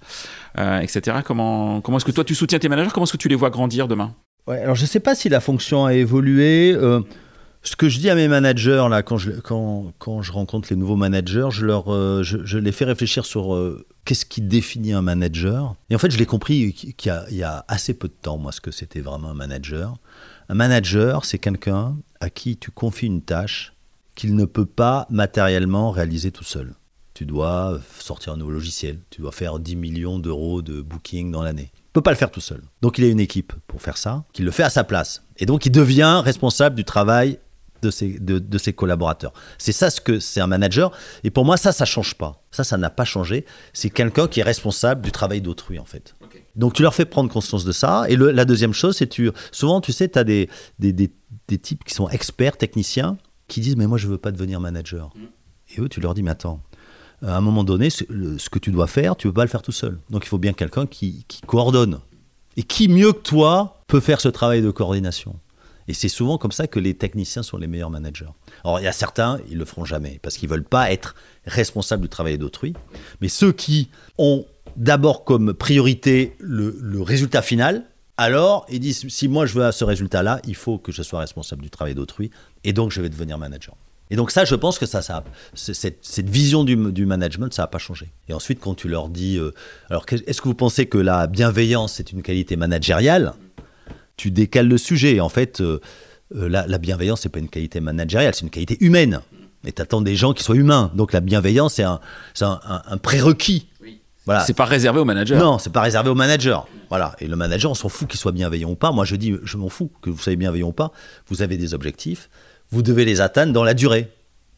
euh, 0.58 0.80
etc. 0.80 1.18
Comment 1.24 1.80
comment 1.80 1.96
est-ce 1.96 2.04
que 2.04 2.12
toi 2.12 2.24
tu 2.24 2.34
soutiens 2.34 2.58
tes 2.58 2.68
managers? 2.68 2.90
Comment 2.92 3.04
est-ce 3.04 3.12
que 3.12 3.16
tu 3.16 3.28
les 3.28 3.34
vois 3.34 3.50
grandir 3.50 3.88
demain? 3.88 4.14
Alors 4.46 4.74
je 4.74 4.82
ne 4.82 4.86
sais 4.86 5.00
pas 5.00 5.14
si 5.14 5.28
la 5.28 5.40
fonction 5.40 5.86
a 5.86 5.94
évolué. 5.94 6.76
ce 7.62 7.74
que 7.74 7.88
je 7.88 7.98
dis 7.98 8.10
à 8.10 8.14
mes 8.14 8.28
managers, 8.28 8.86
là, 8.88 9.02
quand 9.02 9.16
je, 9.16 9.32
quand, 9.32 9.92
quand 9.98 10.22
je 10.22 10.30
rencontre 10.30 10.68
les 10.70 10.76
nouveaux 10.76 10.94
managers, 10.94 11.48
je, 11.50 11.66
leur, 11.66 11.86
je, 12.22 12.58
les 12.58 12.70
fais 12.72 12.84
réfléchir 12.84 13.24
sur 13.24 13.58
qu'est-ce 14.04 14.24
qui 14.24 14.42
définit 14.42 14.92
un 14.92 15.02
manager. 15.02 15.74
Et 15.90 15.96
en 15.96 15.98
fait, 15.98 16.12
je 16.12 16.18
l'ai 16.18 16.26
compris 16.26 16.72
qu'il 16.74 17.12
y 17.30 17.42
a 17.42 17.64
assez 17.66 17.94
peu 17.94 18.06
de 18.06 18.14
temps, 18.22 18.38
moi, 18.38 18.52
ce 18.52 18.60
que 18.60 18.70
c'était 18.70 19.00
vraiment 19.00 19.30
un 19.30 19.34
manager. 19.34 19.96
Un 20.48 20.54
manager, 20.54 21.24
c'est 21.24 21.38
quelqu'un 21.38 21.96
à 22.20 22.30
qui 22.30 22.56
tu 22.56 22.70
confies 22.70 23.06
une 23.06 23.22
tâche 23.22 23.74
qu'il 24.14 24.36
ne 24.36 24.44
peut 24.44 24.66
pas 24.66 25.06
matériellement 25.10 25.90
réaliser 25.90 26.30
tout 26.30 26.44
seul. 26.44 26.74
Tu 27.14 27.26
dois 27.26 27.80
sortir 27.98 28.34
un 28.34 28.36
nouveau 28.36 28.52
logiciel, 28.52 29.00
tu 29.10 29.22
dois 29.22 29.32
faire 29.32 29.58
10 29.58 29.74
millions 29.76 30.18
d'euros 30.18 30.62
de 30.62 30.80
booking 30.82 31.32
dans 31.32 31.42
l'année. 31.42 31.70
Il 31.74 31.88
ne 31.88 31.92
peut 31.94 32.02
pas 32.02 32.10
le 32.10 32.16
faire 32.16 32.30
tout 32.30 32.40
seul. 32.40 32.62
Donc 32.82 32.98
il 32.98 33.04
a 33.04 33.08
une 33.08 33.20
équipe 33.20 33.54
pour 33.66 33.82
faire 33.82 33.96
ça, 33.96 34.24
qui 34.32 34.42
le 34.42 34.50
fait 34.50 34.62
à 34.62 34.70
sa 34.70 34.84
place. 34.84 35.22
Et 35.38 35.46
donc 35.46 35.66
il 35.66 35.72
devient 35.72 36.22
responsable 36.24 36.76
du 36.76 36.84
travail 36.84 37.38
de 37.82 37.90
ses, 37.90 38.18
de, 38.18 38.38
de 38.38 38.58
ses 38.58 38.72
collaborateurs. 38.72 39.32
C'est 39.58 39.72
ça 39.72 39.90
ce 39.90 40.00
que 40.00 40.20
c'est 40.20 40.40
un 40.40 40.46
manager. 40.46 40.92
Et 41.24 41.30
pour 41.30 41.44
moi, 41.44 41.56
ça, 41.56 41.72
ça 41.72 41.84
change 41.84 42.14
pas. 42.14 42.42
Ça, 42.50 42.64
ça 42.64 42.76
n'a 42.76 42.90
pas 42.90 43.04
changé. 43.04 43.44
C'est 43.72 43.90
quelqu'un 43.90 44.28
qui 44.28 44.40
est 44.40 44.44
responsable 44.44 45.02
du 45.02 45.12
travail 45.12 45.40
d'autrui, 45.40 45.78
en 45.78 45.84
fait. 45.84 46.14
Donc 46.56 46.72
tu 46.72 46.82
leur 46.82 46.94
fais 46.94 47.04
prendre 47.04 47.30
conscience 47.30 47.64
de 47.64 47.72
ça. 47.72 48.04
Et 48.08 48.16
le- 48.16 48.30
la 48.32 48.44
deuxième 48.44 48.72
chose, 48.72 48.96
c'est 48.96 49.06
tu 49.06 49.30
souvent, 49.52 49.80
tu 49.80 49.92
sais, 49.92 50.08
tu 50.08 50.18
as 50.18 50.24
des, 50.24 50.48
des, 50.78 50.92
des, 50.92 51.10
des 51.48 51.58
types 51.58 51.84
qui 51.84 51.94
sont 51.94 52.08
experts, 52.08 52.56
techniciens, 52.56 53.18
qui 53.48 53.60
disent 53.60 53.76
mais 53.76 53.86
moi 53.86 53.98
je 53.98 54.08
veux 54.08 54.18
pas 54.18 54.32
devenir 54.32 54.58
manager. 54.60 55.10
Et 55.76 55.80
eux, 55.80 55.88
tu 55.88 56.00
leur 56.00 56.14
dis 56.14 56.22
mais 56.22 56.30
attends, 56.30 56.60
à 57.22 57.36
un 57.36 57.40
moment 57.40 57.64
donné, 57.64 57.90
ce, 57.90 58.04
le- 58.08 58.38
ce 58.38 58.48
que 58.50 58.58
tu 58.58 58.70
dois 58.70 58.86
faire, 58.86 59.16
tu 59.16 59.26
peux 59.28 59.34
pas 59.34 59.44
le 59.44 59.48
faire 59.50 59.62
tout 59.62 59.72
seul. 59.72 59.98
Donc 60.10 60.24
il 60.24 60.28
faut 60.28 60.38
bien 60.38 60.52
quelqu'un 60.52 60.86
qui, 60.86 61.24
qui 61.28 61.40
coordonne. 61.42 62.00
Et 62.56 62.62
qui 62.62 62.88
mieux 62.88 63.12
que 63.12 63.20
toi 63.20 63.82
peut 63.86 64.00
faire 64.00 64.20
ce 64.20 64.28
travail 64.28 64.62
de 64.62 64.70
coordination? 64.70 65.36
Et 65.88 65.94
c'est 65.94 66.08
souvent 66.08 66.38
comme 66.38 66.52
ça 66.52 66.66
que 66.66 66.78
les 66.78 66.94
techniciens 66.94 67.42
sont 67.42 67.58
les 67.58 67.66
meilleurs 67.66 67.90
managers. 67.90 68.30
Alors 68.64 68.80
il 68.80 68.84
y 68.84 68.88
a 68.88 68.92
certains, 68.92 69.38
ils 69.48 69.58
le 69.58 69.64
feront 69.64 69.84
jamais 69.84 70.18
parce 70.22 70.36
qu'ils 70.36 70.48
veulent 70.48 70.64
pas 70.64 70.90
être 70.90 71.14
responsables 71.46 72.02
du 72.02 72.08
travail 72.08 72.38
d'autrui. 72.38 72.74
Mais 73.20 73.28
ceux 73.28 73.52
qui 73.52 73.88
ont 74.18 74.44
d'abord 74.76 75.24
comme 75.24 75.54
priorité 75.54 76.36
le, 76.38 77.00
résultat 77.00 77.42
final, 77.42 77.84
alors 78.16 78.66
ils 78.68 78.80
disent 78.80 79.08
si 79.08 79.28
moi 79.28 79.46
je 79.46 79.54
veux 79.54 79.64
à 79.64 79.72
ce 79.72 79.84
résultat-là, 79.84 80.40
il 80.46 80.56
faut 80.56 80.78
que 80.78 80.92
je 80.92 81.02
sois 81.02 81.20
responsable 81.20 81.62
du 81.62 81.70
travail 81.70 81.94
d'autrui 81.94 82.30
et 82.64 82.72
donc 82.72 82.90
je 82.90 83.00
vais 83.00 83.08
devenir 83.08 83.38
manager. 83.38 83.76
Et 84.10 84.16
donc 84.16 84.30
ça, 84.30 84.44
je 84.44 84.54
pense 84.54 84.78
que 84.78 84.86
ça, 84.86 85.00
cette, 85.54 86.28
vision 86.28 86.62
du, 86.62 87.06
management, 87.06 87.52
ça 87.52 87.62
n'a 87.62 87.66
pas 87.66 87.78
changé. 87.78 88.12
Et 88.28 88.32
ensuite, 88.32 88.60
quand 88.60 88.74
tu 88.74 88.88
leur 88.88 89.08
dis, 89.08 89.36
euh, 89.36 89.52
alors 89.90 90.06
est-ce 90.10 90.40
que 90.40 90.46
vous 90.46 90.54
pensez 90.54 90.86
que 90.86 90.98
la 90.98 91.26
bienveillance 91.26 91.98
est 91.98 92.12
une 92.12 92.22
qualité 92.22 92.54
managériale? 92.54 93.32
Tu 94.16 94.30
décales 94.30 94.68
le 94.68 94.78
sujet. 94.78 95.20
En 95.20 95.28
fait, 95.28 95.60
euh, 95.60 95.80
euh, 96.34 96.48
la, 96.48 96.66
la 96.66 96.78
bienveillance, 96.78 97.20
c'est 97.22 97.28
pas 97.28 97.38
une 97.38 97.48
qualité 97.48 97.80
managériale, 97.80 98.34
c'est 98.34 98.42
une 98.42 98.50
qualité 98.50 98.76
humaine. 98.80 99.20
Et 99.66 99.72
tu 99.72 99.82
attends 99.82 100.00
des 100.00 100.16
gens 100.16 100.32
qui 100.32 100.42
soient 100.42 100.56
humains. 100.56 100.90
Donc 100.94 101.12
la 101.12 101.20
bienveillance, 101.20 101.74
c'est 101.74 101.82
un, 101.82 102.00
c'est 102.34 102.44
un- 102.44 102.60
un- 102.68 102.82
un 102.86 102.96
prérequis. 102.98 103.68
Voilà. 104.24 104.40
C'est 104.40 104.54
pas 104.54 104.64
réservé 104.64 104.98
aux 105.00 105.04
managers. 105.04 105.36
Non, 105.36 105.58
c'est 105.58 105.70
pas 105.72 105.82
réservé 105.82 106.10
au 106.10 106.14
manager. 106.14 106.66
Voilà. 106.88 107.14
Et 107.20 107.28
le 107.28 107.36
manager, 107.36 107.70
on 107.70 107.74
s'en 107.74 107.88
fout 107.88 108.08
qu'il 108.08 108.18
soit 108.18 108.32
bienveillant 108.32 108.70
ou 108.70 108.74
pas. 108.74 108.90
Moi, 108.90 109.04
je 109.04 109.14
dis, 109.16 109.34
je 109.44 109.56
m'en 109.56 109.68
fous 109.68 109.90
que 110.02 110.10
vous 110.10 110.18
soyez 110.18 110.36
bienveillant 110.36 110.68
ou 110.68 110.72
pas. 110.72 110.90
Vous 111.28 111.42
avez 111.42 111.56
des 111.56 111.74
objectifs. 111.74 112.28
Vous 112.70 112.82
devez 112.82 113.04
les 113.04 113.20
atteindre 113.20 113.52
dans 113.52 113.62
la 113.64 113.74
durée. 113.74 114.10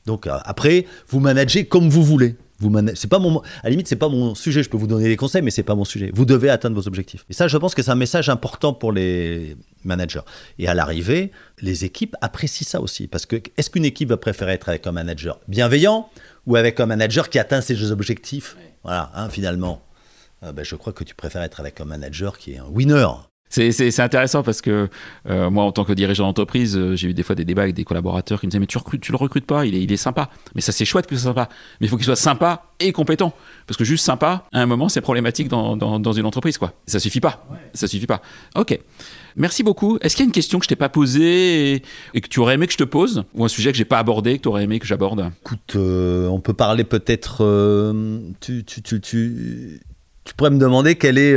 Donc 0.06 0.26
euh, 0.26 0.38
après, 0.44 0.86
vous 1.08 1.20
managez 1.20 1.66
comme 1.66 1.90
vous 1.90 2.02
voulez. 2.02 2.36
Vous 2.60 2.74
c'est 2.94 3.08
pas 3.08 3.20
mon, 3.20 3.38
à 3.38 3.44
la 3.64 3.70
limite, 3.70 3.86
c'est 3.86 3.96
pas 3.96 4.08
mon 4.08 4.34
sujet. 4.34 4.64
Je 4.64 4.68
peux 4.68 4.76
vous 4.76 4.88
donner 4.88 5.08
des 5.08 5.16
conseils, 5.16 5.42
mais 5.42 5.52
c'est 5.52 5.62
pas 5.62 5.76
mon 5.76 5.84
sujet. 5.84 6.10
Vous 6.12 6.24
devez 6.24 6.50
atteindre 6.50 6.74
vos 6.74 6.88
objectifs. 6.88 7.24
Et 7.30 7.32
ça, 7.32 7.46
je 7.46 7.56
pense 7.56 7.74
que 7.74 7.82
c'est 7.82 7.90
un 7.90 7.96
message 7.96 8.28
important 8.28 8.72
pour 8.72 8.92
les 8.92 9.56
managers. 9.84 10.22
Et 10.58 10.66
à 10.66 10.74
l'arrivée, 10.74 11.30
les 11.60 11.84
équipes 11.84 12.16
apprécient 12.20 12.66
ça 12.66 12.80
aussi, 12.80 13.06
parce 13.06 13.26
que 13.26 13.36
est-ce 13.56 13.70
qu'une 13.70 13.84
équipe 13.84 14.08
va 14.08 14.16
préférer 14.16 14.52
être 14.52 14.68
avec 14.68 14.86
un 14.88 14.92
manager 14.92 15.38
bienveillant 15.46 16.08
ou 16.46 16.56
avec 16.56 16.80
un 16.80 16.86
manager 16.86 17.28
qui 17.28 17.38
atteint 17.38 17.60
ses 17.60 17.92
objectifs? 17.92 18.56
Voilà, 18.82 19.12
hein, 19.14 19.28
finalement. 19.28 19.82
Euh, 20.42 20.52
ben, 20.52 20.64
je 20.64 20.74
crois 20.74 20.92
que 20.92 21.04
tu 21.04 21.14
préfères 21.14 21.42
être 21.42 21.60
avec 21.60 21.80
un 21.80 21.84
manager 21.84 22.38
qui 22.38 22.54
est 22.54 22.58
un 22.58 22.66
winner. 22.66 23.06
C'est- 23.48 24.00
intéressant 24.00 24.42
parce 24.42 24.60
que 24.60 24.88
euh, 25.28 25.50
moi, 25.50 25.64
en 25.64 25.72
tant 25.72 25.84
que 25.84 25.92
dirigeant 25.92 26.26
d'entreprise, 26.26 26.76
euh, 26.76 26.96
j'ai 26.96 27.08
eu 27.08 27.14
des 27.14 27.22
fois 27.22 27.34
des 27.34 27.44
débats 27.44 27.62
avec 27.62 27.74
des 27.74 27.84
collaborateurs 27.84 28.40
qui 28.40 28.46
me 28.46 28.50
disaient 28.50 28.60
Mais 28.60 28.66
tu, 28.66 28.78
recrutes, 28.78 29.00
tu 29.00 29.12
le 29.12 29.16
recrutes 29.16 29.46
pas, 29.46 29.64
il 29.66 29.74
est, 29.74 29.82
il 29.82 29.90
est 29.90 29.96
sympa. 29.96 30.30
Mais 30.54 30.60
ça, 30.60 30.72
c'est 30.72 30.84
chouette 30.84 31.06
que 31.06 31.16
ce 31.16 31.22
soit 31.22 31.30
sympa. 31.30 31.48
Mais 31.80 31.86
il 31.86 31.90
faut 31.90 31.96
qu'il 31.96 32.04
soit 32.04 32.16
sympa 32.16 32.64
et 32.80 32.92
compétent. 32.92 33.32
Parce 33.66 33.76
que 33.76 33.84
juste 33.84 34.04
sympa, 34.04 34.44
à 34.52 34.60
un 34.60 34.66
moment, 34.66 34.88
c'est 34.88 35.00
problématique 35.00 35.48
dans, 35.48 35.76
dans, 35.76 36.12
une 36.12 36.26
entreprise. 36.26 36.58
quoi. 36.58 36.74
Ça 36.86 37.00
suffit 37.00 37.20
pas. 37.20 37.46
Ça 37.74 37.86
suffit 37.88 38.06
pas. 38.06 38.22
Ok. 38.54 38.78
Merci 39.36 39.62
beaucoup. 39.62 39.98
Est-ce 40.00 40.16
qu'il 40.16 40.24
y 40.24 40.26
a 40.26 40.28
une 40.28 40.32
question 40.32 40.58
que 40.58 40.64
je 40.64 40.68
t'ai 40.68 40.76
pas 40.76 40.88
posée 40.88 41.82
et, 42.14 42.20
que 42.20 42.28
tu 42.28 42.40
aurais 42.40 42.54
aimé 42.54 42.66
que 42.66 42.72
je 42.72 42.78
te 42.78 42.84
pose 42.84 43.24
Ou 43.34 43.44
un 43.44 43.48
sujet 43.48 43.72
que 43.72 43.78
j'ai 43.78 43.84
pas 43.84 43.98
abordé, 43.98 44.36
que 44.36 44.42
tu 44.42 44.48
aurais 44.48 44.64
aimé 44.64 44.78
que 44.78 44.86
j'aborde? 44.86 45.30
Écoute, 45.40 45.76
euh, 45.76 46.26
on 46.28 46.40
peut 46.40 46.54
parler 46.54 46.84
peut-être. 46.84 47.42
tu, 48.40 48.64
tu, 48.64 48.82
tu, 48.82 49.00
tu, 49.00 49.80
tu 50.24 50.34
pourrais 50.34 50.50
me 50.50 50.58
demander 50.58 50.96
quel 50.96 51.18
est, 51.18 51.36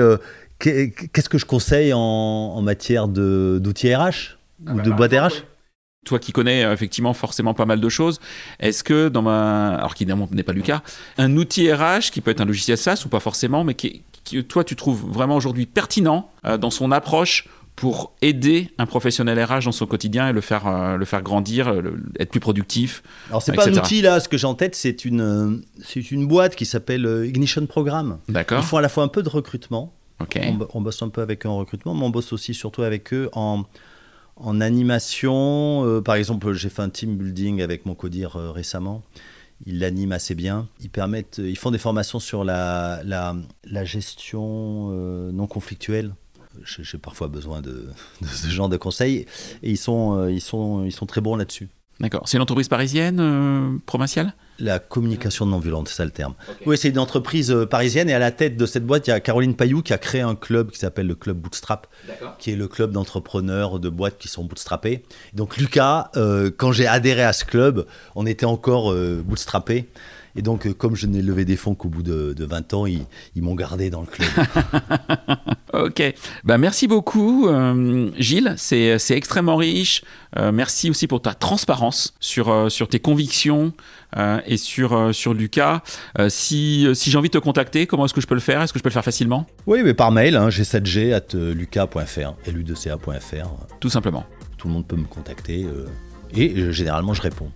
qu'est-ce 0.62 1.30
que 1.30 1.38
je 1.38 1.45
conseille 1.45 1.93
en, 1.93 1.99
en 1.99 2.62
matière 2.62 3.07
d'outils 3.07 3.93
RH 3.95 4.38
ou 4.72 4.80
de 4.82 4.91
boîte 4.91 5.14
RH 5.14 5.43
Toi 6.05 6.20
qui 6.20 6.32
connais 6.32 6.64
euh, 6.64 6.74
effectivement 6.74 7.14
forcément 7.14 7.53
pas 7.53 7.66
mal 7.66 7.80
de 7.80 7.89
choses, 7.89 8.20
est-ce 8.59 8.84
que 8.84 9.09
dans 9.09 9.22
ma. 9.22 9.76
Alors 9.76 9.95
qui 9.95 10.03
évidemment 10.03 10.28
n'est 10.32 10.43
pas 10.43 10.53
le 10.53 10.62
cas, 10.62 10.82
un 11.18 11.36
outil 11.38 11.72
RH 11.72 12.12
qui 12.12 12.22
peut 12.22 12.32
être 12.32 12.41
un 12.41 12.45
logiciel 12.45 12.78
SaaS 12.78 13.03
ou 13.05 13.09
pas 13.09 13.20
forcément, 13.20 13.64
mais 13.64 13.74
qui, 13.76 14.01
qui, 14.24 14.43
toi 14.43 14.64
tu 14.64 14.76
trouves 14.76 15.03
vraiment 15.09 15.36
aujourd'hui 15.36 15.66
pertinent 15.66 16.30
euh, 16.45 16.57
dans 16.57 16.70
son 16.72 16.91
approche 16.91 17.47
pour 17.76 18.14
aider 18.22 18.70
un 18.78 18.86
professionnel 18.86 19.41
RH 19.43 19.64
dans 19.66 19.72
son 19.72 19.88
quotidien 19.88 20.28
et 20.30 20.34
le 20.34 20.41
faire, 20.41 20.68
euh, 20.68 20.97
le 20.97 21.05
faire 21.05 21.22
grandir, 21.24 21.74
le- 21.74 22.03
être 22.20 22.30
plus 22.30 22.41
productif 22.41 23.01
Alors, 23.30 23.41
c'est 23.41 23.53
pas 23.53 23.68
un 23.68 23.74
outil 23.74 24.01
là, 24.01 24.20
ce 24.20 24.28
que 24.28 24.38
j'ai 24.38 24.45
en 24.45 24.53
tête, 24.55 24.76
c'est 24.76 25.05
une, 25.05 25.22
euh, 25.22 25.57
c'est 25.84 26.12
une 26.12 26.28
boîte 26.28 26.55
qui 26.55 26.66
s'appelle 26.66 27.24
Ignition 27.26 27.66
Programme. 27.66 28.20
D'accord 28.28 28.59
Ils 28.59 28.66
font 28.66 28.78
à 28.78 28.82
la 28.82 28.89
fois 28.89 29.03
un 29.03 29.07
peu 29.07 29.24
de 29.24 29.30
recrutement, 29.30 29.93
On, 30.47 30.53
bo- 30.53 30.67
on 30.74 30.82
bosse 30.82 31.01
un 31.01 31.09
peu 31.09 31.22
avec 31.22 31.45
eux 31.45 31.49
en 31.49 31.57
recrutement, 31.57 31.93
mais 31.93 32.03
on 32.03 32.09
bosse 32.09 32.34
aussi 32.34 32.53
surtout 32.53 32.82
avec 32.84 33.13
eux 33.13 33.30
en, 33.34 33.63
en 34.36 34.61
animation. 34.61 35.86
Euh, 35.86 36.01
par 36.01 36.15
exemple, 36.15 36.53
j'ai 36.53 36.69
fait 36.69 36.82
un 36.82 36.89
team 36.89 37.17
building 37.17 37.61
avec 37.61 37.86
mon 37.86 37.95
codir 37.95 38.36
euh, 38.36 38.51
récemment. 38.51 39.01
Ils 39.65 39.80
l'animent 39.80 40.13
assez 40.13 40.34
bien. 40.34 40.67
Ils 40.80 40.89
permettent, 40.89 41.38
ils 41.43 41.57
font 41.57 41.69
des 41.72 41.78
formations 41.78 42.19
sur 42.19 42.43
la, 42.43 43.01
la, 43.05 43.36
la 43.63 43.86
gestion 43.86 44.89
euh, 44.91 45.32
non 45.32 45.47
conflictuelle. 45.47 46.15
J'ai 46.65 46.97
parfois 46.97 47.28
besoin 47.28 47.61
de, 47.61 47.88
de 48.22 48.28
ce 48.28 48.47
genre 48.47 48.69
de 48.69 48.78
conseils 48.78 49.26
et 49.63 49.69
ils 49.72 49.78
sont, 49.78 50.17
euh, 50.17 50.32
ils 50.32 50.41
sont, 50.41 50.84
ils 50.84 50.91
sont 50.91 51.05
très 51.05 51.22
bons 51.22 51.36
là-dessus. 51.36 51.69
D'accord. 52.00 52.24
C'est 52.26 52.38
une 52.38 52.44
entreprise 52.44 52.68
parisienne, 52.68 53.20
euh, 53.20 53.78
provinciale? 53.86 54.34
La 54.60 54.80
communication 54.80 55.46
non 55.46 55.60
violente, 55.60 55.88
c'est 55.88 55.96
ça 55.96 56.06
le 56.06 56.12
terme. 56.12 56.36
Oui, 56.66 56.78
c'est 56.78 56.89
une 56.89 57.00
entreprise 57.00 57.52
euh, 57.52 57.66
parisienne 57.66 58.10
et 58.10 58.14
à 58.14 58.20
la 58.20 58.32
tête 58.32 58.58
de 58.58 58.66
cette 58.66 58.86
boîte, 58.86 59.08
il 59.08 59.10
y 59.10 59.14
a 59.14 59.20
Caroline 59.20 59.56
Payou 59.56 59.82
qui 59.82 59.94
a 59.94 59.98
créé 59.98 60.22
un 60.22 60.36
club 60.36 60.72
qui 60.72 60.80
s'appelle 60.80 61.08
le 61.08 61.16
club 61.16 61.38
Bootstrap, 61.38 61.88
qui 62.38 62.52
est 62.52 62.56
le 62.56 62.68
club 62.68 62.92
d'entrepreneurs 62.92 63.80
de 63.80 63.89
boîtes 63.89 64.18
qui 64.18 64.28
sont 64.28 64.44
bootstrappés. 64.44 65.04
Donc 65.34 65.58
Lucas, 65.58 66.12
euh, 66.16 66.52
quand 66.56 66.72
j'ai 66.72 66.88
adhéré 66.88 67.24
à 67.24 67.34
ce 67.34 67.46
club, 67.46 67.86
on 68.16 68.26
était 68.26 68.46
encore 68.46 68.92
euh, 68.92 69.24
bootstrappés. 69.26 69.89
Et 70.36 70.41
donc, 70.41 70.65
euh, 70.65 70.73
comme 70.73 70.95
je 70.95 71.07
n'ai 71.07 71.21
levé 71.21 71.45
des 71.45 71.55
fonds 71.55 71.75
qu'au 71.75 71.89
bout 71.89 72.03
de, 72.03 72.34
de 72.34 72.45
20 72.45 72.73
ans, 72.73 72.86
ils, 72.86 73.05
ils 73.36 73.41
m'ont 73.41 73.55
gardé 73.55 73.89
dans 73.89 74.01
le 74.01 74.07
club. 74.07 74.29
Ok. 75.73 76.01
Bah, 76.43 76.57
merci 76.57 76.88
beaucoup, 76.88 77.47
euh, 77.47 78.09
Gilles. 78.17 78.53
C'est 78.57 78.99
extrêmement 79.11 79.55
riche. 79.55 80.03
Euh, 80.38 80.51
merci 80.51 80.89
aussi 80.89 81.07
pour 81.07 81.21
ta 81.21 81.34
transparence 81.34 82.13
sur, 82.19 82.49
euh, 82.49 82.69
sur 82.69 82.88
tes 82.88 82.99
convictions 82.99 83.73
et 84.45 84.57
sur, 84.57 85.15
sur 85.15 85.34
Lucas. 85.34 85.84
Si 86.27 86.86
si 86.93 87.09
j'ai 87.09 87.17
envie 87.17 87.29
de 87.29 87.34
te 87.34 87.38
contacter, 87.38 87.88
comment 87.88 88.03
est-ce 88.03 88.13
que 88.13 88.19
je 88.19 88.27
peux 88.27 88.36
le 88.36 88.41
faire? 88.41 88.61
Est-ce 88.61 88.73
que 88.73 88.79
je 88.79 88.84
peux 88.84 88.89
le 88.89 88.93
faire 88.93 89.05
facilement? 89.05 89.47
Oui, 89.67 89.84
mais 89.86 89.93
par 89.93 90.11
mail, 90.11 90.36
hein, 90.36 90.49
g7g 90.49 91.13
at 91.13 91.34
lucas.fr, 91.34 92.34
lu2ca.fr. 92.51 93.49
Tout 93.79 93.89
simplement. 93.89 94.25
Tout 94.57 94.67
le 94.67 94.73
monde 94.73 94.86
peut 94.86 94.97
me 94.97 95.05
contacter 95.05 95.65
et 96.36 96.73
généralement 96.73 97.13
je 97.13 97.21
réponds. 97.21 97.51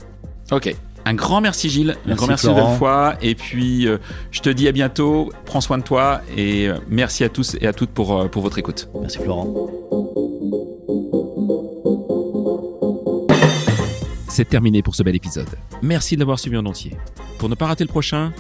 Ok. 0.49 0.73
Un 1.07 1.13
grand 1.13 1.39
merci 1.39 1.69
Gilles, 1.69 1.91
un 1.91 2.07
Merci, 2.07 2.17
grand 2.17 2.27
merci 2.27 2.45
Florent. 2.47 2.71
une 2.71 2.77
fois. 2.79 3.15
Et 3.21 3.35
puis 3.35 3.87
euh, 3.87 3.97
je 4.31 4.41
te 4.41 4.49
dis 4.49 4.67
à 4.67 4.71
bientôt, 4.71 5.31
prends 5.45 5.61
soin 5.61 5.77
de 5.77 5.83
toi 5.83 6.21
et 6.35 6.67
euh, 6.67 6.77
merci 6.89 7.23
à 7.23 7.29
tous 7.29 7.55
et 7.61 7.67
à 7.67 7.73
toutes 7.73 7.91
pour, 7.91 8.19
euh, 8.19 8.27
pour 8.27 8.41
votre 8.41 8.57
écoute. 8.57 8.89
Merci 8.99 9.19
Florent. 9.19 9.47
C'est 14.27 14.49
terminé 14.49 14.81
pour 14.81 14.95
ce 14.95 15.03
bel 15.03 15.15
épisode. 15.15 15.47
Merci 15.81 16.15
de 16.15 16.19
l'avoir 16.21 16.39
suivi 16.39 16.57
en 16.57 16.65
entier. 16.65 16.97
Pour 17.37 17.49
ne 17.49 17.55
pas 17.55 17.67
rater 17.67 17.83
le 17.83 17.89
prochain, 17.89 18.33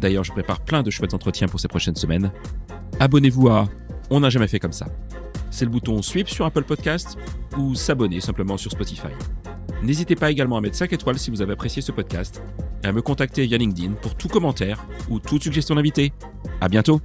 d'ailleurs 0.00 0.24
je 0.24 0.32
prépare 0.32 0.60
plein 0.60 0.82
de 0.82 0.90
chouettes 0.90 1.14
entretiens 1.14 1.48
pour 1.48 1.60
ces 1.60 1.68
prochaines 1.68 1.96
semaines, 1.96 2.30
abonnez-vous 3.00 3.48
à 3.48 3.68
On 4.10 4.20
n'a 4.20 4.30
jamais 4.30 4.48
fait 4.48 4.60
comme 4.60 4.72
ça. 4.72 4.86
C'est 5.50 5.64
le 5.66 5.70
bouton 5.70 6.00
Sweep 6.00 6.28
sur 6.28 6.46
Apple 6.46 6.62
Podcast 6.62 7.18
ou 7.58 7.74
s'abonner 7.74 8.20
simplement 8.20 8.56
sur 8.56 8.70
Spotify. 8.70 9.08
N'hésitez 9.82 10.14
pas 10.14 10.30
également 10.30 10.56
à 10.56 10.60
mettre 10.60 10.76
5 10.76 10.92
étoiles 10.92 11.18
si 11.18 11.30
vous 11.30 11.42
avez 11.42 11.52
apprécié 11.52 11.82
ce 11.82 11.92
podcast 11.92 12.42
et 12.84 12.86
à 12.86 12.92
me 12.92 13.02
contacter 13.02 13.46
via 13.46 13.58
LinkedIn 13.58 13.92
pour 13.94 14.14
tout 14.14 14.28
commentaire 14.28 14.86
ou 15.10 15.18
toute 15.18 15.42
suggestion 15.42 15.74
d'invité. 15.74 16.12
À 16.60 16.68
bientôt! 16.68 17.00